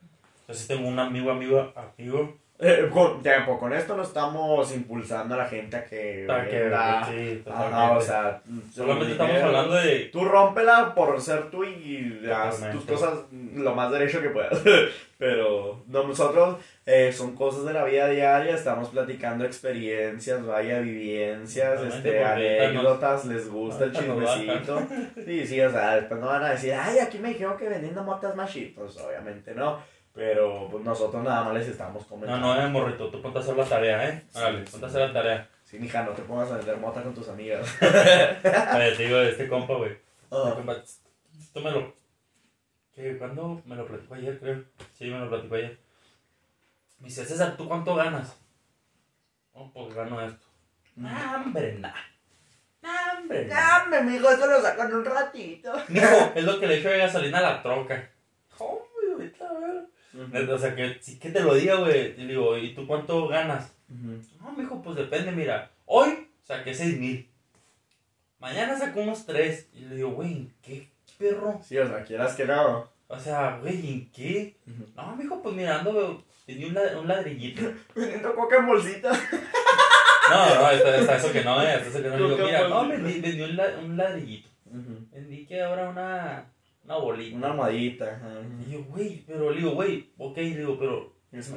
Yo 0.48 0.54
sí 0.54 0.66
tengo 0.66 0.88
un 0.88 0.98
amigo, 0.98 1.30
amigo, 1.30 1.74
amigo. 1.76 2.38
Eh, 2.60 2.90
con, 2.92 3.22
tiempo, 3.22 3.60
con 3.60 3.72
esto 3.72 3.96
no 3.96 4.02
estamos 4.02 4.74
impulsando 4.74 5.36
a 5.36 5.38
la 5.38 5.46
gente 5.46 5.78
a 5.78 5.86
que 5.86 6.26
para 6.28 6.50
que, 6.50 6.60
venda. 6.62 7.08
sí, 7.08 7.44
Ajá, 7.48 7.92
o 7.92 8.02
sea, 8.02 8.42
Solamente 8.74 9.12
estamos 9.12 9.32
dinero. 9.32 9.48
hablando 9.48 9.76
de. 9.76 10.00
Tú 10.12 10.26
rómpela 10.26 10.96
por 10.96 11.22
ser 11.22 11.52
tú 11.52 11.64
y 11.64 12.20
haz 12.34 12.72
tus 12.72 12.84
cosas 12.86 13.20
lo 13.54 13.76
más 13.76 13.92
derecho 13.92 14.22
que 14.22 14.30
puedas. 14.30 14.60
Pero 15.20 15.84
no, 15.88 16.08
nosotros 16.08 16.58
eh, 16.86 17.12
son 17.12 17.36
cosas 17.36 17.66
de 17.66 17.74
la 17.74 17.84
vida 17.84 18.08
diaria, 18.08 18.56
estamos 18.56 18.90
platicando 18.90 19.46
experiencias, 19.46 20.46
vaya, 20.46 20.80
vivencias, 20.80 21.82
este, 21.82 22.24
anécdotas, 22.24 23.26
les 23.26 23.50
gusta 23.50 23.86
el 23.86 23.94
chismecito. 23.94 24.82
Sí, 25.26 25.46
sí, 25.46 25.62
o 25.62 25.72
sea, 25.72 25.96
después 25.96 26.20
no 26.20 26.28
van 26.28 26.44
a 26.44 26.52
decir, 26.52 26.74
ay, 26.74 27.00
aquí 27.00 27.18
me 27.18 27.30
dijeron 27.30 27.58
que 27.58 27.70
vendiendo 27.70 28.04
motas 28.04 28.36
más. 28.36 28.52
Pues 28.76 28.98
obviamente 28.98 29.54
no. 29.54 29.80
Pero 30.18 30.68
pues, 30.72 30.84
nosotros 30.84 31.24
nada 31.24 31.44
más 31.44 31.54
les 31.54 31.68
estamos 31.68 32.02
No, 32.02 32.08
comentando. 32.10 32.56
no, 32.56 32.60
eh, 32.60 32.68
morrito, 32.68 33.08
tú 33.12 33.22
ponte 33.22 33.38
a 33.38 33.42
hacer 33.42 33.56
la 33.56 33.64
tarea, 33.66 34.10
¿eh? 34.10 34.26
Órale, 34.34 34.66
sí. 34.66 34.72
ponte 34.72 34.86
a 34.88 34.90
hacer 34.90 35.02
la 35.08 35.14
tarea. 35.14 35.50
Sí, 35.64 35.78
mija, 35.78 36.02
no 36.02 36.12
te 36.14 36.24
pongas 36.24 36.52
a 36.52 36.58
vender 36.58 36.78
mota 36.78 37.04
con 37.04 37.14
tus 37.14 37.30
amigas. 37.30 37.68
Oye, 37.82 38.92
te 38.98 39.04
digo, 39.04 39.20
este 39.20 39.48
compa, 39.48 39.76
güey. 39.76 39.96
Ah. 40.32 40.46
Este 40.48 40.56
compa, 40.56 40.76
Esto 41.40 41.62
me 41.62 41.70
lo. 41.70 41.94
¿Qué? 42.96 43.16
¿Cuándo? 43.20 43.62
Me 43.66 43.76
lo 43.76 43.86
platicó 43.86 44.16
ayer, 44.16 44.40
creo. 44.40 44.64
Sí, 44.98 45.06
me 45.06 45.20
lo 45.20 45.30
platicó 45.30 45.54
ayer. 45.54 45.78
Me 47.00 47.10
dice, 47.10 47.24
César, 47.24 47.56
¿tú 47.56 47.68
cuánto 47.68 47.94
ganas? 47.94 48.36
Oh, 49.54 49.70
pues 49.72 49.94
gano 49.94 50.20
esto. 50.20 50.48
Nah, 50.96 51.36
hombre, 51.36 51.78
nah. 51.78 51.94
Nah, 52.82 53.20
hombre, 53.20 53.46
nah. 53.46 53.88
Dame, 53.88 54.02
mijo, 54.14 54.32
esto 54.32 54.48
lo 54.48 54.60
sacan 54.62 54.92
un 54.92 55.06
ratito. 55.06 55.74
Mijo, 55.90 56.08
es 56.36 56.44
lo 56.44 56.60
que 56.60 56.66
le 56.66 56.80
echo 56.80 56.90
de 56.90 56.98
gasolina 56.98 57.38
a 57.38 57.42
la 57.42 57.62
troca. 57.62 58.10
O 60.14 60.58
sea, 60.58 60.76
que 60.76 61.00
que 61.20 61.30
te 61.30 61.40
lo 61.42 61.54
diga, 61.56 61.76
güey. 61.76 62.14
Y 62.18 62.22
le 62.24 62.28
digo, 62.28 62.58
¿y 62.58 62.74
tú 62.74 62.88
cuánto 62.88 63.28
ganas? 63.28 63.72
No, 64.42 64.52
mijo, 64.58 64.82
pues 64.82 64.96
depende, 64.96 65.32
mira. 65.32 65.72
Hoy 65.86 66.28
saqué 66.44 66.74
seis 66.74 66.98
mil. 67.00 67.30
Mañana 68.40 68.78
saco 68.78 69.02
unos 69.02 69.26
tres. 69.26 69.68
Y 69.74 69.80
le 69.82 69.96
digo, 69.96 70.12
güey, 70.12 70.32
¿en 70.34 70.54
qué, 70.62 70.90
perro? 71.18 71.60
Sí, 71.64 71.78
o 71.78 71.88
sea, 71.88 72.04
quieras 72.04 72.36
que 72.36 72.46
no. 72.46 72.90
O 73.08 73.20
sea, 73.20 73.58
güey, 73.62 73.94
¿en 73.94 74.12
qué? 74.12 74.58
No, 74.96 75.16
mijo, 75.16 75.42
pues 75.42 75.56
mirando, 75.56 76.24
tenía 76.46 76.68
un, 76.68 76.74
la- 76.74 77.00
un 77.00 77.08
ladrillito. 77.08 77.62
Vendiendo 77.96 78.36
coca 78.36 78.58
en 78.58 78.68
bolsita. 78.68 79.12
No, 80.30 80.36
no, 80.56 80.66
hasta 80.66 81.16
eso 81.16 81.32
que 81.32 81.42
no, 81.42 81.58
hasta 81.58 81.88
eso 81.88 82.02
que 82.04 82.10
no. 82.10 82.18
Digo, 82.18 82.46
mira, 82.46 82.68
no, 82.68 82.86
vendí, 82.90 83.22
vendí 83.22 83.42
un, 83.44 83.56
la- 83.56 83.78
un 83.82 83.96
ladrillito. 83.96 84.50
Vendí 85.10 85.46
que 85.46 85.62
ahora 85.62 85.88
una, 85.90 86.52
una 86.88 86.98
bolita. 86.98 87.38
Una 87.38 87.48
almohadita. 87.52 88.16
ajá. 88.16 88.42
Y 88.66 88.72
yo, 88.72 88.84
güey, 88.86 89.24
pero 89.28 89.52
le 89.52 89.58
digo, 89.60 89.72
güey, 89.72 90.10
ok, 90.18 90.38
le 90.38 90.58
digo, 90.58 90.80
pero 90.80 91.14
Es. 91.32 91.54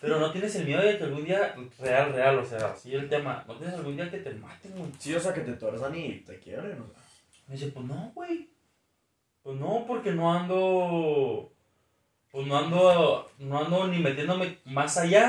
Pero 0.00 0.20
no 0.20 0.30
tienes 0.30 0.54
el 0.56 0.66
miedo 0.66 0.82
de 0.82 0.98
que 0.98 1.04
algún 1.04 1.24
día, 1.24 1.54
real, 1.80 2.12
real, 2.12 2.38
o 2.38 2.44
sea, 2.44 2.72
así 2.72 2.94
el 2.94 3.08
tema, 3.08 3.42
no 3.48 3.56
tienes 3.56 3.74
algún 3.74 3.96
día 3.96 4.10
que 4.10 4.18
te 4.18 4.34
maten, 4.34 4.72
güey. 4.76 4.90
Sí, 4.98 5.14
o 5.14 5.20
sea, 5.20 5.32
que 5.32 5.40
te 5.40 5.54
tuerzan 5.54 5.96
y 5.96 6.20
te 6.20 6.38
quiebren, 6.38 6.80
o 6.80 6.86
sea. 6.86 7.02
Me 7.48 7.54
dice, 7.54 7.68
pues 7.68 7.86
no, 7.86 8.12
güey. 8.14 8.50
Pues 9.42 9.58
no, 9.58 9.84
porque 9.86 10.12
no 10.12 10.32
ando. 10.32 11.52
Pues 12.30 12.46
no 12.46 12.56
ando. 12.58 13.30
No 13.38 13.58
ando 13.58 13.88
ni 13.88 13.98
metiéndome 14.00 14.58
más 14.64 14.98
allá, 14.98 15.26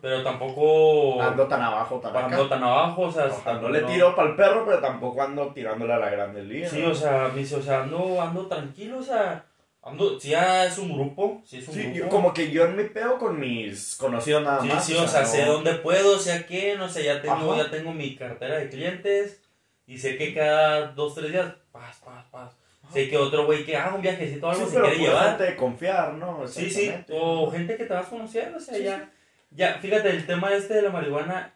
pero 0.00 0.22
tampoco. 0.22 1.20
Ando 1.22 1.46
tan 1.46 1.62
abajo, 1.62 1.98
tan 2.00 2.16
acá. 2.16 2.26
ando 2.26 2.48
tan 2.48 2.62
abajo, 2.62 3.02
o 3.02 3.12
sea. 3.12 3.24
O 3.26 3.42
sea, 3.42 3.54
no 3.54 3.68
le 3.68 3.80
tiro 3.82 4.14
para 4.14 4.30
el 4.30 4.36
perro, 4.36 4.64
pero 4.66 4.78
tampoco 4.80 5.22
ando 5.22 5.52
tirándole 5.52 5.92
a 5.94 5.98
la 5.98 6.10
grande 6.10 6.42
liga. 6.44 6.68
Sí, 6.68 6.82
o 6.84 6.94
sea, 6.94 7.28
me 7.32 7.40
dice, 7.40 7.56
o 7.56 7.62
sea, 7.62 7.82
ando, 7.82 8.20
ando 8.20 8.46
tranquilo, 8.46 8.98
o 8.98 9.02
sea. 9.02 9.44
Ando, 9.82 10.18
sí, 10.18 10.30
ya 10.30 10.64
es 10.64 10.78
un 10.78 10.92
grupo, 10.92 11.42
sí 11.46 11.58
es 11.58 11.68
un 11.68 11.74
Sí, 11.74 11.82
grupo. 11.84 11.96
yo- 11.98 12.08
como 12.08 12.34
que 12.34 12.50
yo 12.50 12.64
en 12.64 12.76
mi 12.76 12.84
pedo 12.84 13.18
con 13.18 13.38
mis 13.38 13.94
conocidos 13.96 14.42
nada 14.42 14.60
Sí, 14.60 14.66
más. 14.68 14.84
sí, 14.84 14.94
o 14.96 15.06
sea, 15.06 15.24
sé 15.24 15.46
no- 15.46 15.52
dónde 15.54 15.74
puedo, 15.74 16.18
sé 16.18 16.32
a 16.32 16.44
qué, 16.46 16.74
no 16.76 16.88
sé, 16.88 17.04
ya 17.04 17.22
tengo, 17.22 17.52
Ajá. 17.52 17.62
ya 17.64 17.70
tengo 17.70 17.92
mi 17.92 18.16
cartera 18.16 18.58
de 18.58 18.68
clientes 18.68 19.42
y 19.86 19.96
sé 19.96 20.16
que 20.18 20.34
cada 20.34 20.88
dos, 20.88 21.14
tres 21.14 21.30
días, 21.30 21.52
paz, 21.70 22.00
paz, 22.04 22.24
paz. 22.32 22.56
Sé 22.92 23.08
que 23.08 23.16
otro 23.16 23.46
güey 23.46 23.64
que 23.64 23.76
haga 23.76 23.94
un 23.94 24.02
viajecito 24.02 24.46
o 24.48 24.50
algo 24.50 24.64
Sí, 24.64 24.70
se 24.70 24.74
pero 24.76 24.88
quiere 24.88 25.04
llevar. 25.04 25.28
gente 25.28 25.44
de 25.44 25.56
confiar, 25.56 26.14
¿no? 26.14 26.46
Sí, 26.48 26.68
sí, 26.68 26.92
o 27.12 27.48
gente 27.50 27.76
que 27.76 27.84
te 27.84 27.94
vas 27.94 28.06
conociendo, 28.06 28.56
o 28.58 28.60
sea, 28.60 28.74
Sí, 28.76 28.82
ya, 28.82 29.08
ya, 29.50 29.74
fíjate, 29.80 30.10
el 30.10 30.26
tema 30.26 30.52
este 30.52 30.74
de 30.74 30.82
la 30.82 30.90
marihuana, 30.90 31.52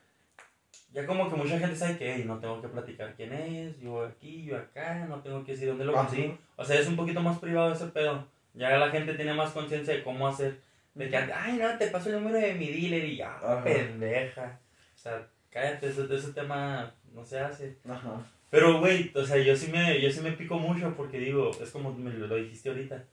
ya 0.93 1.07
como 1.07 1.29
que 1.31 1.37
mucha 1.37 1.59
gente 1.59 1.77
sabe 1.77 1.97
que 1.99 2.15
"Ey, 2.15 2.25
no 2.25 2.39
tengo 2.39 2.61
que 2.61 2.69
platicar 2.69 3.15
quién 3.15 3.33
es, 3.33 3.79
yo 3.81 4.05
aquí, 4.05 4.45
yo 4.45 4.57
acá, 4.57 5.07
no 5.09 5.21
tengo 5.21 5.45
que 5.45 5.53
decir 5.53 5.69
dónde 5.69 5.85
lo 5.85 5.93
Ajá. 5.97 6.07
conseguí, 6.09 6.37
o 6.57 6.65
sea, 6.65 6.79
es 6.81 6.89
un 6.89 6.97
poquito 6.97 7.21
más 7.21 7.39
privado 7.39 7.73
ese 7.73 7.87
pedo, 7.87 8.27
ya 8.55 8.77
la 8.77 8.91
gente 8.91 9.15
tiene 9.15 9.35
más 9.35 9.53
conciencia 9.53 9.95
de 9.95 10.03
cómo 10.03 10.27
hacer, 10.27 10.61
de 10.95 11.09
que, 11.09 11.17
ay, 11.17 11.59
no, 11.59 11.79
te 11.79 11.87
paso 11.89 12.09
el 12.09 12.17
número 12.17 12.39
de 12.39 12.55
mi 12.55 12.67
dealer 12.69 13.05
y 13.05 13.17
ya, 13.17 13.37
Ajá. 13.37 13.63
pendeja, 13.63 14.59
o 14.95 14.99
sea, 14.99 15.27
cállate, 15.51 15.89
ese, 15.89 16.13
ese 16.15 16.33
tema 16.33 16.93
no 17.15 17.25
se 17.25 17.39
hace. 17.39 17.79
Ajá. 17.89 18.27
Pero, 18.51 18.81
güey, 18.81 19.13
o 19.15 19.25
sea, 19.25 19.39
yo 19.39 19.55
sí 19.57 19.71
me, 19.71 20.01
yo 20.01 20.11
sí 20.11 20.21
me 20.21 20.33
pico 20.33 20.59
mucho 20.59 20.93
porque 20.97 21.19
digo, 21.21 21.51
es 21.63 21.71
como 21.71 21.93
me 21.93 22.11
lo, 22.13 22.35
dijiste 22.35 22.69
ahorita. 22.69 23.05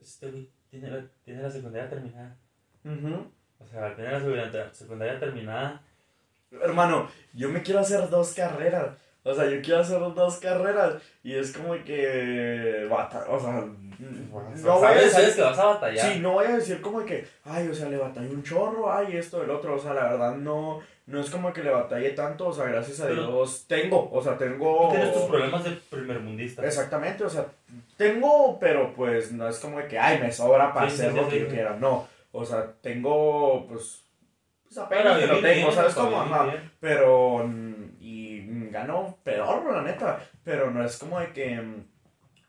Este 0.00 0.30
güey 0.30 0.50
tiene, 0.70 0.90
la- 0.90 1.06
tiene 1.24 1.42
la 1.42 1.50
secundaria 1.50 1.88
terminada. 1.88 2.36
Ujú. 2.84 3.32
O 3.58 3.66
sea, 3.66 3.94
tiene 3.94 4.12
la 4.12 4.72
secundaria, 4.72 5.18
terminada. 5.18 5.80
Hermano, 6.62 7.08
yo 7.34 7.48
me 7.48 7.62
quiero 7.62 7.80
hacer 7.80 8.08
dos 8.08 8.32
carreras. 8.34 8.90
O 9.24 9.34
sea, 9.34 9.46
yo 9.50 9.60
quiero 9.60 9.80
hacer 9.80 9.98
dos 9.98 10.36
carreras. 10.36 10.94
Y 11.24 11.34
es 11.34 11.52
como 11.52 11.72
que. 11.84 12.86
bata- 12.88 13.26
o 13.28 13.38
sea. 13.40 13.64
no 13.98 14.78
voy 14.78 14.86
a 14.86 14.94
decir- 14.94 15.34
que 15.34 15.40
vas 15.42 15.58
a 15.58 15.64
batallar. 15.66 16.12
Sí, 16.12 16.20
no 16.20 16.32
voy 16.32 16.46
a 16.46 16.56
decir 16.56 16.80
como 16.80 17.04
que, 17.04 17.26
ay, 17.44 17.68
o 17.68 17.74
sea, 17.74 17.88
le 17.88 17.96
batallé 17.96 18.28
un 18.30 18.42
chorro, 18.42 18.92
ay, 18.92 19.16
esto, 19.16 19.42
el 19.42 19.50
otro, 19.50 19.74
o 19.74 19.78
sea, 19.78 19.94
la 19.94 20.04
verdad 20.10 20.36
no, 20.36 20.80
no 21.06 21.20
es 21.20 21.30
como 21.30 21.52
que 21.52 21.62
le 21.64 21.70
batallé 21.70 22.10
tanto, 22.10 22.48
o 22.48 22.52
sea, 22.52 22.66
gracias 22.66 23.00
a 23.00 23.06
Pero- 23.06 23.26
Dios 23.26 23.64
tengo, 23.66 24.08
o 24.12 24.22
sea, 24.22 24.36
tengo... 24.36 24.88
Tienes 24.90 25.12
tus 25.14 25.22
problemas 25.22 25.64
de 25.64 25.70
primermundista. 25.90 26.64
Exactamente, 26.64 27.24
o 27.24 27.30
sea, 27.30 27.46
tengo, 27.96 28.58
pero 28.60 28.92
pues 28.94 29.32
no 29.32 29.48
es 29.48 29.58
como 29.58 29.78
que, 29.88 29.98
ay, 29.98 30.20
me 30.20 30.30
sobra 30.30 30.72
para 30.74 30.88
Sí, 30.90 30.94
hacer 30.96 31.10
sí, 31.12 31.16
lo 31.16 31.24
que 31.28 31.30
sí, 31.36 31.38
yo 31.40 31.46
sí. 31.46 31.52
quiera, 31.54 31.76
no, 31.80 32.06
o 32.36 32.44
sea, 32.44 32.72
tengo, 32.82 33.66
pues, 33.66 34.04
pues 34.64 34.78
apenas 34.78 35.18
que 35.18 35.26
lo 35.26 35.40
tengo, 35.40 35.72
¿sabes 35.72 35.94
cómo? 35.94 36.20
Ajá, 36.20 36.52
pero, 36.78 37.48
y 37.98 38.68
ganó 38.70 39.16
peor, 39.24 39.72
la 39.72 39.82
neta, 39.82 40.20
pero 40.44 40.70
no 40.70 40.84
es 40.84 40.98
como 40.98 41.18
de 41.18 41.32
que, 41.32 41.62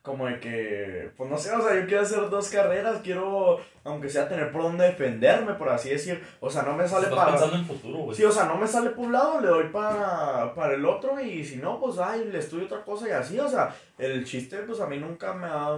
como 0.02 0.26
de 0.26 0.40
que, 0.40 1.12
pues 1.16 1.30
no 1.30 1.38
sé, 1.38 1.52
o 1.52 1.62
sea, 1.62 1.80
yo 1.80 1.86
quiero 1.86 2.02
hacer 2.02 2.30
dos 2.30 2.50
carreras, 2.50 3.02
quiero, 3.02 3.60
aunque 3.86 4.10
sea 4.10 4.28
tener 4.28 4.52
por 4.52 4.64
dónde 4.64 4.86
defenderme, 4.86 5.54
por 5.54 5.70
así 5.70 5.90
decir, 5.90 6.22
o 6.42 6.50
sea, 6.50 6.64
no 6.64 6.74
me 6.74 6.88
sale 6.88 7.08
para... 7.08 7.32
pensando 7.32 7.56
en 7.56 7.66
futuro, 7.66 8.00
güey. 8.00 8.18
Sí, 8.18 8.26
o 8.26 8.32
sea, 8.32 8.46
no 8.46 8.58
me 8.58 8.68
sale 8.68 8.90
por 8.90 9.06
un 9.06 9.14
lado, 9.14 9.40
le 9.40 9.48
doy 9.48 9.70
para, 9.70 10.54
para 10.54 10.74
el 10.74 10.86
otro 10.86 11.20
y 11.22 11.46
si 11.46 11.58
no, 11.58 11.80
pues, 11.80 11.98
ay, 11.98 12.26
le 12.26 12.40
estudio 12.40 12.66
otra 12.66 12.84
cosa 12.84 13.08
y 13.08 13.12
así, 13.12 13.40
o 13.40 13.48
sea, 13.48 13.74
el 13.98 14.26
chiste, 14.26 14.58
pues, 14.60 14.82
a 14.82 14.88
mí 14.88 14.98
nunca 14.98 15.34
me 15.34 15.48
ha 15.48 15.78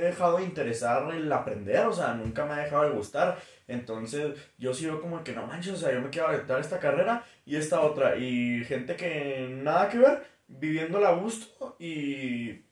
dejado 0.00 0.38
de 0.38 0.44
interesar 0.44 1.12
el 1.14 1.32
aprender, 1.32 1.86
o 1.86 1.92
sea, 1.92 2.14
nunca 2.14 2.44
me 2.44 2.54
ha 2.54 2.64
dejado 2.64 2.84
de 2.84 2.96
gustar, 2.96 3.38
entonces, 3.68 4.38
yo 4.58 4.74
sigo 4.74 5.00
como 5.00 5.22
que, 5.24 5.32
no 5.32 5.46
manches, 5.46 5.74
o 5.74 5.76
sea, 5.76 5.92
yo 5.92 6.00
me 6.00 6.10
quiero 6.10 6.28
aventar 6.28 6.60
esta 6.60 6.78
carrera 6.78 7.24
y 7.46 7.56
esta 7.56 7.80
otra, 7.80 8.16
y 8.16 8.64
gente 8.64 8.96
que 8.96 9.48
nada 9.62 9.88
que 9.88 9.98
ver, 9.98 10.26
viviéndola 10.48 11.10
a 11.10 11.14
gusto 11.14 11.76
y... 11.78 12.63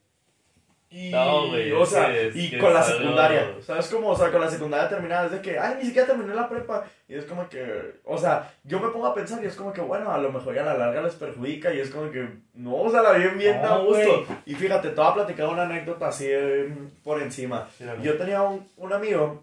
Y, 0.92 1.10
No, 1.10 1.48
güey, 1.48 1.72
o 1.72 1.86
sea, 1.86 2.14
es 2.14 2.36
y 2.36 2.58
con 2.58 2.74
la 2.74 2.82
secundaria, 2.82 3.54
¿sabes 3.62 3.88
cómo? 3.88 4.10
O 4.10 4.16
sea, 4.16 4.30
con 4.30 4.42
la 4.42 4.50
secundaria 4.50 4.90
terminada, 4.90 5.24
es 5.24 5.32
de 5.32 5.40
que, 5.40 5.58
ay, 5.58 5.76
ni 5.78 5.86
siquiera 5.86 6.06
terminé 6.06 6.34
la 6.34 6.50
prepa, 6.50 6.84
y 7.08 7.14
es 7.14 7.24
como 7.24 7.48
que, 7.48 7.94
o 8.04 8.18
sea, 8.18 8.52
yo 8.62 8.78
me 8.78 8.88
pongo 8.88 9.06
a 9.06 9.14
pensar 9.14 9.42
y 9.42 9.46
es 9.46 9.54
como 9.54 9.72
que, 9.72 9.80
bueno, 9.80 10.12
a 10.12 10.18
lo 10.18 10.30
mejor 10.30 10.54
ya 10.54 10.60
a 10.60 10.66
la 10.66 10.76
larga 10.76 11.00
les 11.00 11.14
perjudica 11.14 11.72
y 11.72 11.80
es 11.80 11.88
como 11.88 12.10
que, 12.10 12.28
no, 12.52 12.74
o 12.74 12.90
sea, 12.90 13.00
la 13.00 13.12
viven 13.12 13.38
bien 13.38 13.62
No, 13.62 13.68
a 13.68 13.78
gusto. 13.78 14.26
Y 14.44 14.54
fíjate, 14.54 14.90
te 14.90 14.94
voy 14.94 15.06
a 15.06 15.14
platicar 15.14 15.48
una 15.48 15.62
anécdota 15.62 16.08
así 16.08 16.26
eh, 16.28 16.70
por 17.02 17.22
encima. 17.22 17.68
Yo 18.02 18.18
tenía 18.18 18.42
un, 18.42 18.68
un 18.76 18.92
amigo, 18.92 19.42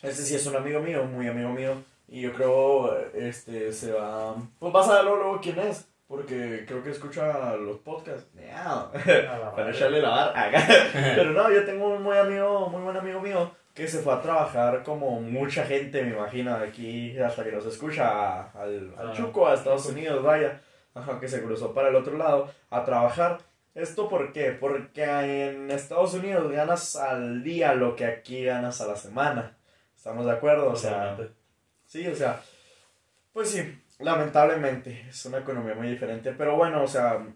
este 0.00 0.22
sí 0.22 0.36
es 0.36 0.46
un 0.46 0.54
amigo 0.54 0.78
mío, 0.78 1.02
muy 1.04 1.26
amigo 1.26 1.50
mío, 1.50 1.74
y 2.06 2.20
yo 2.20 2.32
creo, 2.32 2.96
este, 3.14 3.72
se 3.72 3.90
va, 3.90 4.36
pues 4.60 4.72
vas 4.72 4.88
a 4.88 4.96
ver 4.96 5.04
luego 5.06 5.40
quién 5.42 5.58
es, 5.58 5.88
porque 6.06 6.64
creo 6.66 6.82
que 6.82 6.90
escucha 6.90 7.56
los 7.56 7.78
podcasts. 7.78 8.28
Miau. 8.34 8.90
Para 9.56 9.70
echarle 9.70 10.00
la 10.00 10.08
barra. 10.10 10.50
Pero 10.92 11.32
no, 11.32 11.50
yo 11.50 11.64
tengo 11.64 11.88
un 11.88 12.02
muy 12.02 12.16
amigo, 12.16 12.68
muy 12.68 12.82
buen 12.82 12.96
amigo 12.96 13.20
mío 13.20 13.50
que 13.74 13.88
se 13.88 13.98
fue 13.98 14.14
a 14.14 14.22
trabajar 14.22 14.84
como 14.84 15.20
mucha 15.20 15.64
gente, 15.66 16.02
me 16.02 16.10
imagino, 16.10 16.56
de 16.56 16.68
aquí 16.68 17.18
hasta 17.18 17.42
que 17.42 17.50
nos 17.50 17.66
escucha 17.66 18.42
al, 18.52 18.94
al 18.96 19.10
Ah, 19.10 19.12
Chuco, 19.12 19.48
a 19.48 19.54
Estados. 19.54 19.86
Unidos, 19.86 20.22
vaya. 20.22 20.60
Ajá, 20.94 21.18
que 21.18 21.26
se 21.26 21.42
cruzó 21.42 21.74
para 21.74 21.88
el 21.88 21.96
otro 21.96 22.16
lado 22.16 22.48
a 22.70 22.84
trabajar. 22.84 23.38
¿Esto 23.74 24.08
por 24.08 24.32
qué? 24.32 24.52
Porque 24.52 25.02
en 25.02 25.72
Estados 25.72 26.14
Unidos 26.14 26.52
ganas 26.52 26.94
al 26.94 27.42
día 27.42 27.74
lo 27.74 27.96
que 27.96 28.06
aquí 28.06 28.44
ganas 28.44 28.80
a 28.80 28.86
la 28.86 28.94
semana. 28.94 29.56
¿Estamos 29.96 30.24
de 30.24 30.32
acuerdo? 30.32 30.70
O 30.70 30.76
sea. 30.76 31.18
Sí, 31.84 32.06
o 32.06 32.14
sea, 32.14 32.40
pues 33.32 33.50
sí, 33.50 33.82
lamentablemente 34.04 35.06
es 35.08 35.24
una 35.26 35.38
economía 35.38 35.74
muy 35.74 35.88
diferente, 35.88 36.32
pero 36.36 36.56
bueno, 36.56 36.82
o 36.82 36.86
sea, 36.86 37.26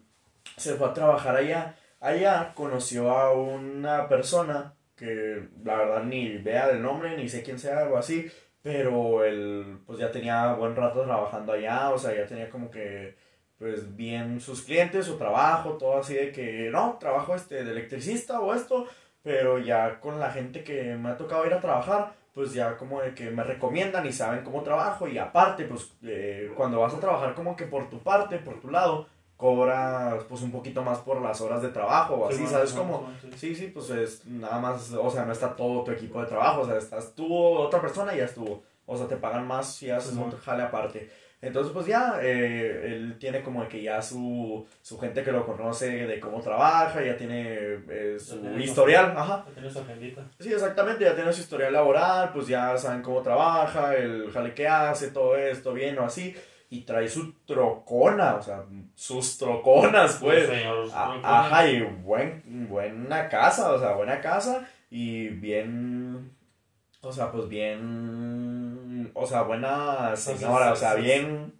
se 0.56 0.74
fue 0.74 0.88
a 0.88 0.94
trabajar 0.94 1.36
allá. 1.36 1.74
Allá 2.00 2.52
conoció 2.54 3.10
a 3.10 3.32
una 3.32 4.08
persona 4.08 4.74
que 4.94 5.48
la 5.64 5.76
verdad 5.76 6.04
ni 6.04 6.22
idea 6.22 6.68
del 6.68 6.82
nombre, 6.82 7.16
ni 7.16 7.28
sé 7.28 7.42
quién 7.42 7.58
sea, 7.58 7.80
algo 7.80 7.98
así, 7.98 8.30
pero 8.62 9.24
él 9.24 9.78
pues 9.86 9.98
ya 9.98 10.10
tenía 10.10 10.52
buen 10.54 10.76
rato 10.76 11.02
trabajando 11.04 11.52
allá, 11.52 11.90
o 11.90 11.98
sea, 11.98 12.14
ya 12.14 12.26
tenía 12.26 12.50
como 12.50 12.70
que 12.70 13.16
pues 13.58 13.96
bien 13.96 14.40
sus 14.40 14.62
clientes, 14.62 15.06
su 15.06 15.16
trabajo, 15.18 15.78
todo 15.78 15.98
así 15.98 16.14
de 16.14 16.30
que 16.32 16.70
no, 16.70 16.96
trabajo 17.00 17.34
este 17.34 17.64
de 17.64 17.72
electricista 17.72 18.40
o 18.40 18.54
esto, 18.54 18.86
pero 19.22 19.58
ya 19.58 20.00
con 20.00 20.20
la 20.20 20.30
gente 20.30 20.62
que 20.62 20.94
me 20.96 21.10
ha 21.10 21.16
tocado 21.16 21.44
ir 21.46 21.54
a 21.54 21.60
trabajar, 21.60 22.12
pues 22.34 22.52
ya 22.52 22.76
como 22.76 23.00
de 23.00 23.14
que 23.14 23.30
me 23.30 23.42
recomiendan 23.42 24.06
y 24.06 24.12
saben 24.12 24.44
cómo 24.44 24.62
trabajo 24.62 25.08
y 25.08 25.18
aparte, 25.18 25.64
pues 25.64 25.92
eh, 26.02 26.52
cuando 26.56 26.80
vas 26.80 26.94
a 26.94 27.00
trabajar 27.00 27.34
como 27.34 27.56
que 27.56 27.64
por 27.66 27.88
tu 27.90 27.98
parte, 27.98 28.38
por 28.38 28.60
tu 28.60 28.70
lado, 28.70 29.06
cobras 29.36 30.24
pues 30.24 30.42
un 30.42 30.50
poquito 30.50 30.82
más 30.82 30.98
por 30.98 31.20
las 31.22 31.40
horas 31.40 31.62
de 31.62 31.68
trabajo 31.68 32.14
o 32.14 32.28
así, 32.28 32.38
Sí, 32.38 32.46
¿sabes 32.46 32.72
cómo? 32.72 33.08
sí. 33.22 33.30
Sí, 33.36 33.54
sí, 33.54 33.66
pues 33.68 33.88
es 33.90 34.26
nada 34.26 34.58
más, 34.58 34.92
o 34.92 35.10
sea, 35.10 35.24
no 35.24 35.32
está 35.32 35.54
todo 35.54 35.84
tu 35.84 35.92
equipo 35.92 36.20
de 36.20 36.26
trabajo, 36.26 36.62
o 36.62 36.66
sea, 36.66 36.76
estás 36.76 37.14
tú, 37.14 37.32
otra 37.34 37.80
persona 37.80 38.14
y 38.14 38.18
ya 38.18 38.24
estuvo. 38.24 38.62
O 38.84 38.96
sea, 38.96 39.06
te 39.06 39.16
pagan 39.16 39.46
más 39.46 39.74
si 39.74 39.90
haces 39.90 40.12
Sí, 40.14 40.18
un 40.18 40.30
jale 40.32 40.62
aparte. 40.62 41.10
Entonces, 41.40 41.72
pues 41.72 41.86
ya, 41.86 42.18
eh, 42.20 42.82
él 42.96 43.16
tiene 43.20 43.42
como 43.42 43.66
que 43.68 43.80
ya 43.80 44.02
su, 44.02 44.66
su 44.82 44.98
gente 44.98 45.22
que 45.22 45.30
lo 45.30 45.46
conoce 45.46 46.06
de 46.06 46.18
cómo 46.18 46.40
trabaja, 46.40 47.00
ya 47.04 47.16
tiene 47.16 47.54
eh, 47.88 48.16
su 48.18 48.36
Ya 48.36 48.48
tiene 48.48 48.64
historial, 48.64 49.12
su- 49.12 49.18
ajá. 49.20 49.44
Ya 49.46 49.52
tienes 49.54 49.72
su 49.72 49.78
agendita. 49.78 50.24
Sí, 50.40 50.52
exactamente, 50.52 51.04
ya 51.04 51.14
tiene 51.14 51.32
su 51.32 51.40
historial 51.40 51.72
laboral, 51.72 52.32
pues 52.32 52.48
ya 52.48 52.76
saben 52.76 53.02
cómo 53.02 53.22
trabaja, 53.22 53.94
el 53.94 54.30
jale 54.32 54.52
que 54.52 54.66
hace, 54.66 55.12
todo 55.12 55.36
esto, 55.36 55.72
bien 55.72 55.96
o 56.00 56.04
así. 56.04 56.34
Y 56.70 56.80
trae 56.82 57.08
su 57.08 57.32
trocona, 57.46 58.34
o 58.34 58.42
sea, 58.42 58.64
sus 58.96 59.38
troconas, 59.38 60.18
pues. 60.20 60.46
Sí, 60.48 60.54
señor, 60.56 60.88
A- 60.92 61.08
creo 61.10 61.20
que- 61.22 61.26
Ajá, 61.28 61.66
y 61.70 61.82
buen, 62.02 62.42
buena 62.68 63.28
casa, 63.28 63.72
o 63.72 63.78
sea, 63.78 63.92
buena 63.92 64.20
casa 64.20 64.68
y 64.90 65.28
bien, 65.28 66.32
o 67.00 67.12
sea, 67.12 67.30
pues 67.30 67.48
bien, 67.48 68.67
o 69.14 69.26
sea, 69.26 69.42
buena 69.42 70.14
señora, 70.16 70.72
o 70.72 70.76
sea, 70.76 70.94
bien 70.94 71.52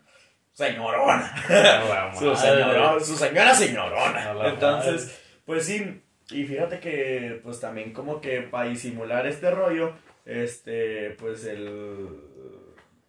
señorona. 0.52 1.34
Su, 2.18 2.34
señora, 2.34 2.98
su 2.98 3.16
señora 3.16 3.54
señorona. 3.54 4.48
Entonces, 4.48 5.20
pues 5.46 5.66
sí, 5.66 6.02
y 6.30 6.44
fíjate 6.44 6.80
que, 6.80 7.40
pues 7.42 7.60
también 7.60 7.92
como 7.92 8.20
que 8.20 8.42
para 8.42 8.68
disimular 8.68 9.26
este 9.26 9.50
rollo, 9.50 9.92
este, 10.24 11.10
pues 11.18 11.44
el, 11.44 12.08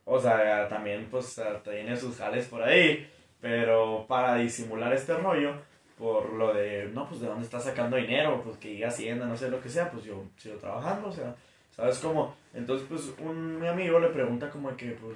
o 0.05 0.19
sea, 0.19 0.67
también 0.69 1.07
pues 1.09 1.41
tiene 1.63 1.97
sus 1.97 2.17
jales 2.17 2.45
por 2.47 2.63
ahí, 2.63 3.09
pero 3.41 4.05
para 4.07 4.35
disimular 4.35 4.93
este 4.93 5.15
rollo, 5.15 5.53
por 5.97 6.31
lo 6.31 6.53
de, 6.53 6.89
no, 6.93 7.09
pues 7.09 7.19
de 7.19 7.27
dónde 7.27 7.43
está 7.43 7.59
sacando 7.59 7.97
dinero, 7.97 8.41
pues 8.43 8.57
que 8.57 8.71
iba 8.71 8.87
haciendo, 8.87 9.25
no 9.25 9.35
sé 9.35 9.49
lo 9.49 9.59
que 9.61 9.69
sea, 9.69 9.91
pues 9.91 10.05
yo 10.05 10.23
sigo 10.37 10.55
trabajando, 10.57 11.09
o 11.09 11.11
sea, 11.11 11.35
¿Sabes 11.79 11.99
cómo? 11.99 12.35
Entonces, 12.53 12.85
pues, 12.89 13.13
un, 13.25 13.57
mi 13.57 13.65
amigo 13.65 14.01
le 14.01 14.09
pregunta 14.09 14.49
como 14.49 14.75
que, 14.75 14.91
pues, 14.91 15.15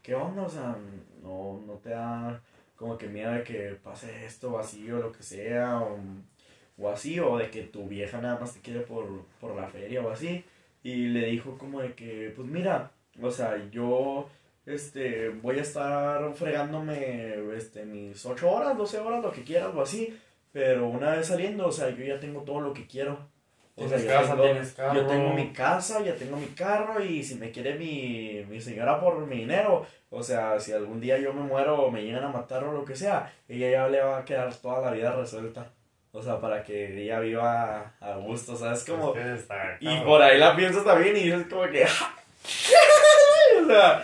¿qué 0.00 0.14
onda? 0.14 0.42
O 0.42 0.48
sea, 0.48 0.76
no, 1.20 1.60
no 1.66 1.72
te 1.74 1.90
da 1.90 2.40
como 2.76 2.96
que 2.96 3.08
miedo 3.08 3.32
de 3.32 3.42
que 3.42 3.76
pase 3.82 4.24
esto 4.24 4.52
o 4.52 4.58
así 4.60 4.88
o 4.92 4.98
lo 4.98 5.10
que 5.10 5.24
sea 5.24 5.80
o, 5.80 6.88
así 6.88 7.18
o 7.18 7.36
de 7.36 7.50
que 7.50 7.64
tu 7.64 7.88
vieja 7.88 8.20
nada 8.20 8.38
más 8.38 8.54
te 8.54 8.60
quiere 8.60 8.82
por, 8.82 9.24
por 9.40 9.56
la 9.56 9.66
feria 9.66 10.00
o 10.00 10.10
así. 10.10 10.44
Y 10.84 11.08
le 11.08 11.26
dijo 11.26 11.58
como 11.58 11.80
de 11.80 11.94
que, 11.94 12.32
pues 12.36 12.46
mira, 12.46 12.92
o 13.20 13.30
sea, 13.32 13.56
yo 13.72 14.28
este, 14.66 15.30
voy 15.30 15.58
a 15.58 15.62
estar 15.62 16.32
fregándome 16.34 17.56
este, 17.56 17.84
mis 17.84 18.24
8 18.24 18.48
horas, 18.48 18.78
12 18.78 18.98
horas, 19.00 19.24
lo 19.24 19.32
que 19.32 19.42
quieras 19.42 19.74
o 19.74 19.82
así. 19.82 20.16
Pero 20.52 20.86
una 20.88 21.16
vez 21.16 21.26
saliendo, 21.26 21.66
o 21.66 21.72
sea, 21.72 21.90
yo 21.90 22.04
ya 22.04 22.20
tengo 22.20 22.42
todo 22.42 22.60
lo 22.60 22.72
que 22.72 22.86
quiero. 22.86 23.18
O 23.78 23.88
sea, 23.88 23.98
casa, 24.06 24.36
tengo-. 24.36 24.94
Yo 24.94 25.06
tengo 25.06 25.32
mi 25.34 25.52
casa, 25.52 26.02
ya 26.02 26.14
tengo 26.16 26.36
mi 26.36 26.48
carro 26.48 27.02
y 27.02 27.22
si 27.22 27.36
me 27.36 27.50
quiere 27.50 27.74
mi, 27.74 28.44
mi 28.48 28.60
señora 28.60 29.00
por 29.00 29.18
mi 29.26 29.38
dinero, 29.38 29.86
o 30.10 30.22
sea, 30.22 30.58
si 30.58 30.72
algún 30.72 31.00
día 31.00 31.18
yo 31.18 31.32
me 31.32 31.42
muero 31.42 31.82
o 31.82 31.90
me 31.90 32.02
llegan 32.02 32.24
a 32.24 32.28
matar 32.28 32.64
o 32.64 32.72
lo 32.72 32.84
que 32.84 32.96
sea, 32.96 33.32
ella 33.48 33.70
ya 33.70 33.88
le 33.88 34.00
va 34.00 34.18
a 34.18 34.24
quedar 34.24 34.52
toda 34.54 34.80
la 34.80 34.90
vida 34.90 35.12
resuelta. 35.12 35.70
O 36.10 36.22
sea, 36.22 36.40
para 36.40 36.64
que 36.64 37.02
ella 37.02 37.20
viva 37.20 37.92
a 38.00 38.16
gusto, 38.16 38.56
¿sabes? 38.56 38.84
Como... 38.84 39.14
Es 39.14 39.22
que 39.22 39.34
está 39.34 39.76
Y 39.78 40.00
por 40.00 40.20
ahí 40.20 40.38
la 40.38 40.56
piensas 40.56 40.84
también 40.84 41.16
y 41.16 41.24
dices 41.24 41.46
como 41.48 41.62
que... 41.70 41.84
o 43.62 43.66
sea, 43.66 44.02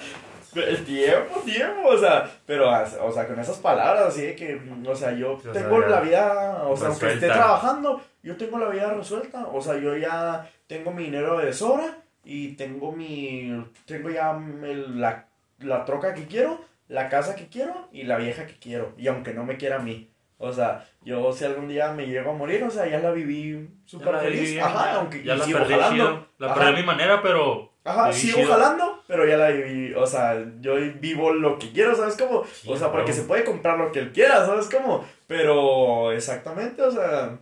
el 0.57 0.85
tiempo, 0.85 1.41
tiempo, 1.45 1.89
o 1.89 1.99
sea, 1.99 2.31
pero, 2.47 2.71
o 2.71 3.13
sea, 3.13 3.27
con 3.27 3.39
esas 3.39 3.59
palabras 3.59 4.07
así 4.07 4.23
de 4.23 4.37
que, 4.37 4.61
o 4.87 4.95
sea, 4.95 5.13
yo 5.13 5.33
o 5.35 5.37
tengo 5.39 5.81
sea, 5.81 5.89
la 5.89 6.01
vida, 6.01 6.63
o 6.67 6.77
sea, 6.77 6.89
aunque 6.89 7.07
esté 7.15 7.27
trabajando, 7.29 8.01
yo 8.23 8.37
tengo 8.37 8.59
la 8.59 8.69
vida 8.69 8.93
resuelta, 8.93 9.47
o 9.53 9.61
sea, 9.61 9.77
yo 9.79 9.97
ya 9.97 10.49
tengo 10.67 10.91
mi 10.93 11.05
dinero 11.05 11.39
de 11.39 11.53
sobra 11.53 11.99
y 12.25 12.53
tengo 12.57 12.93
mi, 12.93 13.65
tengo 13.87 14.11
ya 14.11 14.39
el- 14.63 15.01
la, 15.01 15.27
la 15.61 15.85
troca 15.85 16.15
que 16.15 16.27
quiero, 16.27 16.61
la 16.89 17.09
casa 17.09 17.35
que 17.35 17.49
quiero 17.49 17.89
y 17.93 18.05
la 18.05 18.17
vieja 18.17 18.47
que 18.47 18.59
quiero, 18.59 18.93
y 18.99 19.09
aunque 19.09 19.33
no 19.35 19.45
me 19.45 19.57
quiera 19.57 19.77
a 19.77 19.81
mí. 19.81 20.11
O 20.37 20.53
sea, 20.53 20.85
yo 21.03 21.33
si 21.33 21.45
algún 21.45 21.69
día 21.69 21.93
me 21.93 22.07
llego 22.07 22.33
a 22.33 22.35
morir, 22.35 22.65
o 22.65 22.71
sea, 22.71 22.87
ya 22.87 22.99
la 22.99 23.13
viví 23.13 23.69
súper 23.87 24.13
la 24.15 24.19
feliz. 24.21 24.41
viví 24.41 24.59
Ajá, 24.59 24.85
ya, 24.93 24.97
aunque 24.99 25.23
ya 25.23 25.37
la 25.37 25.45
sigo 25.45 25.59
perdí 25.61 25.75
jalando. 25.75 25.95
chido. 25.95 26.27
La 26.39 26.55
perdí 26.55 26.69
a 26.69 26.73
mi 26.73 26.83
manera, 26.83 27.23
pero. 27.23 27.71
Ajá, 27.85 28.13
sigo 28.13 28.39
jalando, 28.49 29.03
pero 29.07 29.27
ya 29.27 29.37
la 29.37 29.51
viví. 29.51 29.93
O 29.95 30.07
sea, 30.07 30.43
yo 30.61 30.75
vivo 31.01 31.33
lo 31.35 31.59
que 31.59 31.71
quiero, 31.71 31.95
¿sabes 31.95 32.17
cómo? 32.17 32.45
Sí, 32.47 32.69
o 32.71 32.77
sea, 32.77 32.91
porque 32.91 33.13
se 33.13 33.23
puede 33.25 33.45
comprar 33.45 33.79
lo 33.79 33.93
que 33.93 33.99
él 33.99 34.13
quiera, 34.13 34.47
¿sabes 34.47 34.69
cómo? 34.71 35.05
Pero 35.27 36.11
exactamente, 36.13 36.81
o 36.83 36.91
sea. 36.91 37.39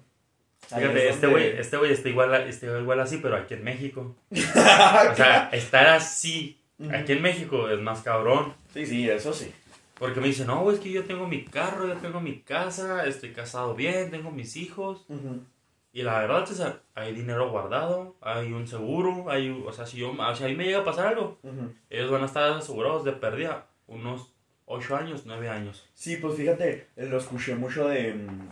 Fíjate, 0.68 1.08
es 1.08 1.14
este 1.16 1.26
donde- 1.26 1.60
este 1.60 1.76
güey 1.76 1.92
está 1.92 2.08
igual, 2.08 2.34
está 2.48 2.66
igual 2.78 3.00
así, 3.00 3.18
pero 3.18 3.36
aquí 3.36 3.54
en 3.54 3.64
México. 3.64 4.16
O 4.30 5.14
sea, 5.14 5.48
estar 5.52 5.86
así 5.88 6.58
aquí 6.90 7.12
en 7.12 7.22
México 7.22 7.68
es 7.68 7.78
más 7.80 8.00
cabrón. 8.02 8.54
Sí, 8.72 8.86
sí, 8.86 9.08
eso 9.08 9.32
sí. 9.32 9.52
Porque 9.98 10.20
me 10.20 10.26
dicen, 10.28 10.48
no, 10.48 10.68
es 10.72 10.80
que 10.80 10.90
yo 10.90 11.04
tengo 11.04 11.28
mi 11.28 11.44
carro, 11.44 11.86
yo 11.86 11.94
tengo 11.98 12.20
mi 12.20 12.40
casa, 12.40 13.06
estoy 13.06 13.30
casado 13.32 13.74
bien, 13.76 14.10
tengo 14.10 14.30
mis 14.32 14.56
hijos. 14.56 15.04
Ujú. 15.08 15.40
Y 15.92 16.02
la 16.02 16.20
verdad, 16.20 16.46
sea, 16.46 16.80
hay 16.94 17.12
dinero 17.12 17.50
guardado, 17.50 18.16
hay 18.22 18.50
un 18.52 18.66
seguro, 18.66 19.30
hay, 19.30 19.50
o 19.50 19.72
sea, 19.72 19.84
si 19.84 19.98
yo, 19.98 20.14
sea, 20.34 20.46
a 20.46 20.48
mí 20.48 20.56
me 20.56 20.64
llega 20.64 20.78
a 20.78 20.84
pasar 20.84 21.08
algo, 21.08 21.38
ellos 21.90 22.10
van 22.10 22.22
a 22.22 22.26
estar 22.26 22.50
asegurados 22.50 23.04
de 23.04 23.12
pérdida 23.12 23.66
unos 23.86 24.32
8 24.64 24.96
años, 24.96 25.24
9 25.26 25.48
años. 25.50 25.86
Sí, 25.92 26.16
pues 26.16 26.36
fíjate, 26.36 26.88
eh, 26.96 27.06
lo 27.06 27.18
escuché 27.18 27.54
mucho 27.56 27.88
de, 27.88 28.14
mm, 28.14 28.48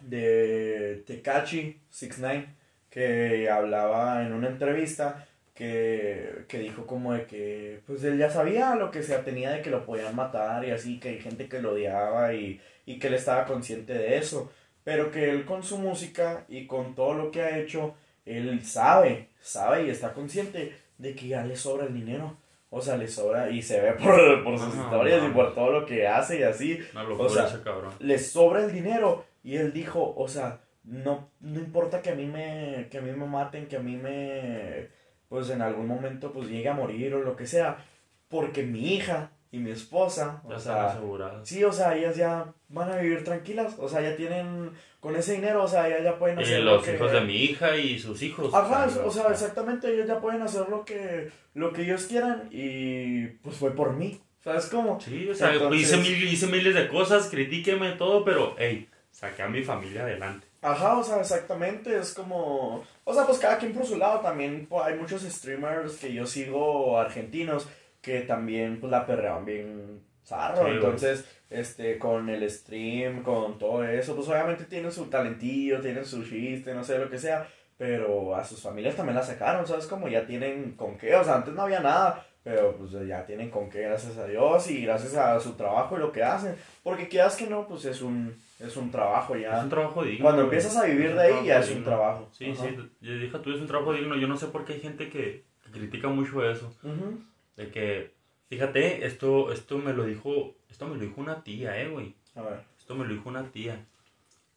de 0.00 1.02
Tekachi 1.06 1.80
69 1.88 2.60
que 2.90 3.48
hablaba 3.48 4.22
en 4.26 4.32
una 4.32 4.48
entrevista 4.48 5.26
que, 5.54 6.44
que 6.48 6.58
dijo 6.58 6.86
como 6.86 7.12
de 7.12 7.26
que 7.26 7.80
pues 7.86 8.02
él 8.04 8.18
ya 8.18 8.28
sabía 8.28 8.74
lo 8.74 8.90
que 8.90 9.02
se 9.02 9.16
tenía 9.18 9.50
de 9.52 9.62
que 9.62 9.70
lo 9.70 9.86
podían 9.86 10.16
matar 10.16 10.64
y 10.64 10.72
así, 10.72 10.98
que 10.98 11.10
hay 11.10 11.20
gente 11.20 11.48
que 11.48 11.62
lo 11.62 11.72
odiaba 11.72 12.34
y, 12.34 12.60
y 12.86 12.98
que 12.98 13.06
él 13.06 13.14
estaba 13.14 13.44
consciente 13.46 13.94
de 13.94 14.18
eso, 14.18 14.50
pero 14.90 15.12
que 15.12 15.30
él 15.30 15.44
con 15.44 15.62
su 15.62 15.78
música 15.78 16.44
y 16.48 16.66
con 16.66 16.96
todo 16.96 17.14
lo 17.14 17.30
que 17.30 17.42
ha 17.42 17.58
hecho, 17.60 17.94
él 18.26 18.64
sabe, 18.64 19.28
sabe 19.40 19.86
y 19.86 19.90
está 19.90 20.12
consciente 20.12 20.76
de 20.98 21.14
que 21.14 21.28
ya 21.28 21.44
le 21.44 21.54
sobra 21.54 21.86
el 21.86 21.94
dinero. 21.94 22.36
O 22.70 22.82
sea, 22.82 22.96
le 22.96 23.06
sobra 23.06 23.50
y 23.50 23.62
se 23.62 23.80
ve 23.80 23.92
por, 23.92 24.42
por 24.42 24.58
sus 24.58 24.74
historias 24.74 25.22
y 25.24 25.30
por 25.32 25.54
todo 25.54 25.70
lo 25.70 25.86
que 25.86 26.08
hace 26.08 26.40
y 26.40 26.42
así 26.42 26.80
Una 26.90 27.04
locura 27.04 27.30
sea, 27.30 27.46
ese 27.46 27.62
cabrón. 27.62 27.92
le 28.00 28.18
sobra 28.18 28.64
el 28.64 28.72
dinero 28.72 29.24
y 29.44 29.58
él 29.58 29.72
dijo, 29.72 30.12
o 30.16 30.26
sea, 30.26 30.58
no, 30.82 31.30
no 31.38 31.60
importa 31.60 32.02
que 32.02 32.10
a 32.10 32.16
mí 32.16 32.26
me 32.26 32.88
que 32.90 32.98
a 32.98 33.00
mí 33.00 33.12
me 33.12 33.26
maten, 33.26 33.68
que 33.68 33.76
a 33.76 33.80
mí 33.80 33.94
me 33.96 34.88
pues 35.28 35.50
en 35.50 35.62
algún 35.62 35.86
momento 35.86 36.32
pues 36.32 36.48
llegue 36.48 36.68
a 36.68 36.74
morir 36.74 37.14
o 37.14 37.20
lo 37.20 37.36
que 37.36 37.46
sea, 37.46 37.84
porque 38.28 38.64
mi 38.64 38.96
hija 38.96 39.30
y 39.52 39.58
mi 39.58 39.70
esposa, 39.72 40.42
Ya 40.48 40.56
o 40.56 40.60
sea, 40.60 41.00
sí, 41.42 41.64
o 41.64 41.72
sea, 41.72 41.96
ellas 41.96 42.16
ya 42.16 42.46
van 42.68 42.90
a 42.92 42.96
vivir 42.96 43.24
tranquilas, 43.24 43.74
o 43.78 43.88
sea, 43.88 44.00
ya 44.00 44.14
tienen 44.16 44.70
con 45.00 45.16
ese 45.16 45.32
dinero, 45.32 45.64
o 45.64 45.68
sea, 45.68 45.88
ellas 45.88 46.04
ya 46.04 46.18
pueden 46.18 46.38
Y 46.38 46.42
hacer 46.44 46.60
lo 46.62 46.76
los 46.76 46.84
que- 46.84 46.94
hijos 46.94 47.10
de 47.10 47.20
mi 47.22 47.36
hija 47.36 47.76
y 47.76 47.98
sus 47.98 48.22
hijos. 48.22 48.54
Ajá, 48.54 48.88
sea, 48.88 49.04
o 49.04 49.10
sea, 49.10 49.26
exactamente, 49.30 49.92
ellos 49.92 50.06
ya 50.06 50.20
pueden 50.20 50.42
hacer 50.42 50.68
lo 50.68 50.84
que 50.84 51.30
lo 51.54 51.72
que 51.72 51.82
ellos 51.82 52.04
quieran 52.04 52.48
y 52.52 53.26
pues 53.42 53.56
fue 53.56 53.72
por 53.74 53.92
mí. 53.94 54.20
¿Sabes 54.44 54.66
cómo? 54.66 54.98
Sí, 55.00 55.28
o 55.28 55.34
sea, 55.34 55.52
Entonces- 55.52 55.80
hice, 55.82 55.96
mil- 55.98 56.28
hice 56.32 56.46
miles 56.46 56.74
de 56.74 56.88
cosas, 56.88 57.28
critíqueme 57.28 57.92
todo, 57.92 58.24
pero, 58.24 58.54
hey, 58.58 58.88
saqué 59.10 59.42
a 59.42 59.48
mi 59.48 59.62
familia 59.62 60.02
adelante. 60.02 60.46
Ajá, 60.62 60.96
o 60.98 61.02
sea, 61.02 61.20
exactamente, 61.20 61.98
es 61.98 62.12
como, 62.14 62.84
o 63.04 63.14
sea, 63.14 63.26
pues 63.26 63.38
cada 63.38 63.58
quien 63.58 63.72
por 63.72 63.84
su 63.84 63.96
lado, 63.96 64.20
también 64.20 64.68
hay 64.84 64.94
muchos 64.94 65.22
streamers 65.22 65.96
que 65.96 66.12
yo 66.12 66.26
sigo 66.26 66.98
argentinos 66.98 67.66
que 68.00 68.20
también 68.20 68.80
pues 68.80 68.90
la 68.90 69.06
perreaban 69.06 69.44
bien 69.44 70.00
zarro, 70.24 70.56
Sí, 70.56 70.62
güey. 70.62 70.74
entonces, 70.74 71.24
este, 71.50 71.98
con 71.98 72.28
el 72.28 72.48
stream, 72.50 73.22
con 73.22 73.58
todo 73.58 73.84
eso, 73.84 74.14
pues 74.14 74.28
obviamente 74.28 74.64
tienen 74.64 74.92
su 74.92 75.06
talentillo, 75.06 75.80
tienen 75.80 76.04
su 76.04 76.24
chiste, 76.24 76.74
no 76.74 76.84
sé, 76.84 76.98
lo 76.98 77.10
que 77.10 77.18
sea, 77.18 77.48
pero 77.76 78.34
a 78.36 78.44
sus 78.44 78.60
familias 78.60 78.96
también 78.96 79.16
la 79.16 79.22
sacaron, 79.22 79.66
¿sabes? 79.66 79.86
Como 79.86 80.08
ya 80.08 80.26
tienen 80.26 80.72
con 80.72 80.96
qué, 80.98 81.14
o 81.16 81.24
sea, 81.24 81.36
antes 81.36 81.54
no 81.54 81.62
había 81.62 81.80
nada, 81.80 82.26
pero 82.42 82.76
pues 82.76 82.92
ya 83.06 83.26
tienen 83.26 83.50
con 83.50 83.68
qué, 83.68 83.82
gracias 83.82 84.16
a 84.16 84.26
Dios 84.26 84.70
y 84.70 84.82
gracias 84.82 85.14
a 85.16 85.38
su 85.40 85.54
trabajo 85.54 85.96
y 85.96 86.00
lo 86.00 86.12
que 86.12 86.22
hacen, 86.22 86.54
porque 86.82 87.08
quieras 87.08 87.36
que 87.36 87.46
no, 87.46 87.66
pues 87.66 87.84
es 87.84 88.00
un, 88.00 88.34
es 88.60 88.76
un 88.76 88.90
trabajo 88.90 89.36
ya. 89.36 89.58
Es 89.58 89.64
un 89.64 89.70
trabajo 89.70 90.04
digno. 90.04 90.24
Cuando 90.24 90.42
empiezas 90.42 90.76
a 90.76 90.84
vivir 90.84 91.14
de 91.14 91.20
ahí 91.22 91.46
ya 91.46 91.60
es 91.60 91.70
un 91.70 91.82
trabajo. 91.84 92.28
Sí, 92.32 92.50
Ajá. 92.50 92.64
sí, 92.64 92.76
yo 93.00 93.14
dije 93.14 93.38
tú, 93.38 93.52
es 93.52 93.60
un 93.60 93.66
trabajo 93.66 93.92
digno. 93.92 94.16
Yo 94.16 94.28
no 94.28 94.36
sé 94.36 94.46
por 94.46 94.64
qué 94.64 94.74
hay 94.74 94.80
gente 94.80 95.08
que, 95.08 95.44
critica 95.72 96.08
mucho 96.08 96.48
eso. 96.50 96.74
Ujú. 96.82 97.20
De 97.56 97.70
que, 97.70 98.14
fíjate, 98.48 99.06
esto, 99.06 99.52
esto 99.52 99.78
me 99.78 99.92
lo 99.92 100.04
dijo, 100.04 100.54
esto 100.68 100.86
me 100.86 100.94
lo 100.94 101.00
dijo 101.00 101.20
una 101.20 101.42
tía, 101.42 101.80
eh, 101.80 101.88
güey. 101.88 102.14
A 102.34 102.42
ver. 102.42 102.64
Esto 102.78 102.94
me 102.94 103.04
lo 103.04 103.12
dijo 103.12 103.28
una 103.28 103.50
tía. 103.50 103.86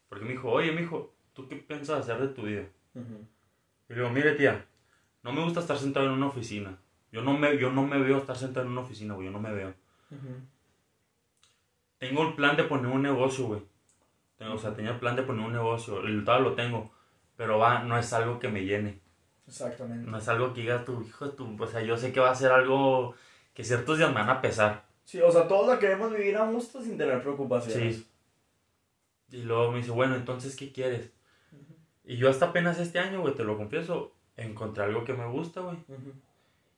Porque 0.10 0.26
me 0.26 0.32
dijo, 0.32 0.52
oye, 0.52 0.72
mijo, 0.72 1.14
¿tú 1.34 1.48
qué 1.48 1.56
piensas 1.56 2.00
hacer 2.00 2.20
de 2.20 2.28
tu 2.30 2.44
vida? 2.44 2.64
Ujú. 2.94 3.28
Y 3.90 3.94
le 3.94 3.96
digo, 3.96 4.10
mire, 4.10 4.34
tía, 4.34 4.66
no 5.24 5.34
me 5.34 5.44
gusta 5.44 5.60
estar 5.60 5.78
sentado 5.78 6.06
en 6.08 6.14
una 6.14 6.28
oficina. 6.28 6.78
Yo 7.12 7.22
no 7.22 7.38
me, 7.38 7.58
yo 7.58 7.72
no 7.72 7.86
me 7.86 8.00
veo 8.00 8.18
estar 8.18 8.36
sentado 8.36 8.66
en 8.66 8.72
una 8.72 8.82
oficina, 8.82 9.14
güey. 9.14 9.28
Yo 9.28 9.32
no 9.32 9.40
me 9.40 9.54
veo. 9.54 9.74
Tengo 11.98 12.28
el 12.28 12.34
plan 12.34 12.58
de 12.58 12.64
poner 12.64 12.88
un 12.88 13.02
negocio, 13.02 13.46
güey. 13.46 13.62
Tengo, 14.38 14.56
o 14.56 14.58
sea, 14.58 14.76
tenía 14.76 14.92
el 14.92 15.00
plan 15.00 15.16
de 15.16 15.24
poner 15.24 15.46
un 15.46 15.54
negocio. 15.54 16.02
El 16.02 16.26
todavía 16.26 16.50
lo 16.50 16.56
tengo. 16.56 16.92
Pero 17.38 17.58
va, 17.58 17.84
no 17.84 17.98
es 17.98 18.12
algo 18.14 18.40
que 18.40 18.50
me 18.50 18.66
llene. 18.66 19.00
Exactamente. 19.48 20.10
No 20.10 20.18
es 20.18 20.28
algo 20.28 20.54
que 20.54 20.62
diga 20.62 20.86
tu 20.86 21.02
hijo, 21.02 21.30
tu, 21.32 21.62
o 21.62 21.68
sea, 21.68 21.82
yo 21.82 21.98
sé 21.98 22.14
que 22.14 22.20
va 22.20 22.32
a 22.32 22.36
ser 22.36 22.52
algo 22.52 23.14
que 23.54 23.64
ciertos 23.64 23.98
días 23.98 24.10
me 24.10 24.16
van 24.16 24.30
a 24.30 24.42
pesar. 24.42 24.86
Sí, 25.04 25.22
o 25.22 25.32
sea, 25.32 25.48
todos 25.48 25.68
la 25.68 25.80
queremos 25.80 26.12
vivir 26.12 26.38
a 26.38 26.50
gusto 26.50 26.82
sin 26.82 26.98
tener 26.98 27.22
preocupaciones. 27.22 27.98
Sí. 27.98 28.08
Y 29.32 29.44
luego 29.44 29.72
me 29.72 29.80
dice, 29.80 29.92
bueno, 29.92 30.16
entonces, 30.16 30.56
¿qué 30.56 30.72
quieres? 30.72 31.12
Y 32.06 32.18
yo 32.18 32.30
hasta 32.30 32.48
apenas 32.48 32.80
este 32.80 33.00
año, 33.00 33.22
güey, 33.22 33.34
te 33.34 33.44
lo 33.44 33.58
confieso, 33.58 34.14
encontré 34.38 34.84
algo 34.84 35.04
que 35.04 35.14
me 35.14 35.28
gusta, 35.28 35.62
güey. 35.62 35.78
Ujú. 35.88 36.14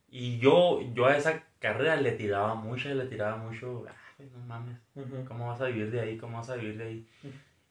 Y 0.09 0.38
yo, 0.39 0.80
yo 0.93 1.07
a 1.07 1.18
esa 1.18 1.43
carrera 1.59 1.95
le 1.97 2.11
tiraba 2.13 2.55
mucho, 2.55 2.89
le 2.93 3.05
tiraba 3.05 3.38
mucho, 3.38 3.86
ay, 4.20 4.30
no 4.32 4.39
mames, 4.45 4.78
Ujú. 4.95 5.26
¿cómo 5.28 5.47
vas 5.47 5.61
a 5.61 5.66
vivir 5.66 5.91
de 5.91 5.99
ahí? 5.99 6.18
¿Cómo 6.18 6.38
vas 6.38 6.49
a 6.49 6.55
vivir 6.55 6.78
de 6.78 6.84
ahí? 6.86 7.07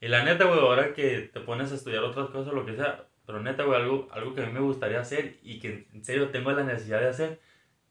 Y 0.00 0.08
la 0.08 0.24
neta, 0.24 0.44
güey, 0.44 0.58
ahora 0.58 0.92
que 0.92 1.30
te 1.32 1.40
pones 1.40 1.72
a 1.72 1.76
estudiar 1.76 2.02
otras 2.04 2.28
cosas, 2.30 2.52
lo 2.52 2.66
que 2.66 2.76
sea, 2.76 3.06
pero 3.26 3.40
neta, 3.40 3.64
güey, 3.64 3.80
algo, 3.80 4.08
algo 4.12 4.34
que 4.34 4.42
a 4.42 4.46
mí 4.46 4.52
me 4.52 4.60
gustaría 4.60 5.00
hacer 5.00 5.36
y 5.42 5.58
que 5.58 5.86
en 5.92 6.04
serio 6.04 6.30
tengo 6.30 6.52
la 6.52 6.64
necesidad 6.64 7.00
de 7.00 7.08
hacer, 7.08 7.40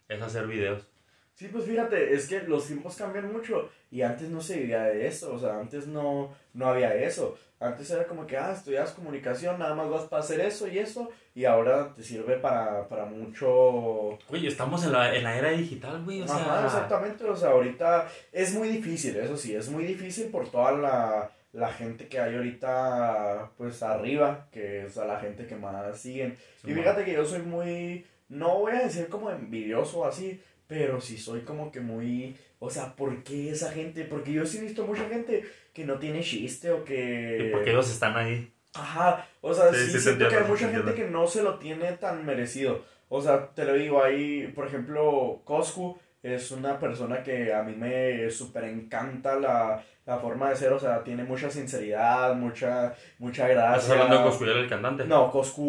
es 0.07 0.21
hacer 0.21 0.47
videos. 0.47 0.87
Sí, 1.33 1.47
pues 1.51 1.65
fíjate, 1.65 2.13
es 2.13 2.27
que 2.27 2.41
los 2.43 2.67
tiempos 2.67 2.95
cambian 2.95 3.33
mucho 3.33 3.69
y 3.89 4.03
antes 4.03 4.29
no 4.29 4.39
se 4.39 4.59
vivía 4.59 4.83
de 4.83 5.07
eso, 5.07 5.33
o 5.33 5.39
sea, 5.39 5.59
antes 5.59 5.87
no, 5.87 6.31
no 6.53 6.67
había 6.67 6.93
eso. 6.93 7.35
Antes 7.59 7.89
era 7.89 8.05
como 8.05 8.27
que, 8.27 8.37
ah, 8.37 8.51
estudias 8.51 8.91
comunicación, 8.91 9.57
nada 9.57 9.73
más 9.73 9.89
vas 9.89 10.03
para 10.03 10.21
hacer 10.21 10.41
eso 10.41 10.67
y 10.67 10.77
eso, 10.77 11.09
y 11.33 11.45
ahora 11.45 11.93
te 11.95 12.03
sirve 12.03 12.35
para, 12.37 12.87
para 12.87 13.05
mucho... 13.05 14.19
Güey, 14.29 14.45
estamos 14.47 14.83
en 14.83 14.91
la, 14.91 15.15
en 15.15 15.23
la 15.23 15.37
era 15.37 15.49
digital, 15.51 16.03
güey, 16.03 16.21
o 16.21 16.27
sea... 16.27 16.35
Ajá, 16.35 16.65
exactamente, 16.65 17.23
o 17.23 17.35
sea, 17.35 17.49
ahorita 17.49 18.07
es 18.31 18.53
muy 18.53 18.67
difícil, 18.67 19.15
eso 19.15 19.37
sí, 19.37 19.55
es 19.55 19.69
muy 19.69 19.85
difícil 19.85 20.27
por 20.27 20.49
toda 20.49 20.73
la, 20.73 21.31
la 21.53 21.71
gente 21.71 22.07
que 22.07 22.19
hay 22.19 22.35
ahorita, 22.35 23.51
pues 23.57 23.81
arriba, 23.83 24.47
que 24.51 24.87
es 24.87 24.97
a 24.97 25.05
la 25.05 25.19
gente 25.19 25.45
que 25.45 25.55
más 25.55 25.97
siguen. 25.97 26.35
y 26.65 26.73
fíjate 26.73 27.05
que 27.05 27.13
yo 27.13 27.23
soy 27.23 27.43
muy, 27.43 28.05
no 28.27 28.59
voy 28.59 28.73
a 28.73 28.83
decir 28.83 29.07
como 29.07 29.29
envidioso 29.29 29.99
o 29.99 30.05
así, 30.05 30.41
pero 30.67 30.99
sí 30.99 31.17
soy 31.17 31.41
como 31.41 31.71
que 31.71 31.79
muy, 31.79 32.35
o 32.57 32.69
sea, 32.69 32.95
¿por 32.95 33.23
qué 33.23 33.51
esa 33.51 33.71
gente? 33.71 34.03
Porque 34.03 34.33
yo 34.33 34.45
sí 34.45 34.57
he 34.57 34.61
visto 34.61 34.85
mucha 34.85 35.07
gente 35.07 35.43
que 35.73 35.85
no 35.85 35.99
tiene 35.99 36.21
chiste 36.21 36.71
o 36.71 36.83
que... 36.83 37.47
¿Y 37.47 37.51
por 37.51 37.63
qué 37.63 37.69
ellos 37.69 37.91
están 37.91 38.17
ahí? 38.17 38.51
Ajá, 38.73 39.27
o 39.41 39.53
sea, 39.53 39.71
Sí, 39.71 39.85
sí, 39.85 39.91
sí, 39.91 39.99
siento 39.99 40.27
que 40.27 40.35
hay 40.35 40.47
mucha 40.47 40.69
gente 40.69 40.95
que 40.95 41.05
no 41.05 41.27
se 41.27 41.43
lo 41.43 41.59
tiene 41.59 41.91
tan 41.93 42.25
merecido. 42.25 42.83
O 43.09 43.21
sea, 43.21 43.49
te 43.49 43.65
lo 43.65 43.73
digo, 43.73 44.03
ahí, 44.03 44.51
por 44.55 44.65
ejemplo, 44.65 45.41
Coscu 45.43 45.99
es 46.23 46.49
una 46.49 46.79
persona 46.79 47.21
que 47.21 47.53
a 47.53 47.61
mí 47.61 47.75
me 47.75 48.31
súper 48.31 48.63
encanta 48.63 49.35
la, 49.35 49.83
la 50.05 50.17
forma 50.17 50.49
de 50.49 50.55
ser, 50.55 50.73
o 50.73 50.79
sea, 50.79 51.03
tiene 51.03 51.23
mucha 51.23 51.49
sinceridad, 51.49 52.35
mucha, 52.35 52.93
mucha 53.19 53.47
gracia. 53.47 53.77
¿Estás 53.77 53.91
hablando 53.91 54.17
de 54.17 54.23
Coscuyel, 54.23 54.57
el 54.57 54.69
cantante? 54.69 55.05
No, 55.05 55.31
Coscu, 55.31 55.61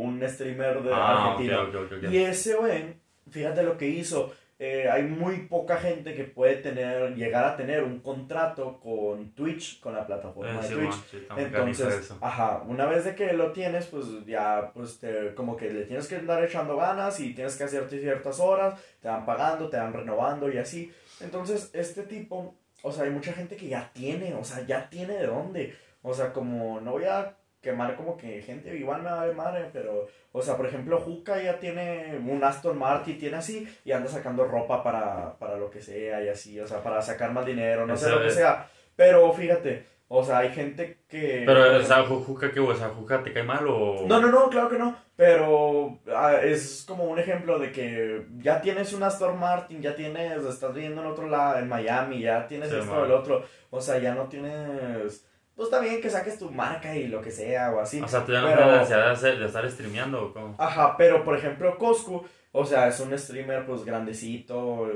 un 0.00 0.22
streamer 0.28 0.82
de 0.82 0.90
Ah, 0.92 1.32
Argentina. 1.32 1.62
ok, 1.62 1.74
ok, 1.74 1.92
ok. 1.98 2.10
Y 2.10 2.16
ese 2.18 2.54
güey, 2.54 2.94
fíjate 3.30 3.62
lo 3.62 3.76
que 3.76 3.86
hizo. 3.88 4.32
eh, 4.60 4.88
hay 4.88 5.02
muy 5.02 5.48
poca 5.48 5.76
gente 5.78 6.14
que 6.14 6.22
puede 6.24 6.54
tener, 6.56 7.16
llegar 7.16 7.44
a 7.44 7.56
tener 7.56 7.82
un 7.82 7.98
contrato 7.98 8.78
con 8.78 9.32
Twitch, 9.34 9.80
con 9.80 9.94
la 9.94 10.06
plataforma 10.06 10.52
Eh, 10.60 10.62
de 10.62 10.68
sí, 10.68 10.74
Twitch. 10.74 10.90
man, 10.90 11.00
sí, 11.10 11.18
Entonces, 11.36 12.14
ajá, 12.20 12.62
una 12.66 12.86
vez 12.86 13.04
de 13.04 13.16
que 13.16 13.32
lo 13.32 13.50
tienes, 13.50 13.86
pues 13.86 14.06
ya, 14.24 14.70
pues 14.72 15.00
te, 15.00 15.34
como 15.34 15.56
que 15.56 15.70
le 15.70 15.82
tienes 15.82 16.06
que 16.06 16.16
andar 16.16 16.42
echando 16.44 16.76
ganas 16.76 17.18
y 17.18 17.34
tienes 17.34 17.56
que 17.56 17.64
hacerte 17.64 17.98
ciertas 17.98 18.38
horas, 18.38 18.80
te 19.02 19.08
van 19.08 19.26
pagando, 19.26 19.68
te 19.68 19.76
van 19.76 19.92
renovando 19.92 20.50
y 20.50 20.56
así. 20.56 20.90
Entonces, 21.20 21.70
este 21.74 22.04
tipo, 22.04 22.54
o 22.84 22.92
sea, 22.92 23.04
hay 23.04 23.10
mucha 23.10 23.32
gente 23.32 23.56
que 23.56 23.68
ya 23.68 23.90
tiene, 23.94 24.34
o 24.34 24.44
sea, 24.44 24.64
ya 24.66 24.90
tiene 24.90 25.14
de 25.14 25.26
dónde. 25.26 25.74
O 26.02 26.12
sea, 26.12 26.34
como, 26.34 26.82
no 26.82 26.92
voy 26.92 27.04
a 27.04 27.34
quemar 27.62 27.96
como 27.96 28.18
que 28.18 28.42
gente, 28.42 28.76
igual 28.76 29.00
me 29.00 29.10
va 29.10 29.26
de 29.26 29.32
madre, 29.32 29.70
pero, 29.72 30.06
o 30.32 30.42
sea, 30.42 30.54
por 30.54 30.66
ejemplo, 30.66 31.00
Juca 31.00 31.42
ya 31.42 31.58
tiene 31.58 32.18
un 32.18 32.44
Aston 32.44 32.78
Martin, 32.78 33.18
tiene 33.18 33.38
así, 33.38 33.66
y 33.86 33.92
anda 33.92 34.10
sacando 34.10 34.44
ropa 34.44 34.82
para, 34.82 35.34
para 35.38 35.56
lo 35.56 35.70
que 35.70 35.80
sea 35.80 36.22
y 36.22 36.28
así, 36.28 36.60
o 36.60 36.66
sea, 36.66 36.82
para 36.82 37.00
sacar 37.00 37.32
más 37.32 37.46
dinero, 37.46 37.86
no 37.86 37.96
sé 37.96 38.10
lo 38.10 38.22
que 38.22 38.30
sea. 38.30 38.68
Pero 38.94 39.32
fíjate, 39.32 39.86
o 40.16 40.24
sea, 40.24 40.38
hay 40.38 40.50
gente 40.50 40.98
que... 41.08 41.42
Pero, 41.44 41.76
¿esa 41.76 42.02
Juca 42.04 42.50
qué, 42.52 42.60
güey? 42.60 42.76
¿Esa 42.76 42.88
Juca 42.90 43.22
te 43.22 43.32
cae 43.32 43.42
mal 43.42 43.66
o...? 43.68 44.04
No, 44.06 44.20
no, 44.20 44.28
no, 44.30 44.48
claro 44.48 44.68
que 44.68 44.78
no. 44.78 44.96
Pero 45.16 45.98
ah, 46.14 46.34
es 46.42 46.84
como 46.86 47.04
un 47.04 47.18
ejemplo 47.18 47.58
de 47.58 47.72
que 47.72 48.26
ya 48.38 48.60
tienes 48.60 48.92
una 48.92 49.06
Aston 49.08 49.38
Martin, 49.38 49.80
ya 49.82 49.94
tienes, 49.94 50.44
estás 50.44 50.72
viviendo 50.74 51.00
en 51.02 51.08
otro 51.08 51.28
lado, 51.28 51.58
en 51.58 51.68
Miami, 51.68 52.20
ya 52.20 52.46
tienes 52.46 52.68
Sí, 52.70 52.76
esto, 52.76 52.92
man. 52.94 53.04
el 53.04 53.12
otro. 53.12 53.44
O 53.70 53.80
sea, 53.80 53.98
ya 53.98 54.14
no 54.14 54.24
tienes. 54.28 55.26
Pues 55.56 55.66
está 55.68 55.78
bien 55.80 56.00
que 56.00 56.10
saques 56.10 56.38
tu 56.38 56.50
marca 56.50 56.96
y 56.96 57.06
lo 57.06 57.20
que 57.20 57.30
sea 57.30 57.72
o 57.72 57.80
así. 57.80 58.00
O 58.00 58.08
sea, 58.08 58.24
tú 58.24 58.32
ya 58.32 58.40
no 58.40 58.48
pero- 58.48 58.62
tienes 58.70 58.90
la 58.90 59.12
hacer- 59.12 59.38
de 59.38 59.46
estar 59.46 59.70
streameando 59.70 60.26
o 60.26 60.32
cómo. 60.32 60.54
Ajá, 60.58 60.96
pero 60.96 61.22
por 61.24 61.36
ejemplo, 61.36 61.78
Coscu, 61.78 62.24
o 62.50 62.64
sea, 62.64 62.88
es 62.88 62.98
un 62.98 63.16
streamer 63.16 63.64
pues 63.66 63.84
grandecito, 63.84 64.90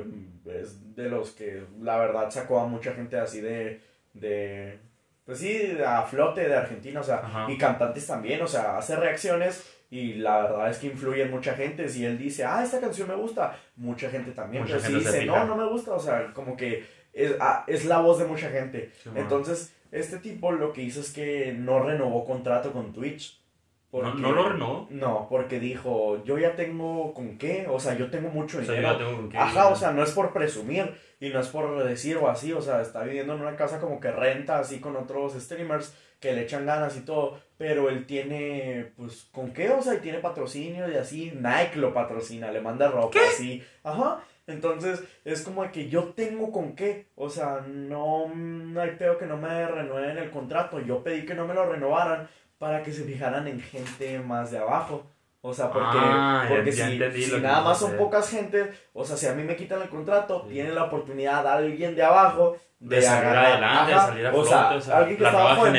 es 0.46 0.96
de 0.96 1.08
los 1.08 1.30
que 1.30 1.62
la 1.80 1.96
verdad 1.98 2.28
sacó 2.30 2.58
a 2.58 2.66
mucha 2.66 2.92
gente 2.92 3.18
así 3.20 3.40
de, 3.40 3.80
de, 4.14 4.80
pues 5.29 5.41
sí, 5.41 5.76
a 5.87 6.01
flote 6.05 6.49
de 6.49 6.57
Argentina, 6.57 7.01
o 7.01 7.05
sea, 7.05 7.16
Ajá. 7.16 7.47
y 7.51 7.59
cantantes 7.59 8.07
también, 8.07 8.41
o 8.41 8.47
sea, 8.47 8.79
hace 8.79 8.97
reacciones 8.97 9.62
y 9.91 10.14
la 10.14 10.41
verdad 10.41 10.70
es 10.70 10.79
que 10.79 10.87
influye 10.87 11.20
en 11.20 11.31
mucha 11.31 11.53
gente, 11.53 11.87
si 11.91 12.03
él 12.07 12.16
dice, 12.16 12.47
ah, 12.47 12.62
esta 12.64 12.81
canción 12.81 13.09
me 13.09 13.14
gusta, 13.14 13.55
mucha 13.76 14.09
gente 14.09 14.31
también, 14.33 14.62
Mucha 14.62 14.76
pero 14.79 14.87
si 14.87 14.93
gente 14.95 15.12
dice, 15.12 15.26
no, 15.26 15.45
no 15.45 15.55
me 15.55 15.66
gusta, 15.68 15.93
o 15.93 16.01
sea, 16.01 16.33
como 16.33 16.57
que 16.57 16.83
es, 17.12 17.35
ah, 17.41 17.62
es 17.66 17.85
la 17.85 17.99
voz 17.99 18.18
de 18.18 18.24
mucha 18.24 18.49
gente. 18.49 18.91
Sí. 19.03 19.11
Entonces, 19.14 19.74
este 19.93 20.16
tipo 20.16 20.51
lo 20.51 20.72
que 20.72 20.81
hizo 20.81 21.01
es 21.01 21.12
que 21.12 21.53
no 21.53 21.81
renovó 21.81 22.24
contrato 22.24 22.72
con 22.72 22.95
Twitch. 22.95 23.39
¿No, 23.93 24.01
porque- 24.01 24.22
¿No 24.22 24.33
lo 24.33 24.49
renovó? 24.49 24.87
no, 24.89 25.26
porque 25.29 25.61
dijo, 25.61 26.24
yo 26.24 26.39
ya 26.39 26.57
tengo 26.57 27.12
con 27.12 27.37
qué, 27.37 27.66
o 27.68 27.79
sea, 27.79 27.95
yo 27.99 28.09
tengo 28.11 28.31
mucho 28.31 28.59
O 28.59 28.61
sea, 28.62 28.68
yo 28.68 28.72
dinero. 28.81 28.93
ya 28.93 28.99
tengo 29.05 29.16
con 29.16 29.29
qué. 29.29 29.37
Ajá, 29.37 29.68
o 29.68 29.76
sea, 29.76 29.91
no 29.93 30.03
es 30.03 30.11
por 30.12 30.33
presumir 30.33 30.95
y 31.20 31.30
no 31.30 31.40
es 31.40 31.48
por 31.48 31.84
decir 31.84 32.16
o 32.16 32.28
así, 32.28 32.52
o 32.52 32.60
sea, 32.60 32.80
está 32.80 33.02
viviendo 33.02 33.34
en 33.34 33.40
una 33.40 33.56
casa 33.56 33.80
como 33.80 34.00
que 34.00 34.10
renta 34.10 34.58
así 34.58 34.80
con 34.80 34.96
otros 34.96 35.34
streamers 35.34 35.94
que 36.20 36.32
le 36.32 36.42
echan 36.42 36.66
ganas 36.66 36.96
y 36.96 37.00
todo, 37.00 37.40
pero 37.56 37.88
él 37.88 38.06
tiene, 38.06 38.92
pues, 38.96 39.28
¿con 39.32 39.52
qué? 39.52 39.70
O 39.70 39.82
sea, 39.82 39.94
y 39.94 39.98
tiene 39.98 40.18
patrocinio 40.18 40.90
y 40.90 40.96
así, 40.96 41.32
Nike 41.34 41.76
lo 41.76 41.92
patrocina, 41.94 42.50
le 42.50 42.60
manda 42.60 42.88
ropa 42.88 43.18
así, 43.28 43.62
ajá, 43.84 44.22
entonces 44.46 45.02
es 45.24 45.42
como 45.42 45.70
que 45.70 45.88
yo 45.88 46.14
tengo 46.14 46.50
con 46.50 46.74
qué, 46.74 47.06
o 47.14 47.30
sea, 47.30 47.64
no, 47.66 48.28
no 48.34 48.80
hay 48.80 48.92
peor 48.92 49.18
que 49.18 49.26
no 49.26 49.36
me 49.36 49.66
renueven 49.66 50.18
el 50.18 50.30
contrato, 50.30 50.80
yo 50.80 51.02
pedí 51.02 51.24
que 51.24 51.34
no 51.34 51.46
me 51.46 51.54
lo 51.54 51.70
renovaran 51.70 52.28
para 52.58 52.82
que 52.82 52.92
se 52.92 53.04
fijaran 53.04 53.46
en 53.46 53.60
gente 53.60 54.18
más 54.18 54.50
de 54.50 54.58
abajo. 54.58 55.06
O 55.41 55.55
sea, 55.55 55.70
porque, 55.70 55.99
Ah, 56.01 56.47
porque 56.49 56.72
ya 56.72 56.89
si, 56.89 57.22
si 57.22 57.41
nada 57.41 57.61
más 57.62 57.78
son 57.78 57.97
pocas 57.97 58.28
gente, 58.28 58.72
o 58.93 59.05
sea, 59.05 59.16
si 59.16 59.26
a 59.26 59.34
mí 59.34 59.45
me 59.45 59.55
quitan 59.57 59.80
el 59.82 59.89
contrato, 59.89 60.43
Sí. 60.49 60.55
tiene 60.55 60.72
la 60.72 60.84
oportunidad 60.84 61.45
de 61.45 61.49
alguien 61.51 61.95
de 61.95 62.03
abajo 62.03 62.57
De 62.80 63.01
salir 63.01 63.28
agarrar- 63.28 63.53
adelante, 63.53 63.93
de 63.93 63.99
salir 64.01 64.26
a 64.26 64.34
o 64.34 64.45
sea, 64.45 64.70
o 64.76 64.80
sea, 64.80 64.97
alguien 64.99 65.16
que 65.16 65.22
la 65.22 65.28
está 65.30 65.41
abajo 65.41 65.64
de 65.66 65.70
mí, 65.72 65.78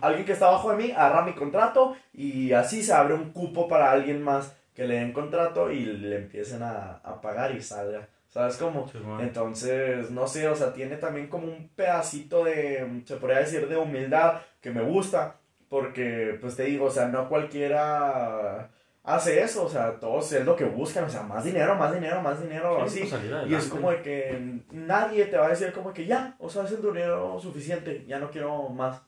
alguien 0.00 0.24
que 0.26 0.32
está 0.32 0.48
abajo 0.48 0.70
de 0.70 0.76
mí 0.76 0.90
agarra 0.90 1.22
mi 1.22 1.32
contrato 1.34 1.96
y 2.12 2.52
así 2.52 2.82
se 2.82 2.92
abre 2.92 3.14
un 3.14 3.30
cupo 3.32 3.68
para 3.68 3.92
alguien 3.92 4.22
más 4.22 4.56
que 4.74 4.86
le 4.86 4.96
den 4.96 5.12
contrato 5.12 5.70
y 5.70 5.84
le 5.84 6.16
empiecen 6.16 6.62
a, 6.62 7.00
a 7.04 7.20
pagar 7.20 7.52
y 7.54 7.62
salga. 7.62 8.08
¿Sabes 8.28 8.56
cómo? 8.58 8.86
Sí. 8.88 8.98
Entonces, 9.20 10.10
no 10.10 10.26
sé, 10.26 10.46
o 10.48 10.54
sea, 10.56 10.72
tiene 10.74 10.96
también 10.96 11.28
como 11.28 11.46
un 11.46 11.68
pedacito 11.74 12.44
de, 12.44 13.02
se 13.06 13.16
podría 13.16 13.38
decir, 13.38 13.66
de 13.68 13.76
humildad 13.78 14.40
que 14.60 14.70
me 14.70 14.82
gusta, 14.82 15.36
porque, 15.70 16.36
pues 16.40 16.54
te 16.56 16.64
digo, 16.64 16.86
o 16.86 16.90
sea, 16.90 17.06
no 17.06 17.28
cualquiera 17.30 18.68
hace 19.06 19.40
eso, 19.42 19.64
o 19.64 19.68
sea, 19.70 19.98
todos 19.98 20.30
es 20.32 20.44
lo 20.44 20.54
que 20.56 20.64
buscan, 20.64 21.04
o 21.04 21.08
sea, 21.08 21.22
más 21.22 21.44
dinero, 21.44 21.74
más 21.76 21.94
dinero, 21.94 22.20
más 22.20 22.42
dinero, 22.42 22.86
Sí, 22.88 23.02
así. 23.02 23.10
pues, 23.10 23.22
Y 23.48 23.54
es 23.54 23.64
como 23.66 23.90
de 23.90 24.02
que 24.02 24.60
nadie 24.72 25.24
te 25.26 25.38
va 25.38 25.46
a 25.46 25.50
decir 25.50 25.72
como 25.72 25.94
que 25.94 26.04
ya, 26.06 26.36
o 26.38 26.50
sea, 26.50 26.64
es 26.64 26.72
el 26.72 26.82
dinero 26.82 27.38
suficiente, 27.40 28.04
ya 28.06 28.18
no 28.18 28.30
quiero 28.30 28.68
más. 28.68 29.00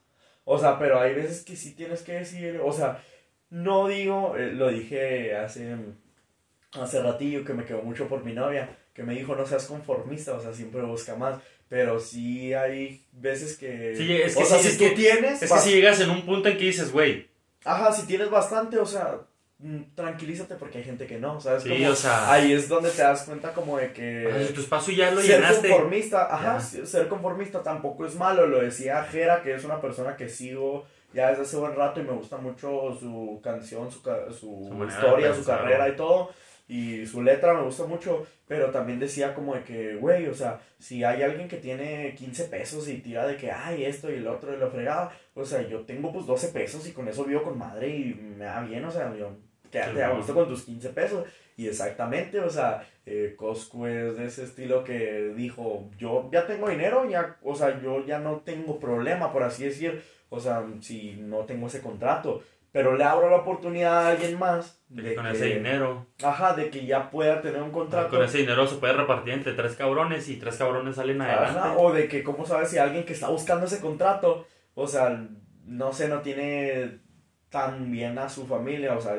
O 0.45 0.59
sea, 0.59 0.79
pero 0.79 0.99
hay 1.01 1.15
veces 1.15 1.45
que 1.45 1.57
sí 1.57 1.75
tienes 1.75 2.01
que 2.03 2.13
decir, 2.15 2.61
o 2.65 2.73
sea, 2.73 3.03
no 3.51 3.89
digo, 3.89 4.35
eh, 4.37 4.53
lo 4.53 4.69
dije 4.69 5.37
hace, 5.37 5.77
hace 6.73 7.03
ratillo 7.03 7.45
que 7.45 7.55
me 7.55 7.65
quedó 7.65 7.83
mucho 7.83 8.09
por 8.09 8.25
mi 8.25 8.33
novia, 8.33 8.77
que 8.95 9.03
me 9.03 9.15
dijo 9.15 9.35
no 9.35 9.47
seas 9.47 9.67
conformista, 9.67 10.35
o 10.35 10.41
sea, 10.41 10.53
siempre 10.53 10.81
busca 10.83 11.17
más. 11.17 11.39
Pero 11.69 12.01
sí 12.01 12.55
hay 12.55 13.05
veces 13.13 13.59
que... 13.59 13.95
Sí, 13.95 14.11
es 14.23 14.35
que 14.35 14.43
o 14.43 14.47
sea, 14.47 14.59
si 14.59 14.69
es 14.69 14.79
tú 14.79 14.85
que- 14.85 14.91
tienes... 14.93 15.43
Es 15.43 15.53
que 15.53 15.59
si 15.59 15.71
llegas 15.73 16.01
en 16.01 16.09
un 16.09 16.23
punto 16.25 16.49
en 16.49 16.57
que 16.57 16.65
dices, 16.65 16.91
güey, 16.93 17.29
Ajá, 17.65 17.93
si 17.93 18.07
tienes 18.07 18.31
bastante, 18.31 18.79
o 18.79 18.87
sea, 18.87 19.19
tranquilízate 19.95 20.55
porque 20.55 20.79
hay 20.79 20.85
gente 20.85 21.07
que 21.07 21.19
no, 21.19 21.41
¿sabes? 21.41 21.65
Sí, 21.65 21.69
Como- 21.71 21.91
o 21.91 21.95
sea- 21.95 22.33
Ahí 22.33 22.53
es 22.53 22.69
donde 22.69 22.91
te 22.91 23.03
das 23.03 23.25
cuenta 23.25 23.53
como 23.53 23.77
de 23.79 23.93
que... 23.93 24.45
si 24.47 24.53
tu 24.53 24.61
espacio 24.61 24.95
ya 24.95 25.11
lo 25.11 25.21
ser 25.21 25.37
llenaste. 25.41 25.69
conformista, 25.69 26.33
ajá, 26.35 26.59
Ya. 26.59 26.87
ser 26.87 27.09
conformista 27.09 27.63
tampoco 27.63 28.07
es 28.07 28.15
malo, 28.15 28.47
lo 28.47 28.61
decía 28.63 29.03
Jera, 29.05 29.43
que 29.43 29.55
es 29.55 29.65
una 29.65 29.81
persona 29.81 30.17
que 30.17 30.29
sigo 30.29 30.85
ya 31.13 31.31
desde 31.31 31.43
hace 31.43 31.57
buen 31.57 31.75
rato 31.75 32.01
y 32.01 32.05
me 32.05 32.13
gusta 32.13 32.37
mucho 32.37 32.97
su 33.01 33.41
canción, 33.43 33.91
su, 33.91 33.99
su, 34.01 34.69
Su 34.71 34.85
historia, 34.87 35.35
su 35.35 35.45
carrera 35.45 35.89
y 35.89 35.97
todo, 35.97 36.31
y 36.69 37.07
su 37.07 37.23
letra 37.23 37.55
me 37.55 37.63
gusta 37.63 37.85
mucho, 37.87 38.27
pero 38.47 38.71
también 38.71 39.01
decía 39.01 39.35
como 39.35 39.55
de 39.55 39.65
que, 39.65 39.95
güey, 39.97 40.27
o 40.29 40.35
sea, 40.35 40.61
si 40.79 41.03
hay 41.03 41.23
alguien 41.23 41.49
que 41.49 41.57
tiene 41.57 42.15
15 42.15 42.45
pesos 42.45 42.87
y 42.89 42.99
tira 42.99 43.27
de 43.27 43.37
que, 43.39 43.51
ay, 43.51 43.87
esto 43.87 44.11
y 44.11 44.17
el 44.17 44.27
otro 44.29 44.53
y 44.53 44.59
lo 44.59 44.71
fregaba, 44.71 45.11
o 45.35 45.45
sea, 45.47 45.63
yo 45.67 45.81
tengo 45.81 46.13
pues 46.13 46.27
12 46.27 46.49
pesos 46.49 46.87
y 46.87 46.93
con 46.93 47.09
eso 47.09 47.25
vivo 47.25 47.43
con 47.43 47.57
madre 47.59 47.89
y 47.89 48.15
me 48.15 48.45
da 48.45 48.61
bien, 48.61 48.85
o 48.85 48.91
sea, 48.91 49.13
yo, 49.17 49.31
quédate 49.71 50.03
a 50.03 50.11
gusto 50.11 50.35
con 50.35 50.49
tus 50.49 50.63
15 50.63 50.89
pesos. 50.91 51.25
Y 51.57 51.67
exactamente, 51.67 52.39
o 52.39 52.49
sea, 52.49 52.87
eh, 53.05 53.37
es 53.37 54.17
de 54.17 54.25
ese 54.25 54.45
estilo 54.45 54.85
que 54.85 55.33
dijo, 55.35 55.91
yo 55.99 56.29
ya 56.33 56.47
tengo 56.47 56.69
dinero, 56.69 57.09
ya, 57.09 57.37
o 57.43 57.55
sea, 57.57 57.81
yo 57.83 58.07
ya 58.07 58.21
no 58.21 58.37
tengo 58.45 58.79
problema, 58.79 59.33
por 59.33 59.43
así 59.43 59.65
decir, 59.65 60.03
o 60.29 60.39
sea, 60.39 60.65
si 60.81 61.17
no 61.19 61.39
tengo 61.39 61.67
ese 61.67 61.81
contrato, 61.81 62.43
pero 62.71 62.97
le 62.97 63.03
abro 63.03 63.29
la 63.29 63.39
oportunidad 63.39 64.07
a 64.07 64.11
alguien 64.11 64.39
más 64.39 64.81
de 64.89 65.03
de 65.03 65.09
que 65.09 65.15
con 65.17 65.25
que, 65.25 65.33
ese 65.33 65.47
dinero. 65.47 66.07
ajá, 66.23 66.55
de 66.55 66.71
que 66.71 66.87
ya 66.87 67.11
pueda 67.11 67.41
tener 67.41 67.61
un 67.61 67.73
contrato. 67.73 68.11
Con 68.11 68.23
ese 68.23 68.39
dinero 68.39 68.67
se 68.67 68.77
puede 68.77 68.93
repartir 68.93 69.35
entre 69.35 69.55
tres 69.55 69.75
cabrones 69.75 70.29
y 70.29 70.37
tres 70.37 70.57
cabrones 70.57 70.97
salen 70.97 71.21
adelante. 71.21 71.59
Ajá, 71.59 71.77
o 71.77 71.93
de 71.93 72.07
que, 72.07 72.23
¿cómo 72.23 72.47
sabes 72.47 72.69
si 72.69 72.79
alguien 72.79 73.05
que 73.05 73.15
está 73.15 73.31
buscando 73.31 73.67
ese 73.67 73.81
contrato, 73.81 74.47
o 74.75 74.87
sea, 74.87 75.27
no 75.65 75.93
sé, 75.93 76.09
no 76.09 76.21
tiene 76.21 77.01
tan 77.49 77.91
bien 77.91 78.19
a 78.19 78.29
su 78.29 78.47
familia, 78.47 78.95
o 78.95 79.01
sea, 79.01 79.17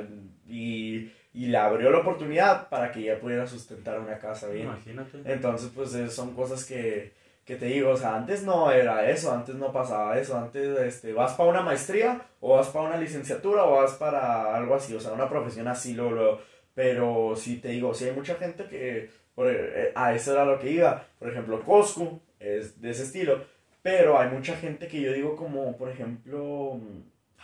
y, 0.50 1.12
y 1.34 1.46
le 1.48 1.58
abrió 1.58 1.92
la 1.92 2.00
oportunidad 2.00 2.70
para 2.70 2.92
que 2.92 3.04
ya 3.04 3.20
pudiera 3.20 3.46
sustentar 3.48 4.00
una 4.00 4.18
casa 4.18 4.48
bien. 4.50 4.66
Imagínate. 4.68 5.22
Entonces, 5.26 5.72
pues 5.74 5.94
eh, 5.94 6.10
son 6.10 6.34
cosas 6.34 6.66
que, 6.66 7.14
que 7.46 7.56
te 7.56 7.66
digo, 7.66 7.92
o 7.92 7.98
sea, 7.98 8.16
antes 8.16 8.44
no 8.44 8.72
era 8.72 9.10
eso, 9.10 9.32
antes 9.32 9.56
no 9.56 9.72
pasaba 9.72 10.20
eso, 10.20 10.38
antes 10.38 10.80
este, 10.80 11.14
vas 11.14 11.34
para 11.34 11.50
una 11.50 11.62
maestría 11.62 12.22
o 12.42 12.56
vas 12.58 12.68
para 12.70 12.90
una 12.90 12.98
licenciatura 12.98 13.64
o 13.66 13.78
vas 13.78 13.94
para 13.94 14.56
algo 14.56 14.76
así, 14.76 14.94
o 14.96 15.00
sea, 15.00 15.14
una 15.14 15.30
profesión 15.30 15.68
así, 15.68 15.94
luego, 15.94 16.12
luego. 16.12 16.42
Pero 16.76 17.34
sí 17.36 17.58
te 17.58 17.70
digo, 17.70 17.94
sí 17.94 18.06
hay 18.06 18.12
mucha 18.16 18.36
gente 18.36 18.66
que, 18.66 19.10
por, 19.36 19.48
eh, 19.50 19.92
a 19.96 20.14
eso 20.14 20.32
era 20.32 20.46
lo 20.46 20.60
que 20.60 20.72
iba, 20.72 21.06
por 21.18 21.30
ejemplo, 21.30 21.62
Coscu 21.64 22.22
es 22.40 22.82
de 22.82 22.92
ese 22.92 23.04
estilo, 23.04 23.44
Pero 23.82 24.20
hay 24.20 24.30
mucha 24.30 24.56
gente 24.56 24.88
que 24.88 25.02
yo 25.02 25.14
digo 25.14 25.36
como, 25.36 25.78
por 25.78 25.90
ejemplo, 25.90 26.80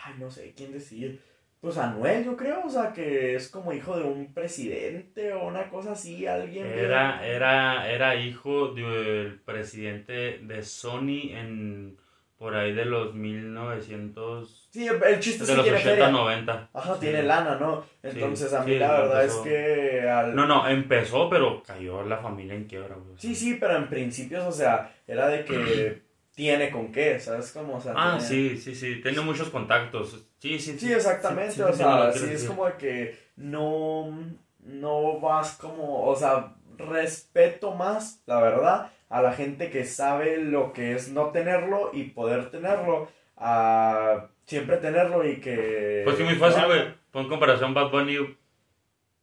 ay, 0.03 0.15
no 0.19 0.29
sé 0.29 0.53
quién 0.55 0.71
decir. 0.73 1.21
Pues 1.65 1.79
Anuel, 1.79 2.23
yo 2.23 2.37
creo, 2.37 2.61
o 2.63 2.69
sea, 2.69 2.93
que 2.93 3.33
es 3.33 3.49
como 3.49 3.73
hijo 3.73 3.97
de 3.97 4.03
un 4.03 4.31
presidente 4.35 5.33
o 5.33 5.47
una 5.47 5.67
cosa 5.67 5.93
así, 5.93 6.27
alguien. 6.27 6.63
de- 6.63 6.83
Era, 6.83 7.25
era, 7.25 7.89
era 7.91 8.15
hijo 8.15 8.67
del 8.67 9.39
presidente 9.43 10.37
de 10.43 10.61
Sony 10.61 11.31
en 11.33 11.97
por 12.37 12.53
ahí 12.55 12.71
de 12.71 12.85
los 12.85 13.15
1900 13.15 14.69
Sí, 14.71 14.85
el, 14.87 15.19
chiste 15.19 15.43
de 15.43 15.49
sí 15.51 15.55
los 15.55 15.63
tiene 15.63 15.77
80 15.79 15.89
feria. 15.95 16.09
90. 16.11 16.69
Ajá, 16.71 16.93
Sí. 16.95 16.99
tiene 16.99 17.23
lana, 17.23 17.55
¿no? 17.55 17.83
Entonces 18.03 18.53
a 18.53 18.63
mí 18.63 18.73
sí, 18.73 18.77
la 18.79 18.91
verdad 19.01 19.21
empezó. 19.23 19.43
es 19.45 19.47
que 19.49 20.01
al... 20.09 20.35
No, 20.35 20.45
no, 20.45 20.67
empezó, 20.67 21.29
pero 21.31 21.63
cayó 21.63 22.03
la 22.03 22.17
familia 22.17 22.53
en 22.53 22.65
quiebra, 22.65 22.95
güey. 22.95 23.17
Sí, 23.17 23.33
sí, 23.33 23.57
pero 23.59 23.75
en 23.77 23.87
principios, 23.89 24.43
o 24.45 24.51
sea, 24.51 24.93
era 25.07 25.27
de 25.29 25.45
que 25.45 26.01
tiene 26.35 26.69
con 26.69 26.91
qué, 26.91 27.19
¿sabes 27.19 27.51
cómo? 27.51 27.77
O 27.77 27.81
sea, 27.81 27.93
Ah, 27.95 28.17
tiene- 28.19 28.27
sí, 28.27 28.57
sí, 28.57 28.75
sí, 28.75 29.01
tiene 29.01 29.21
muchos 29.21 29.49
contactos. 29.49 30.25
Sí, 30.39 30.59
sí, 30.59 30.77
Sí, 30.77 30.91
exactamente, 30.93 31.51
sí, 31.53 31.57
sí, 31.57 31.61
o 31.63 31.73
sea, 31.73 32.11
sí 32.11 32.25
es 32.31 32.43
como 32.43 32.65
que 32.77 33.17
no, 33.37 34.11
no 34.59 35.19
vas 35.19 35.53
como, 35.57 36.05
o 36.05 36.15
sea, 36.15 36.53
respeto 36.77 37.73
más, 37.73 38.21
la 38.25 38.41
verdad, 38.41 38.91
a 39.09 39.21
la 39.21 39.31
gente 39.33 39.69
que 39.69 39.85
sabe 39.85 40.37
lo 40.37 40.73
que 40.73 40.93
es 40.93 41.09
no 41.09 41.27
tenerlo 41.31 41.91
y 41.93 42.03
poder 42.05 42.51
tenerlo, 42.51 43.07
a 43.37 44.27
siempre 44.45 44.77
tenerlo 44.77 45.25
y 45.27 45.39
que... 45.39 46.01
Pues 46.05 46.15
que 46.17 46.23
muy 46.23 46.35
fácil, 46.35 46.65
güey. 46.65 46.93
Pon 47.11 47.27
comparación 47.29 47.73
Bad 47.73 47.91
Bunny 47.91 48.17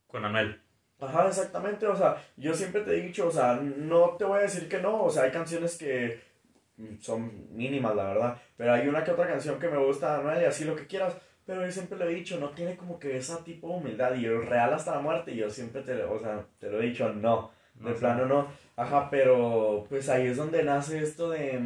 con 0.07 0.25
Anuel. 0.25 0.61
Ajá, 1.01 1.27
exactamente, 1.27 1.87
o 1.87 1.97
sea, 1.97 2.17
yo 2.37 2.55
siempre 2.55 2.83
te 2.83 2.93
he 2.93 3.01
dicho, 3.03 3.27
o 3.27 3.31
sea, 3.31 3.55
no 3.55 4.11
te 4.17 4.25
voy 4.25 4.39
a 4.39 4.43
decir 4.43 4.69
que 4.69 4.79
no, 4.81 5.03
o 5.03 5.11
sea, 5.11 5.25
hay 5.25 5.31
canciones 5.33 5.77
que 5.77 6.21
son 7.01 7.55
mínimas, 7.57 7.95
la 7.97 8.05
verdad, 8.05 8.37
pero 8.57 8.73
hay 8.75 8.89
una 8.89 9.05
que 9.05 9.11
otra 9.12 9.27
canción 9.29 9.59
que 9.59 9.68
me 9.68 9.79
gusta, 9.79 10.18
Anuel, 10.18 10.43
y 10.43 10.45
así 10.47 10.64
lo 10.64 10.75
que 10.77 10.87
quieras, 10.87 11.14
pero 11.47 11.64
yo 11.64 11.73
siempre 11.73 11.99
lo 11.99 12.07
he 12.09 12.14
dicho, 12.14 12.39
no 12.39 12.51
tiene 12.51 12.77
como 12.77 12.99
que 12.99 13.16
esa 13.16 13.45
tipo 13.45 13.68
de 13.68 13.75
humildad, 13.75 14.14
y 14.14 14.27
el 14.27 14.47
real 14.47 14.73
hasta 14.75 14.95
la 14.97 15.01
muerte, 15.01 15.35
yo 15.37 15.51
siempre 15.51 15.83
te, 15.83 16.03
o 16.03 16.18
sea, 16.20 16.45
te 16.59 16.70
lo 16.70 16.81
he 16.81 16.87
dicho, 16.87 17.12
no, 17.12 17.51
de 17.75 17.93
No 17.93 17.97
sé. 17.97 18.01
plano 18.01 18.27
no, 18.27 18.49
ajá, 18.77 19.09
pero 19.11 19.87
pues 19.89 20.09
ahí 20.09 20.27
es 20.29 20.37
donde 20.37 20.62
nace 20.64 21.03
esto 21.03 21.31
de, 21.31 21.61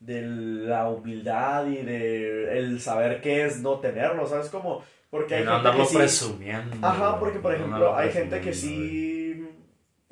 de 0.00 0.22
la 0.22 0.88
humildad 0.88 1.66
y 1.66 1.82
de 1.82 2.58
el 2.58 2.80
saber 2.80 3.20
qué 3.20 3.44
es 3.46 3.60
no 3.60 3.78
tenerlo, 3.80 4.26
¿sabes? 4.26 4.48
Como, 4.48 4.84
porque 5.10 5.34
hay 5.36 5.44
no 5.44 5.50
gente 5.62 5.72
que 5.72 5.84
sí... 5.84 5.96
presumiendo. 5.96 6.76
Ajá, 6.80 7.18
porque 7.18 7.38
por 7.40 7.52
No 7.52 7.56
ejemplo 7.56 7.96
hay 7.96 8.10
gente 8.10 8.40
que 8.40 8.52
sí, 8.54 9.07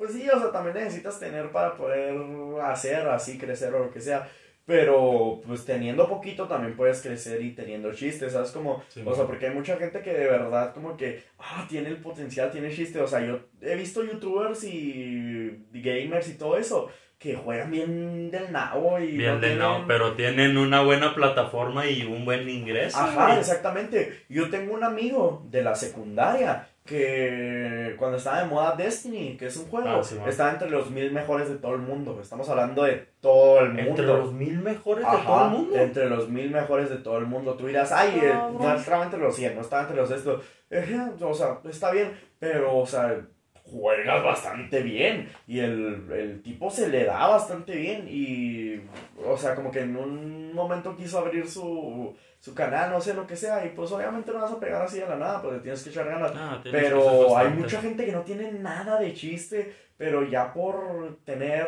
pues 0.07 0.13
sí, 0.23 0.29
o 0.29 0.39
sea, 0.39 0.51
también 0.51 0.75
necesitas 0.75 1.19
tener 1.19 1.51
para 1.51 1.75
poder 1.75 2.15
hacer 2.63 3.07
así, 3.07 3.37
crecer 3.37 3.73
o 3.73 3.79
lo 3.85 3.91
que 3.91 4.01
sea. 4.01 4.27
Pero 4.65 5.41
pues 5.47 5.63
teniendo 5.63 6.09
poquito 6.09 6.45
también 6.45 6.75
puedes 6.75 7.01
crecer 7.01 7.41
y 7.41 7.51
teniendo 7.55 7.93
chistes, 7.93 8.33
¿sabes? 8.33 8.51
Como, 8.51 8.83
Sí, 8.89 9.01
o 9.05 9.15
sea, 9.15 9.25
porque 9.25 9.47
hay 9.47 9.53
mucha 9.53 9.77
gente 9.77 10.01
que 10.01 10.11
de 10.13 10.27
verdad 10.27 10.73
como 10.73 10.97
que, 10.97 11.23
ah, 11.39 11.65
tiene 11.69 11.87
el 11.87 11.97
potencial, 12.01 12.51
tiene 12.51 12.69
chiste. 12.75 12.99
O 12.99 13.07
sea, 13.07 13.25
yo 13.25 13.39
he 13.61 13.75
visto 13.75 14.03
youtubers 14.03 14.65
y 14.65 15.65
gamers 15.71 16.27
y 16.27 16.33
todo 16.37 16.57
eso 16.57 16.89
que 17.17 17.35
juegan 17.35 17.71
bien 17.71 18.29
del 18.29 18.51
nabo 18.51 18.99
y 18.99 19.17
Bien 19.17 19.35
no 19.35 19.39
de 19.39 19.55
no, 19.55 19.69
tienen- 19.71 19.87
pero 19.87 20.13
tienen 20.15 20.57
una 20.57 20.81
buena 20.83 21.15
plataforma 21.15 21.87
y 21.87 22.03
un 22.03 22.25
buen 22.25 22.47
ingreso. 22.49 22.97
Ajá, 22.99 23.27
güey. 23.27 23.39
exactamente. 23.39 24.25
Yo 24.27 24.49
tengo 24.49 24.73
un 24.73 24.83
amigo 24.83 25.43
de 25.49 25.63
la 25.63 25.75
secundaria 25.75 26.67
que 26.87 27.95
cuando 27.99 28.17
estaba 28.17 28.41
de 28.41 28.47
moda 28.47 28.75
Destiny, 28.75 29.37
que 29.37 29.45
es 29.45 29.57
un 29.57 29.67
juego, 29.67 29.87
Ah, 29.87 30.03
sí, 30.03 30.17
estaba 30.27 30.51
entre 30.51 30.69
los 30.71 30.89
mil 30.89 31.11
mejores 31.11 31.49
de 31.49 31.57
todo 31.57 31.75
el 31.75 31.81
mundo. 31.81 32.17
Estamos 32.19 32.49
hablando 32.49 32.83
de 32.83 33.05
todo 33.21 33.59
el 33.59 33.73
mundo. 33.73 33.89
Entre 33.89 34.05
los 34.07 34.33
mil 34.33 34.59
mejores 34.59 35.05
de 35.05 35.17
todo 35.25 35.45
el 35.45 35.51
mundo. 35.51 35.75
Entre 35.79 36.09
los 36.09 36.29
mil 36.29 36.49
mejores 36.49 36.89
de 36.89 36.97
todo 36.97 37.17
el 37.19 37.25
mundo. 37.27 37.53
Tú 37.55 37.67
dirás, 37.67 37.91
ay, 37.91 38.19
eh, 38.23 38.33
no 38.59 38.73
estaba 38.73 39.03
entre 39.03 39.19
los 39.19 39.35
100, 39.35 39.53
no 39.55 39.61
estaba 39.61 39.83
entre 39.83 39.97
los 39.97 40.09
estos. 40.09 40.43
Eh, 40.71 40.97
O 41.21 41.33
sea, 41.33 41.59
está 41.69 41.91
bien, 41.91 42.11
pero, 42.39 42.77
o 42.77 42.85
sea, 42.87 43.21
juegas 43.63 44.23
bastante 44.23 44.81
bien. 44.81 45.29
Y 45.45 45.59
el, 45.59 46.07
el 46.11 46.41
tipo 46.41 46.69
se 46.71 46.89
le 46.89 47.03
da 47.05 47.27
bastante 47.27 47.75
bien. 47.75 48.07
Y, 48.09 48.81
o 49.25 49.37
sea, 49.37 49.55
como 49.55 49.71
que 49.71 49.81
en 49.81 49.95
un 49.95 50.53
momento 50.53 50.95
quiso 50.95 51.19
abrir 51.19 51.47
su, 51.47 52.15
su 52.39 52.53
canal, 52.53 52.91
no 52.91 53.01
sé 53.01 53.13
lo 53.13 53.27
que 53.27 53.35
sea. 53.35 53.65
Y 53.65 53.69
pues 53.69 53.91
obviamente 53.91 54.31
no 54.31 54.41
vas 54.41 54.51
a 54.51 54.59
pegar 54.59 54.81
así 54.81 55.01
a 55.01 55.09
la 55.09 55.17
nada, 55.17 55.41
porque 55.41 55.59
tienes 55.59 55.83
que 55.83 55.89
echar 55.89 56.07
ganas. 56.07 56.31
Ah, 56.35 56.59
ser 56.61 56.71
Pero 56.71 57.37
hay 57.37 57.49
mucha 57.49 57.81
gente 57.81 58.05
que 58.05 58.11
no 58.11 58.21
tiene 58.21 58.51
nada 58.51 58.99
de 58.99 59.13
chiste, 59.13 59.73
pero 59.97 60.23
ya 60.23 60.53
por 60.53 61.17
tener, 61.23 61.67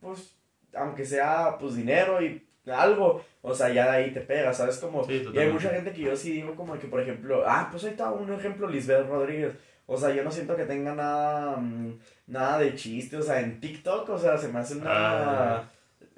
pues, 0.00 0.36
aunque 0.74 1.04
sea, 1.04 1.56
pues, 1.58 1.76
dinero 1.76 2.22
y 2.22 2.44
algo, 2.70 3.24
o 3.42 3.54
sea, 3.54 3.70
ya 3.70 3.90
de 3.90 3.96
ahí 3.96 4.10
te 4.12 4.20
pega, 4.20 4.52
¿sabes? 4.52 4.78
Como, 4.78 5.04
Sí, 5.04 5.26
y 5.32 5.38
hay 5.38 5.50
mucha 5.50 5.70
gente 5.70 5.92
que 5.92 6.02
yo 6.02 6.16
sí 6.16 6.32
digo 6.32 6.54
como 6.54 6.78
que, 6.78 6.86
por 6.86 7.00
ejemplo, 7.00 7.44
ah, 7.46 7.68
pues 7.70 7.84
ahí 7.84 7.90
está 7.90 8.10
un 8.10 8.32
ejemplo, 8.32 8.68
Lisbeth 8.68 9.06
Rodríguez. 9.08 9.54
O 9.86 9.96
sea, 9.96 10.14
yo 10.14 10.22
no 10.22 10.30
siento 10.30 10.54
que 10.54 10.64
tenga 10.64 10.94
nada, 10.94 11.56
mm, 11.56 11.98
nada 12.26 12.58
de 12.58 12.74
chiste, 12.74 13.16
o 13.16 13.22
sea, 13.22 13.40
en 13.40 13.58
TikTok, 13.58 14.08
o 14.10 14.18
sea, 14.18 14.36
se 14.36 14.48
me 14.48 14.58
hace 14.58 14.76
una... 14.76 15.56
Ah. 15.56 15.70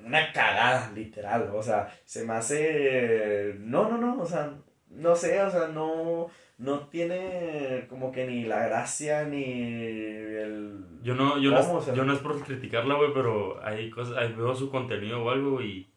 Una 0.05 0.32
cagada, 0.32 0.90
literal. 0.92 1.51
O 1.55 1.62
sea, 1.62 1.88
se 2.05 2.24
me 2.24 2.34
hace. 2.34 3.55
No, 3.59 3.88
no, 3.88 3.98
no. 3.98 4.20
O 4.20 4.26
sea, 4.26 4.53
no 4.88 5.14
sé. 5.14 5.40
O 5.42 5.51
sea, 5.51 5.68
no. 5.68 6.28
No 6.59 6.88
tiene 6.88 7.86
como 7.88 8.12
que 8.12 8.26
ni 8.26 8.44
la 8.44 8.66
gracia 8.66 9.24
ni 9.24 9.44
el. 9.44 10.84
Yo 11.03 11.14
no, 11.14 11.38
yo, 11.38 11.51
no. 11.53 11.76
O 11.76 11.80
sea, 11.80 11.94
yo 11.94 12.05
no 12.05 12.12
es 12.12 12.18
por 12.18 12.38
criticarla, 12.44 12.96
güey, 12.96 13.14
pero 13.14 13.64
hay 13.64 13.88
cosas, 13.88 14.18
ahí 14.18 14.34
veo 14.34 14.55
su 14.55 14.70
contenido 14.70 15.24
o 15.24 15.30
algo 15.30 15.62
y 15.62 15.90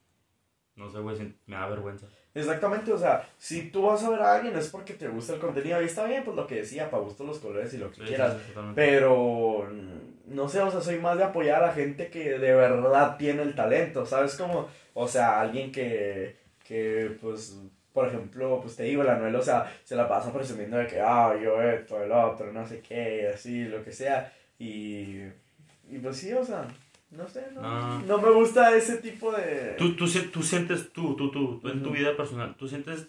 no 0.75 0.89
sé, 0.89 0.99
güey, 0.99 1.17
me 1.47 1.55
da 1.57 1.67
vergüenza. 1.67 2.07
Exactamente, 2.35 2.91
o 2.91 2.97
sea, 2.97 3.27
si 3.37 3.69
tú 3.69 3.83
vas 3.83 4.03
a 4.03 4.09
ver 4.09 4.19
a 4.21 4.35
alguien 4.35 4.55
es 4.57 4.69
porque 4.69 4.93
te 4.93 5.07
gusta 5.07 5.33
el 5.33 5.39
contenido 5.39 5.79
y 5.81 5.85
está 5.85 6.05
bien, 6.05 6.23
pues 6.23 6.35
lo 6.35 6.47
que 6.47 6.55
decía, 6.55 6.89
para 6.89 7.03
gusto 7.03 7.23
los 7.23 7.37
colores 7.39 7.71
y 7.73 7.77
lo 7.77 7.89
que 7.91 7.97
Sí, 7.97 8.01
quieras. 8.07 8.37
sí. 8.47 8.53
Pero, 8.75 9.67
mm, 9.71 10.33
no 10.35 10.49
sé, 10.49 10.59
o 10.61 10.71
sea, 10.71 10.81
soy 10.81 10.97
más 10.99 11.17
de 11.17 11.25
apoyar 11.25 11.61
a 11.63 11.67
la 11.67 11.73
gente 11.73 12.07
que 12.09 12.39
de 12.39 12.53
verdad 12.55 13.17
tiene 13.17 13.43
el 13.43 13.53
talento, 13.53 14.05
¿sabes? 14.05 14.35
Como, 14.35 14.67
o 14.95 15.07
sea, 15.07 15.41
alguien 15.41 15.71
que, 15.71 16.35
que 16.67 17.15
pues, 17.21 17.55
por 17.93 18.07
ejemplo, 18.07 18.59
pues 18.61 18.75
te 18.75 18.83
digo, 18.83 19.03
el 19.03 19.09
Anuel, 19.09 19.35
o 19.35 19.41
sea, 19.43 19.71
se 19.83 19.95
la 19.95 20.07
pasa 20.07 20.33
presumiendo 20.33 20.77
de 20.77 20.87
que, 20.87 20.99
ah, 20.99 21.35
yo 21.39 21.61
esto, 21.61 22.01
el 22.01 22.11
otro, 22.11 22.51
no 22.51 22.65
sé 22.67 22.79
qué, 22.81 23.29
así, 23.31 23.65
lo 23.65 23.83
que 23.83 23.91
sea. 23.91 24.33
Y, 24.57 25.19
y 25.87 25.99
pues 26.01 26.17
sí, 26.17 26.33
o 26.33 26.43
sea, 26.43 26.65
no 27.17 27.27
sé, 27.27 27.45
no, 27.53 27.61
No. 27.61 27.99
no 28.01 28.17
me 28.19 28.31
gusta 28.31 28.75
ese 28.75 28.97
tipo 28.97 29.31
de... 29.31 29.75
Tú, 29.77 29.95
tú, 29.95 30.05
tú 30.31 30.41
sientes, 30.43 30.91
tú, 30.91 31.15
tú, 31.15 31.31
tú, 31.31 31.59
tú 31.59 31.69
en 31.69 31.81
tu 31.83 31.91
vida 31.91 32.15
personal, 32.17 32.55
tú 32.57 32.67
sientes 32.67 33.07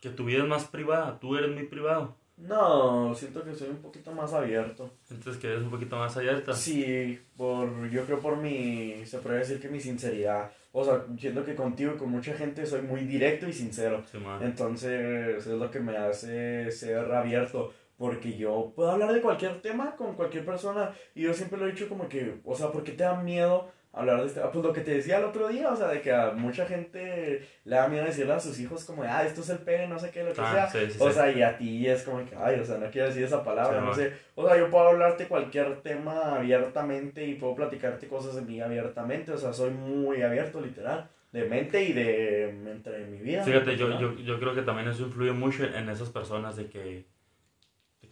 que 0.00 0.10
tu 0.10 0.24
vida 0.24 0.42
es 0.42 0.48
más 0.48 0.64
privada, 0.66 1.18
tú 1.18 1.36
eres 1.36 1.50
muy 1.50 1.64
privado, 1.66 2.16
No, 2.36 3.14
siento 3.14 3.42
que 3.44 3.54
soy 3.54 3.68
un 3.70 3.76
poquito 3.78 4.12
más 4.12 4.32
abierto. 4.32 4.90
sientes 5.04 5.36
que 5.36 5.46
eres 5.46 5.62
un 5.62 5.70
poquito 5.70 5.96
más 5.96 6.16
abierta. 6.16 6.52
Sí, 6.52 7.18
por, 7.36 7.88
yo 7.90 8.04
creo 8.04 8.18
por 8.20 8.36
mi, 8.36 9.06
se 9.06 9.18
puede 9.18 9.38
decir 9.38 9.60
que 9.60 9.68
mi 9.68 9.80
sinceridad. 9.80 10.50
O 10.72 10.84
sea, 10.84 11.04
siento 11.18 11.44
que 11.44 11.54
contigo 11.54 11.92
y 11.94 11.96
con 11.96 12.10
mucha 12.10 12.34
gente 12.34 12.66
soy 12.66 12.82
muy 12.82 13.02
directo 13.04 13.48
y 13.48 13.52
sincero. 13.52 14.02
Sí. 14.10 14.18
Entonces, 14.40 15.46
es 15.46 15.46
lo 15.46 15.70
que 15.70 15.78
me 15.78 15.96
hace 15.96 16.70
ser 16.72 17.12
abierto. 17.12 17.72
Porque 17.96 18.36
yo 18.36 18.72
puedo 18.74 18.90
hablar 18.90 19.12
de 19.12 19.20
cualquier 19.20 19.60
tema 19.62 19.94
con 19.96 20.14
cualquier 20.14 20.44
persona. 20.44 20.92
Y 21.14 21.22
yo 21.22 21.32
siempre 21.34 21.58
lo 21.58 21.66
he 21.66 21.72
dicho 21.72 21.88
como 21.88 22.08
que, 22.08 22.40
o 22.44 22.54
sea, 22.54 22.68
¿por 22.72 22.82
qué 22.82 22.92
te 22.92 23.04
da 23.04 23.14
miedo 23.20 23.70
hablar 23.92 24.20
de 24.20 24.26
este? 24.26 24.40
ah, 24.40 24.50
Pues 24.52 24.64
lo 24.64 24.72
que 24.72 24.80
te 24.80 24.90
decía 24.90 25.18
el 25.18 25.24
otro 25.24 25.46
día, 25.46 25.70
o 25.70 25.76
sea, 25.76 25.86
de 25.86 26.00
que 26.00 26.12
a 26.12 26.32
mucha 26.32 26.66
gente 26.66 27.46
le 27.64 27.76
da 27.76 27.86
miedo 27.86 28.04
decirle 28.04 28.32
a 28.32 28.40
sus 28.40 28.58
hijos 28.58 28.84
como, 28.84 29.04
ah, 29.04 29.22
esto 29.24 29.42
es 29.42 29.50
el 29.50 29.58
pene, 29.58 29.86
no 29.86 29.96
sé 30.00 30.10
qué, 30.10 30.24
lo 30.24 30.32
que 30.32 30.40
Ah, 30.40 30.68
sea. 30.68 30.86
sí, 30.86 30.90
sí, 30.92 30.98
O 31.00 31.06
sí. 31.08 31.14
sea, 31.14 31.30
y 31.30 31.40
a 31.42 31.56
ti 31.56 31.86
es 31.86 32.02
como 32.02 32.24
que, 32.24 32.34
ay, 32.34 32.58
o 32.58 32.64
sea, 32.64 32.78
no 32.78 32.90
quiero 32.90 33.06
decir 33.06 33.22
esa 33.22 33.44
palabra, 33.44 33.78
no 33.80 33.86
man. 33.86 33.94
sé. 33.94 34.12
O 34.34 34.44
sea, 34.48 34.58
yo 34.58 34.68
puedo 34.70 34.88
hablarte 34.88 35.28
cualquier 35.28 35.80
tema 35.82 36.34
abiertamente 36.36 37.24
y 37.24 37.34
puedo 37.36 37.54
platicarte 37.54 38.08
cosas 38.08 38.34
de 38.34 38.42
mí 38.42 38.60
abiertamente. 38.60 39.30
O 39.30 39.38
sea, 39.38 39.52
soy 39.52 39.70
muy 39.70 40.20
abierto, 40.22 40.60
literal. 40.60 41.08
De 41.30 41.44
mente 41.48 41.82
y 41.82 41.92
de 41.92 42.48
entre 42.48 43.06
mi 43.06 43.18
vida. 43.18 43.42
Fíjate, 43.44 43.76
yo, 43.76 43.98
yo, 44.00 44.14
yo 44.18 44.38
creo 44.38 44.54
que 44.54 44.62
también 44.62 44.88
eso 44.88 45.02
influye 45.04 45.32
mucho 45.32 45.64
en 45.64 45.88
esas 45.88 46.08
personas 46.10 46.54
de 46.56 46.68
que, 46.68 47.06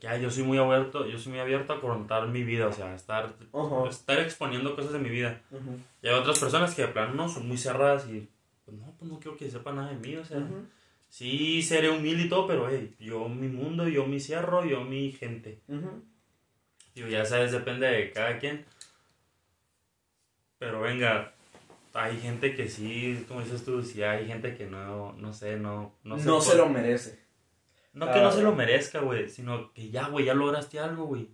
"Ay, 0.07 0.23
yo 0.23 0.31
soy 0.31 0.43
muy 0.43 0.59
abierto, 0.59 1.07
yo 1.07 1.19
soy 1.19 1.33
muy 1.33 1.41
abierto 1.41 1.73
a 1.73 1.81
contar 1.81 2.27
mi 2.29 2.43
vida, 2.45 2.67
o 2.69 2.73
sea, 2.73 2.95
estar, 2.95 3.35
Ajá. 3.53 3.89
estar 3.89 4.19
exponiendo 4.21 4.75
cosas 4.75 4.93
de 4.93 4.99
mi 4.99 5.09
vida. 5.11 5.41
Ujú, 5.51 5.79
Y 6.03 6.09
hay 6.09 6.15
otras 6.15 6.39
personas 6.39 6.75
que 6.75 6.83
de 6.83 6.89
plano 6.89 7.15
no 7.15 7.29
son 7.29 7.47
muy 7.49 7.57
cerradas 7.59 8.07
y 8.09 8.29
pues 8.65 8.77
no, 8.77 8.95
pues 8.99 9.11
no 9.11 9.19
quiero 9.19 9.37
que 9.37 9.51
sepa 9.51 9.73
nada 9.73 9.91
de 9.91 9.97
mí, 9.97 10.17
o 10.17 10.25
sea, 10.25 10.39
ujú, 10.39 10.67
sí 11.09 11.63
seré 11.63 11.91
humilde 11.91 12.25
y 12.25 12.29
todo, 12.29 12.47
pero 12.47 12.69
hey, 12.69 12.95
yo 12.99 13.29
mi 13.29 13.49
mundo, 13.49 13.87
yo 13.89 14.07
mi 14.07 14.19
cierro, 14.21 14.65
yo 14.65 14.83
mi 14.83 15.13
gente. 15.13 15.61
Digo, 16.95 17.09
ya 17.09 17.25
sabes, 17.25 17.53
depende 17.53 17.87
de 17.87 18.11
cada 18.11 18.39
quien. 18.39 18.65
Pero 20.59 20.81
venga, 20.81 21.33
hay 21.95 22.19
gente 22.19 22.55
que 22.55 22.69
sí, 22.69 23.25
como 23.29 23.41
dices 23.41 23.65
tú, 23.65 23.83
sí 23.83 24.03
hay 24.03 24.27
gente 24.27 24.55
que 24.57 24.67
no, 24.67 25.13
no 25.15 25.33
sé, 25.33 25.57
no... 25.57 25.95
No, 26.05 26.17
No, 26.17 26.41
se 26.41 26.57
lo 26.57 26.69
merece. 26.69 27.22
No 27.93 28.11
que 28.11 28.21
no 28.21 28.29
Ah. 28.29 28.33
se 28.33 28.43
lo 28.43 28.53
merezca, 28.55 29.01
güey, 29.01 29.29
sino 29.29 29.73
que 29.73 29.91
ya, 29.91 30.09
güey, 30.09 30.25
ya 30.27 30.35
lograste 30.35 30.79
algo, 30.81 31.05
güey. 31.07 31.29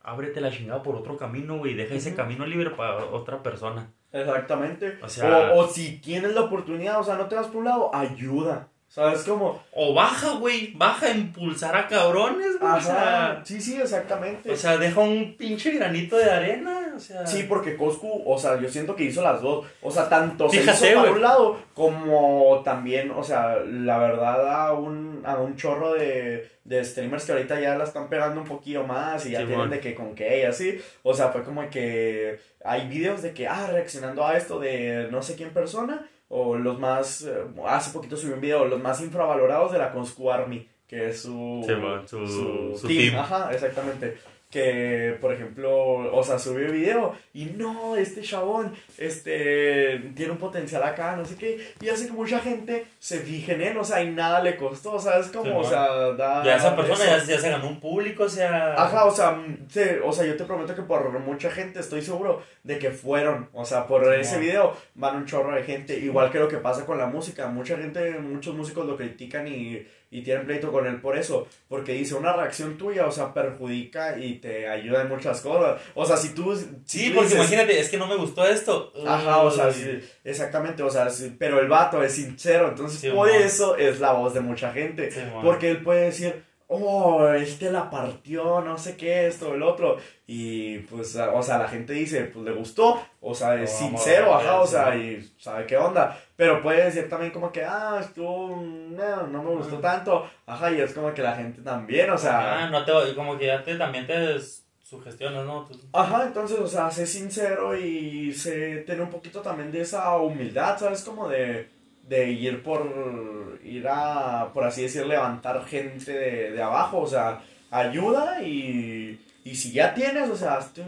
ábrete 0.00 0.40
la 0.40 0.50
chingada 0.50 0.82
por 0.82 0.94
otro 0.96 1.18
camino, 1.18 1.58
güey. 1.58 1.74
Deja 1.74 1.94
ese 1.94 2.14
camino 2.14 2.46
libre 2.46 2.70
para 2.70 3.04
otra 3.06 3.42
persona. 3.42 3.90
Exactamente. 4.10 4.98
O 5.02 5.08
sea- 5.08 5.52
o, 5.52 5.58
o 5.60 5.68
si 5.68 5.98
tienes 5.98 6.32
la 6.34 6.42
oportunidad, 6.42 6.98
o 7.00 7.04
sea, 7.04 7.16
no 7.16 7.26
te 7.26 7.34
vas 7.34 7.48
por 7.48 7.56
un 7.56 7.64
lado, 7.66 7.94
ayuda. 7.94 8.68
¿Sabes 8.88 9.22
cómo? 9.24 9.62
O 9.72 9.92
baja, 9.92 10.30
güey. 10.38 10.72
Baja 10.74 11.06
a 11.08 11.10
impulsar 11.10 11.76
a 11.76 11.86
cabrones, 11.88 12.58
güey. 12.58 12.72
O 12.72 12.80
sea, 12.80 13.42
Sí, 13.44 13.60
sí, 13.60 13.78
exactamente. 13.78 14.50
o 14.50 14.56
sea, 14.56 14.78
deja 14.78 14.98
un 15.00 15.36
pinche 15.36 15.72
granito 15.72 16.16
de 16.16 16.30
arena. 16.30 16.87
O 16.98 17.00
sea, 17.00 17.26
Sí, 17.26 17.44
porque 17.48 17.76
Coscu, 17.76 18.22
o 18.26 18.38
sea, 18.38 18.60
yo 18.60 18.68
siento 18.68 18.94
que 18.94 19.04
hizo 19.04 19.22
las 19.22 19.40
dos. 19.40 19.66
O 19.82 19.90
sea, 19.90 20.08
tanto 20.08 20.48
se 20.50 20.60
Fíjate, 20.60 20.90
hizo 20.90 21.00
para 21.00 21.12
un 21.12 21.22
lado 21.22 21.56
como 21.74 22.60
también, 22.64 23.10
o 23.12 23.22
sea, 23.24 23.56
la 23.64 23.98
verdad 23.98 24.66
a 24.66 24.72
un, 24.74 25.22
a 25.24 25.36
un 25.38 25.56
chorro 25.56 25.94
de, 25.94 26.48
de 26.64 26.84
streamers 26.84 27.24
que 27.24 27.32
ahorita 27.32 27.60
ya 27.60 27.76
la 27.76 27.84
están 27.84 28.08
pegando 28.08 28.40
un 28.40 28.46
poquillo 28.46 28.84
más 28.84 29.24
y 29.26 29.30
ya 29.30 29.38
tienen 29.46 29.70
de 29.70 29.80
que 29.80 29.94
con 29.94 30.14
qué 30.14 30.40
y 30.40 30.42
así. 30.44 30.78
O 31.02 31.14
sea, 31.14 31.28
fue 31.28 31.42
como 31.44 31.68
que 31.70 32.38
hay 32.64 32.88
videos 32.88 33.22
de 33.22 33.32
que, 33.32 33.46
ah, 33.48 33.68
reaccionando 33.72 34.26
a 34.26 34.36
esto 34.36 34.58
de 34.58 35.08
no 35.10 35.22
sé 35.22 35.34
quién 35.36 35.50
persona. 35.50 36.06
O 36.30 36.56
los 36.56 36.78
más, 36.78 37.22
eh, 37.22 37.32
hace 37.66 37.90
poquito 37.90 38.14
subí 38.14 38.32
un 38.34 38.40
video, 38.42 38.66
los 38.66 38.82
más 38.82 39.00
infravalorados 39.00 39.72
de 39.72 39.78
la 39.78 39.90
Coscu 39.92 40.30
Army, 40.30 40.68
que 40.86 41.08
es 41.08 41.22
su, 41.22 41.64
Simón, 41.66 42.06
su- 42.06 42.76
su 42.78 42.86
team. 42.86 43.12
team. 43.12 43.16
Ajá, 43.18 43.48
exactamente. 43.50 44.18
Que, 44.50 45.14
por 45.20 45.30
ejemplo, 45.34 45.70
o 46.16 46.24
sea, 46.24 46.38
subió 46.38 46.72
video 46.72 47.14
y 47.34 47.44
no, 47.46 47.96
este 47.96 48.22
chabón, 48.22 48.72
este, 48.96 49.98
tiene 50.16 50.32
un 50.32 50.38
potencial 50.38 50.82
acá, 50.82 51.16
no 51.16 51.24
sé 51.26 51.36
qué, 51.36 51.58
y 51.82 51.88
hace 51.90 52.06
que 52.06 52.12
mucha 52.12 52.38
gente 52.40 52.86
se 52.98 53.18
fije 53.18 53.52
en 53.52 53.60
él, 53.60 53.76
o 53.76 53.84
sea, 53.84 54.02
y 54.02 54.10
nada 54.10 54.40
le 54.42 54.56
costó, 54.56 54.92
o 54.94 54.98
sea, 54.98 55.18
es 55.18 55.26
como, 55.28 55.44
Sí, 55.44 55.50
o 55.54 55.64
sea, 55.68 55.86
da... 56.12 56.42
ya 56.44 56.56
esa 56.56 56.74
persona 56.74 57.04
ya, 57.04 57.24
ya 57.24 57.38
se 57.38 57.50
ganó 57.50 57.68
un 57.68 57.78
público, 57.78 58.24
o 58.24 58.28
sea. 58.28 58.72
Ajá, 58.72 59.04
o 59.04 59.10
sea, 59.10 59.38
se- 59.68 60.00
o 60.00 60.12
sea, 60.12 60.24
yo 60.24 60.36
te 60.36 60.44
prometo 60.44 60.74
que 60.74 60.82
por 60.82 61.10
mucha 61.20 61.50
gente 61.50 61.80
estoy 61.80 62.00
seguro 62.00 62.42
de 62.62 62.78
que 62.78 62.90
fueron, 62.90 63.50
o 63.52 63.64
sea, 63.66 63.86
por 63.86 64.04
Sí, 64.06 64.20
ese 64.20 64.38
video 64.38 64.74
van 64.94 65.16
un 65.16 65.26
chorro 65.26 65.54
de 65.54 65.62
gente, 65.62 65.98
igual 65.98 66.30
que 66.30 66.38
lo 66.38 66.48
que 66.48 66.56
pasa 66.56 66.86
con 66.86 66.96
la 66.96 67.06
música, 67.06 67.48
mucha 67.48 67.76
gente, 67.76 68.18
muchos 68.18 68.54
músicos 68.54 68.86
lo 68.86 68.96
critican 68.96 69.46
y, 69.46 69.86
y 70.10 70.22
tienen 70.22 70.46
pleito 70.46 70.72
con 70.72 70.86
él 70.86 71.00
por 71.00 71.16
eso, 71.18 71.46
porque 71.68 71.92
dice 71.92 72.14
una 72.14 72.32
reacción 72.32 72.78
tuya, 72.78 73.06
o 73.06 73.12
sea, 73.12 73.34
perjudica 73.34 74.18
y 74.18 74.36
te 74.36 74.66
ayuda 74.68 75.02
en 75.02 75.08
muchas 75.08 75.40
cosas, 75.42 75.80
o 75.94 76.06
sea, 76.06 76.16
si 76.16 76.30
tú... 76.34 76.56
si 76.56 76.66
Sí, 76.86 77.08
tú 77.10 77.16
porque 77.16 77.28
dices- 77.28 77.38
imagínate, 77.38 77.78
es 77.78 77.88
que 77.90 77.98
no 77.98 78.06
me 78.06 78.16
gustó 78.16 78.46
esto. 78.46 78.92
Ajá, 79.06 79.42
o 79.42 79.50
sea, 79.50 79.70
sí, 79.72 80.00
exactamente, 80.24 80.82
o 80.82 80.90
sea, 80.90 81.10
sí, 81.10 81.34
pero 81.38 81.60
el 81.60 81.68
vato 81.68 82.02
es 82.02 82.12
sincero, 82.12 82.68
entonces 82.68 83.12
por 83.12 83.28
eso 83.28 83.76
es 83.76 84.00
la 84.00 84.12
voz 84.12 84.32
de 84.34 84.40
mucha 84.40 84.72
gente. 84.72 85.10
Porque 85.42 85.70
él 85.70 85.82
puede 85.82 86.06
decir, 86.06 86.42
oh, 86.68 87.26
este 87.32 87.70
la 87.72 87.90
partió, 87.90 88.60
no 88.60 88.78
sé 88.78 88.96
qué, 88.96 89.26
esto, 89.26 89.54
el 89.54 89.62
otro. 89.62 89.96
Y 90.26 90.78
pues, 90.80 91.16
o 91.16 91.42
sea, 91.42 91.58
la 91.58 91.68
gente 91.68 91.92
dice, 91.94 92.24
pues 92.24 92.44
le 92.44 92.52
gustó, 92.52 93.00
o 93.20 93.34
sea, 93.34 93.54
es 93.60 93.70
sincero, 93.72 94.26
ver, 94.36 94.46
ajá, 94.46 94.60
o 94.60 94.66
sea, 94.66 94.94
y 94.96 95.22
sabe 95.38 95.66
qué 95.66 95.76
onda. 95.76 96.18
Pero 96.36 96.62
puede 96.62 96.84
decir 96.84 97.08
también 97.08 97.32
como 97.32 97.50
que, 97.50 97.64
ah, 97.64 97.98
estuvo, 98.00 98.54
no, 98.62 99.26
no 99.26 99.42
me 99.42 99.50
gustó 99.56 99.76
Ah. 99.78 99.80
tanto, 99.80 100.30
ajá, 100.46 100.70
y 100.70 100.80
es 100.80 100.92
como 100.92 101.12
que 101.14 101.22
la 101.22 101.34
gente 101.34 101.62
también, 101.62 102.10
o 102.10 102.18
sea. 102.18 102.64
Ah, 102.64 102.70
no 102.70 102.84
te, 102.84 102.92
como 103.14 103.36
que 103.38 103.46
ya 103.46 103.62
te, 103.64 103.74
también 103.76 104.06
te 104.06 104.36
sugestionas, 104.82 105.44
¿no? 105.46 105.64
Tú- 105.66 105.78
Ajá, 105.92 106.24
entonces, 106.26 106.58
o 106.58 106.66
sea, 106.66 106.90
sé 106.90 107.06
sincero 107.06 107.76
y 107.76 108.32
sé 108.32 108.76
tener 108.86 109.02
un 109.02 109.10
poquito 109.10 109.40
también 109.40 109.70
de 109.72 109.80
esa 109.82 110.16
humildad, 110.18 110.78
¿sabes? 110.78 111.02
Como 111.02 111.28
de, 111.28 111.68
de 112.08 112.30
ir 112.30 112.62
por, 112.62 113.60
ir 113.62 113.86
a, 113.88 114.50
por 114.54 114.64
así 114.64 114.82
decir, 114.82 115.06
levantar 115.06 115.64
gente 115.66 116.12
de, 116.12 116.52
de 116.52 116.62
abajo, 116.62 117.00
o 117.00 117.06
sea, 117.06 117.42
ayuda 117.70 118.42
y, 118.42 119.20
y 119.44 119.54
si 119.54 119.72
ya 119.72 119.92
tienes, 119.94 120.30
o 120.30 120.36
sea, 120.36 120.54
hazte, 120.54 120.82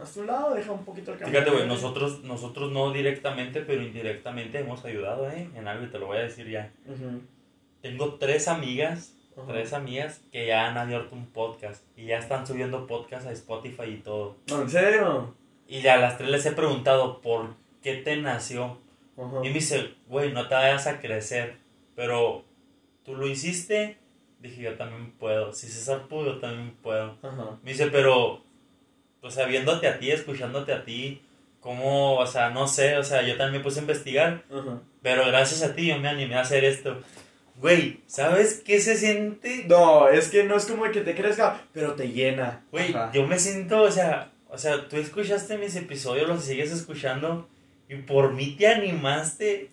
hazte 0.00 0.20
un 0.20 0.28
lado, 0.28 0.54
deja 0.54 0.70
un 0.70 0.84
poquito 0.84 1.12
el 1.12 1.18
camino. 1.18 1.38
Fíjate, 1.38 1.56
güey, 1.56 1.68
nosotros, 1.68 2.22
nosotros 2.22 2.70
no 2.70 2.92
directamente, 2.92 3.62
pero 3.62 3.82
indirectamente 3.82 4.60
hemos 4.60 4.84
ayudado, 4.84 5.28
¿eh? 5.30 5.48
En 5.56 5.66
algo 5.66 5.86
y 5.86 5.88
te 5.90 5.98
lo 5.98 6.06
voy 6.06 6.18
a 6.18 6.22
decir 6.22 6.48
ya. 6.48 6.70
Tengo 7.82 8.14
tres 8.14 8.46
amigas, 8.46 9.14
tres 9.48 9.72
amigas 9.72 10.20
que 10.30 10.46
ya 10.46 10.68
han 10.68 10.76
abierto 10.76 11.16
un 11.16 11.26
podcast 11.26 11.82
y 11.96 12.06
ya 12.06 12.18
están 12.18 12.46
subiendo 12.46 12.86
podcast 12.86 13.26
a 13.26 13.32
Spotify 13.32 13.88
y 13.88 13.96
todo. 13.96 14.36
¿En 14.48 14.70
serio? 14.70 15.34
Y 15.66 15.80
ya 15.80 15.94
a 15.94 15.98
las 15.98 16.18
tres 16.18 16.30
les 16.30 16.46
he 16.46 16.52
preguntado 16.52 17.20
por 17.20 17.54
qué 17.82 17.94
te 17.94 18.16
nació. 18.16 18.78
Ajá. 19.20 19.36
Y 19.42 19.48
me 19.48 19.54
dice, 19.54 19.94
güey, 20.08 20.32
no 20.32 20.48
te 20.48 20.54
vayas 20.54 20.86
a 20.86 21.00
crecer, 21.00 21.56
pero 21.94 22.44
tú 23.04 23.14
lo 23.16 23.28
hiciste. 23.28 23.98
Dije, 24.40 24.62
yo 24.62 24.74
también 24.76 25.12
puedo. 25.18 25.52
Si 25.52 25.66
César 25.68 26.06
pudo, 26.08 26.34
yo 26.34 26.38
también 26.38 26.74
puedo. 26.82 27.16
Ajá. 27.22 27.58
Me 27.62 27.72
dice, 27.72 27.88
pero, 27.88 28.42
o 29.20 29.30
sea, 29.30 29.46
viéndote 29.46 29.86
a 29.86 29.98
ti, 29.98 30.10
escuchándote 30.10 30.72
a 30.72 30.84
ti, 30.84 31.20
cómo, 31.60 32.16
o 32.16 32.26
sea, 32.26 32.50
no 32.50 32.66
sé, 32.66 32.96
o 32.96 33.04
sea, 33.04 33.22
yo 33.22 33.36
también 33.36 33.60
me 33.60 33.64
puse 33.64 33.80
a 33.80 33.82
investigar, 33.82 34.42
Ajá. 34.50 34.80
pero 35.02 35.26
gracias 35.26 35.62
a 35.62 35.74
ti 35.74 35.86
yo 35.88 35.98
me 35.98 36.08
animé 36.08 36.36
a 36.36 36.40
hacer 36.40 36.64
esto. 36.64 37.00
Güey, 37.56 38.00
¿sabes 38.06 38.62
qué 38.64 38.80
se 38.80 38.96
siente? 38.96 39.66
No, 39.68 40.08
es 40.08 40.30
que 40.30 40.44
no 40.44 40.56
es 40.56 40.64
como 40.64 40.90
que 40.90 41.02
te 41.02 41.14
crezca, 41.14 41.60
pero 41.74 41.92
te 41.94 42.08
llena. 42.08 42.64
Güey, 42.70 42.94
Ajá. 42.94 43.10
yo 43.12 43.26
me 43.26 43.38
siento, 43.38 43.82
o 43.82 43.90
sea, 43.90 44.32
o 44.48 44.56
sea, 44.56 44.88
tú 44.88 44.96
escuchaste 44.96 45.58
mis 45.58 45.76
episodios, 45.76 46.26
los 46.26 46.42
sigues 46.42 46.72
escuchando, 46.72 47.46
y 47.90 47.96
por 47.96 48.32
mí 48.32 48.56
te 48.58 48.66
animaste. 48.68 49.68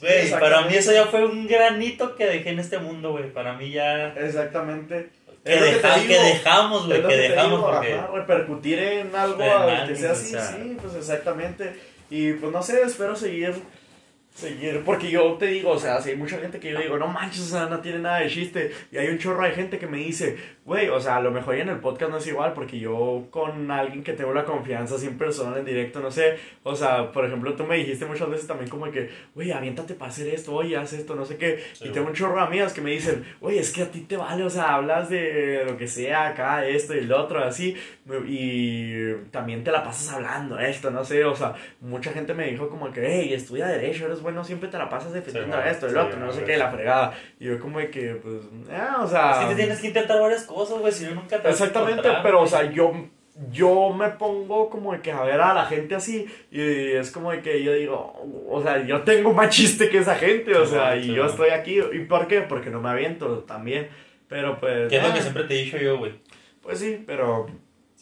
Güey, 0.00 0.26
Sí, 0.26 0.34
para 0.38 0.62
mí 0.62 0.74
eso 0.74 0.92
ya 0.92 1.06
fue 1.06 1.24
un 1.24 1.46
granito 1.46 2.14
que 2.16 2.26
dejé 2.26 2.50
en 2.50 2.58
este 2.58 2.78
mundo, 2.78 3.12
güey. 3.12 3.32
Para 3.32 3.54
mí 3.54 3.70
ya... 3.70 4.08
Exactamente. 4.14 5.10
Que, 5.44 5.52
que 5.54 5.60
deja- 5.60 5.94
digo. 5.96 6.08
que 6.08 6.18
dejamos, 6.20 6.86
güey, 6.86 7.02
que 7.06 7.16
dejamos 7.16 7.58
digo, 7.60 7.70
porque... 7.70 7.94
ajá, 7.94 8.08
repercutir 8.14 8.78
en 8.78 9.14
algo 9.14 9.42
En 9.42 9.88
que 9.88 9.96
sea 9.96 10.10
o 10.10 10.12
así, 10.12 10.30
sea. 10.30 10.42
sí, 10.46 10.76
pues 10.80 10.94
exactamente. 10.94 11.78
Y 12.10 12.32
pues 12.34 12.52
no 12.52 12.62
sé, 12.62 12.82
espero 12.82 13.14
seguir, 13.16 13.54
seguir, 14.34 14.82
porque 14.84 15.08
yo 15.10 15.34
te 15.34 15.46
digo, 15.46 15.70
o 15.70 15.78
sea, 15.78 16.00
si 16.00 16.10
hay 16.10 16.16
mucha 16.16 16.38
gente 16.38 16.58
que 16.58 16.72
yo 16.72 16.80
digo, 16.80 16.98
no 16.98 17.06
manches, 17.06 17.42
o 17.42 17.56
sea, 17.56 17.66
no 17.66 17.78
tiene 17.78 18.00
nada 18.00 18.18
de 18.18 18.28
chiste, 18.28 18.72
y 18.90 18.98
hay 18.98 19.06
un 19.06 19.18
chorro 19.18 19.44
de 19.44 19.52
gente 19.52 19.78
que 19.78 19.86
me 19.86 19.98
dice, 19.98 20.36
güey, 20.64 20.88
o 20.88 21.00
sea, 21.00 21.16
a 21.16 21.20
lo 21.20 21.30
mejor 21.30 21.54
en 21.54 21.68
el 21.68 21.78
podcast 21.78 22.10
no 22.10 22.16
es 22.16 22.26
igual, 22.26 22.52
porque 22.52 22.80
yo 22.80 23.28
con 23.30 23.70
alguien 23.70 24.02
que 24.02 24.12
tengo 24.12 24.34
la 24.34 24.44
confianza, 24.44 24.98
sin 24.98 25.16
personal 25.16 25.56
en 25.56 25.64
directo, 25.64 26.00
no 26.00 26.10
sé, 26.10 26.36
o 26.64 26.74
sea, 26.74 27.12
por 27.12 27.24
ejemplo, 27.24 27.54
tú 27.54 27.62
me 27.62 27.76
dijiste 27.76 28.06
muchas 28.06 28.28
veces 28.28 28.48
también 28.48 28.68
como 28.68 28.90
que, 28.90 29.08
güey, 29.36 29.52
aviéntate 29.52 29.94
para 29.94 30.10
hacer 30.10 30.26
esto, 30.26 30.52
oye, 30.52 30.76
haz 30.76 30.92
esto, 30.94 31.14
no 31.14 31.24
sé 31.24 31.36
qué, 31.36 31.62
Sí, 31.74 31.86
y 31.86 31.90
tengo 31.90 32.08
un 32.08 32.14
chorro 32.14 32.34
de 32.34 32.42
amigas 32.42 32.72
que 32.72 32.80
me 32.80 32.90
dicen, 32.90 33.24
oye, 33.40 33.60
es 33.60 33.70
que 33.70 33.82
a 33.82 33.90
ti 33.90 34.00
te 34.00 34.16
vale, 34.16 34.42
o 34.42 34.50
sea, 34.50 34.74
hablas 34.74 35.10
de 35.10 35.64
lo 35.64 35.76
que 35.76 35.86
sea 35.86 36.30
acá, 36.30 36.66
esto 36.66 36.92
y 36.96 37.02
lo 37.02 37.22
otro, 37.22 37.38
así, 37.38 37.76
y 38.26 39.12
también 39.30 39.62
te 39.62 39.70
la 39.70 39.84
pasas 39.84 40.12
hablando 40.12 40.58
esto, 40.58 40.90
no 40.90 41.04
sé, 41.04 41.24
o 41.24 41.36
sea, 41.36 41.54
mucha 41.80 42.12
gente 42.12 42.34
me 42.34 42.50
dijo 42.50 42.68
como 42.68 42.92
que, 42.92 43.06
hey, 43.06 43.32
estudia 43.32 43.68
derecho, 43.68 44.06
eres 44.06 44.23
bueno, 44.24 44.42
siempre 44.42 44.68
te 44.68 44.78
la 44.78 44.88
pasas 44.88 45.12
defendiendo 45.12 45.52
Sí, 45.52 45.56
bueno, 45.56 45.70
esto 45.70 45.86
y 45.86 45.90
sí, 45.90 45.94
lo 45.94 46.06
otro, 46.06 46.18
no 46.18 46.32
sé 46.32 46.42
qué, 46.44 46.56
la 46.56 46.70
fregada, 46.70 47.12
y 47.38 47.44
yo 47.44 47.60
como 47.60 47.78
de 47.78 47.90
que, 47.90 48.14
pues, 48.14 48.36
eh, 48.70 48.80
o 48.98 49.06
sea... 49.06 49.38
Que 49.40 49.54
te 49.54 49.60
tienes 49.60 49.80
que 49.80 49.88
intentar 49.88 50.20
varias 50.20 50.42
cosas, 50.44 50.78
güey, 50.78 50.92
si 50.92 51.04
no 51.04 51.14
nunca 51.14 51.40
te 51.40 51.46
a 51.46 51.50
Exactamente, 51.50 52.08
pero 52.22 52.40
o 52.40 52.46
sea, 52.46 52.68
yo, 52.72 52.92
yo 53.52 53.90
me 53.90 54.08
pongo 54.10 54.70
como 54.70 54.92
de 54.92 55.00
que 55.00 55.12
a 55.12 55.22
ver 55.22 55.40
a 55.40 55.52
la 55.54 55.66
gente 55.66 55.94
así 55.94 56.26
y 56.50 56.60
es 56.60 57.10
como 57.10 57.30
de 57.30 57.42
que 57.42 57.62
yo 57.62 57.74
digo, 57.74 58.46
o 58.48 58.62
sea, 58.62 58.84
yo 58.84 59.02
tengo 59.02 59.32
más 59.32 59.50
chiste 59.50 59.90
que 59.90 59.98
esa 59.98 60.14
gente, 60.16 60.56
o 60.56 60.64
Sí, 60.64 60.72
sea, 60.72 60.86
bueno, 60.86 60.96
y 60.96 61.04
sí, 61.04 61.14
yo 61.14 61.26
estoy 61.26 61.50
aquí, 61.50 61.78
¿y 61.92 62.00
por 62.06 62.26
qué? 62.26 62.40
Porque 62.40 62.70
no 62.70 62.80
me 62.80 62.88
aviento 62.88 63.40
también, 63.40 63.88
pero 64.26 64.58
pues... 64.58 64.88
Que 64.88 64.96
es 64.96 65.02
lo 65.02 65.10
eh, 65.10 65.12
que 65.14 65.20
siempre 65.20 65.44
te 65.44 65.54
he 65.54 65.64
dicho 65.64 65.76
yo, 65.76 65.98
güey. 65.98 66.12
Pues 66.62 66.78
sí, 66.78 67.04
pero, 67.06 67.46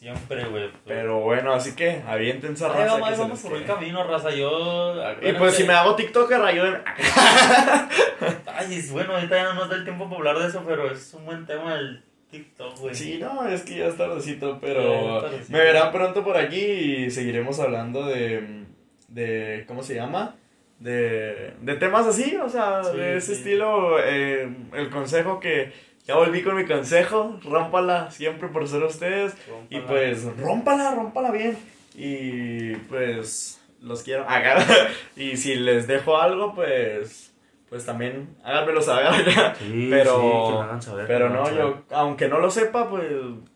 Siempre, 0.02 0.44
güey. 0.46 0.68
pues. 0.68 0.82
pero 0.84 1.20
bueno, 1.20 1.52
así 1.52 1.76
que 1.76 2.02
aviéntense 2.04 2.64
Ahí 2.64 2.72
raza 2.72 2.84
vamos, 2.86 2.98
que 2.98 3.04
ahí 3.10 3.14
se 3.14 3.20
vamos 3.22 3.40
por 3.40 3.52
el 3.52 3.58
quede. 3.58 3.66
camino, 3.74 4.02
raza. 4.02 4.30
Yo. 4.34 4.94
Y 5.22 5.32
pues 5.34 5.54
si 5.54 5.62
me 5.62 5.74
hago 5.74 5.94
TikToker, 5.94 6.40
ayúdenme. 6.42 6.78
Ay, 8.46 8.74
es 8.74 8.90
bueno, 8.92 9.14
ahorita 9.14 9.36
ya 9.36 9.44
no 9.44 9.54
nos 9.54 9.70
da 9.70 9.76
el 9.76 9.84
tiempo 9.84 10.04
para 10.06 10.16
hablar 10.18 10.38
de 10.40 10.48
eso, 10.48 10.64
pero 10.66 10.90
es 10.90 11.14
un 11.14 11.24
buen 11.24 11.46
tema 11.46 11.74
el 11.76 12.02
TikTok, 12.32 12.78
güey. 12.80 12.94
Sí, 12.96 13.18
no, 13.20 13.46
es 13.46 13.62
que 13.62 13.76
ya 13.78 13.86
es 13.86 13.96
tardecito, 13.96 14.58
pero 14.60 15.20
tardecito. 15.20 15.52
me 15.52 15.58
verán 15.60 15.92
pronto 15.92 16.24
por 16.24 16.36
aquí 16.36 16.58
y 16.60 17.10
seguiremos 17.12 17.60
hablando 17.60 18.04
de, 18.06 18.64
de 19.08 19.64
¿cómo 19.68 19.84
se 19.84 19.94
llama? 19.94 20.34
De, 20.80 21.54
de 21.60 21.74
temas 21.76 22.08
así, 22.08 22.34
o 22.36 22.48
sea, 22.48 22.82
Sí, 22.82 22.96
de 22.96 23.16
ese 23.18 23.34
sí. 23.34 23.40
estilo, 23.40 23.98
eh, 24.02 24.52
el 24.74 24.90
consejo 24.90 25.38
que 25.38 25.72
ya 26.04 26.16
volví 26.16 26.42
con 26.42 26.56
mi 26.56 26.64
consejo, 26.66 27.38
rómpala 27.44 28.10
siempre 28.10 28.48
por 28.48 28.66
ser 28.68 28.82
ustedes. 28.82 29.34
Y 29.70 29.80
pues 29.80 30.24
rómpala, 30.38 30.94
rómpala 30.94 31.30
bien. 31.30 31.56
Y 31.94 32.74
pues 32.88 33.60
los 33.80 34.02
quiero. 34.02 34.28
Agarrar 34.28 34.88
y 35.16 35.36
si 35.36 35.54
les 35.56 35.86
dejo 35.86 36.16
algo 36.18 36.54
pues 36.54 37.28
pues 37.68 37.86
también 37.86 38.36
háganmelo 38.44 38.82
saber. 38.82 39.12
Sí, 39.58 39.88
pero- 39.90 40.16
sí, 40.20 40.52
que 40.52 40.58
hagan 40.62 40.82
saber, 40.82 41.06
pero 41.06 41.30
no, 41.30 41.50
yo, 41.54 41.82
aunque 41.90 42.28
no 42.28 42.38
lo 42.38 42.50
sepa, 42.50 42.90
pues, 42.90 43.10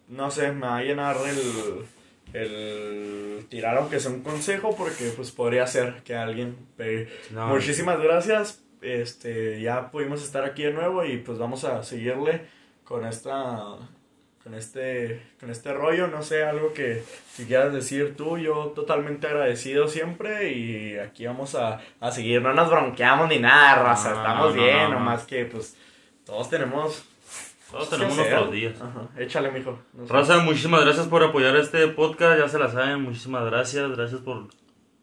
no 0.08 0.30
sé, 0.30 0.52
me 0.52 0.66
va 0.66 0.78
a 0.78 0.82
llenar 0.82 1.16
el, 1.28 1.84
el 2.32 3.46
tirar 3.50 3.76
aunque 3.76 4.00
sea 4.00 4.10
un 4.12 4.22
consejo, 4.22 4.74
porque 4.76 5.10
pues 5.16 5.30
podría 5.32 5.66
ser 5.66 6.02
que 6.04 6.14
alguien 6.16 6.56
pegue. 6.76 7.08
No, 7.30 7.48
Muchísimas 7.48 8.00
gracias, 8.00 8.62
este, 8.82 9.60
ya 9.60 9.90
pudimos 9.90 10.22
estar 10.22 10.44
aquí 10.44 10.62
de 10.62 10.72
nuevo 10.72 11.04
y 11.04 11.18
pues 11.18 11.38
vamos 11.38 11.64
a 11.64 11.82
seguirle 11.82 12.46
con 12.84 13.04
esta, 13.04 13.76
con 14.42 14.54
este, 14.54 15.22
con 15.40 15.50
este 15.50 15.72
rollo, 15.72 16.06
no 16.08 16.22
sé, 16.22 16.44
algo 16.44 16.72
que, 16.72 17.02
que 17.36 17.46
quieras 17.46 17.72
decir 17.72 18.16
tú, 18.16 18.38
yo 18.38 18.72
totalmente 18.74 19.26
agradecido 19.26 19.88
siempre 19.88 20.52
y 20.52 20.96
aquí 20.98 21.26
vamos 21.26 21.54
a, 21.54 21.80
a 22.00 22.10
seguir, 22.12 22.42
no 22.42 22.52
nos 22.54 22.70
bronqueamos 22.70 23.28
ni 23.28 23.38
nada, 23.38 23.82
raza, 23.82 24.10
No, 24.10 24.16
estamos 24.18 24.54
no, 24.54 24.56
no, 24.56 24.62
bien, 24.62 24.76
no, 24.76 24.88
no. 24.90 24.98
nomás 25.00 25.24
que 25.24 25.44
pues 25.46 25.76
todos 26.24 26.48
tenemos... 26.50 27.04
Todos 27.68 27.90
tenemos 27.90 28.16
nuestros 28.16 28.52
días. 28.52 28.80
Ajá, 28.80 29.08
échale, 29.18 29.50
mijo. 29.50 29.76
Raza, 30.08 30.38
muchísimas 30.38 30.84
gracias 30.84 31.08
por 31.08 31.24
apoyar 31.24 31.56
este 31.56 31.88
podcast, 31.88 32.38
ya 32.38 32.48
se 32.48 32.60
la 32.60 32.70
saben, 32.70 33.02
muchísimas 33.02 33.44
gracias, 33.44 33.90
gracias 33.90 34.20
por, 34.20 34.46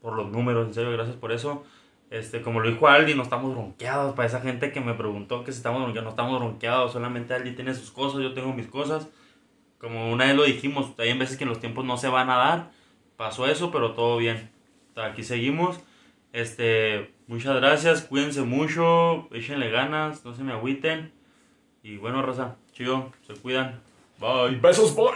por 0.02 0.14
los 0.16 0.32
números, 0.32 0.68
en 0.70 0.74
serio, 0.74 0.92
gracias 0.94 1.18
por 1.18 1.34
eso. 1.34 1.66
Este, 2.14 2.44
como 2.44 2.60
lo 2.60 2.70
dijo 2.70 2.88
Aldi, 2.88 3.16
no 3.16 3.24
estamos 3.24 3.52
bronqueados, 3.56 4.14
para 4.14 4.28
esa 4.28 4.40
gente 4.40 4.72
que 4.72 4.80
me 4.80 4.94
preguntó 4.94 5.44
que 5.44 5.52
si 5.52 5.58
estamos 5.58 5.82
bronqueados, 5.82 6.04
no 6.04 6.10
estamos 6.12 6.40
bronqueados, 6.40 6.94
solamente 6.94 7.34
Aldi 7.34 7.54
tiene 7.54 7.74
sus 7.74 7.90
cosas, 7.90 8.22
yo 8.22 8.36
tengo 8.36 8.54
mis 8.54 8.68
cosas. 8.68 9.10
Como 9.80 10.12
una 10.12 10.26
vez 10.26 10.36
lo 10.36 10.44
dijimos, 10.44 10.92
hay 11.00 11.18
veces 11.18 11.38
que 11.38 11.44
en 11.44 11.50
los 11.50 11.60
tiempos 11.60 11.86
no 11.86 11.98
se 11.98 12.10
van 12.10 12.30
a 12.30 12.36
dar, 12.36 12.72
pasó 13.18 13.48
eso, 13.48 13.72
pero 13.72 13.94
todo 13.94 14.18
bien. 14.18 14.52
Aquí 14.96 15.24
seguimos. 15.24 15.80
Este, 16.34 17.12
muchas 17.26 17.56
gracias, 17.56 18.04
cuídense 18.04 18.44
mucho, 18.44 19.28
échenle 19.32 19.72
ganas, 19.72 20.24
no 20.24 20.36
se 20.36 20.44
me 20.44 20.54
agüiten. 20.54 21.12
Y 21.82 21.98
bueno, 21.98 22.22
Raza, 22.22 22.58
chido, 22.74 23.12
se 23.26 23.34
cuidan. 23.34 23.82
Bye. 24.20 24.60
Besos, 24.62 24.96
boy. 24.96 25.16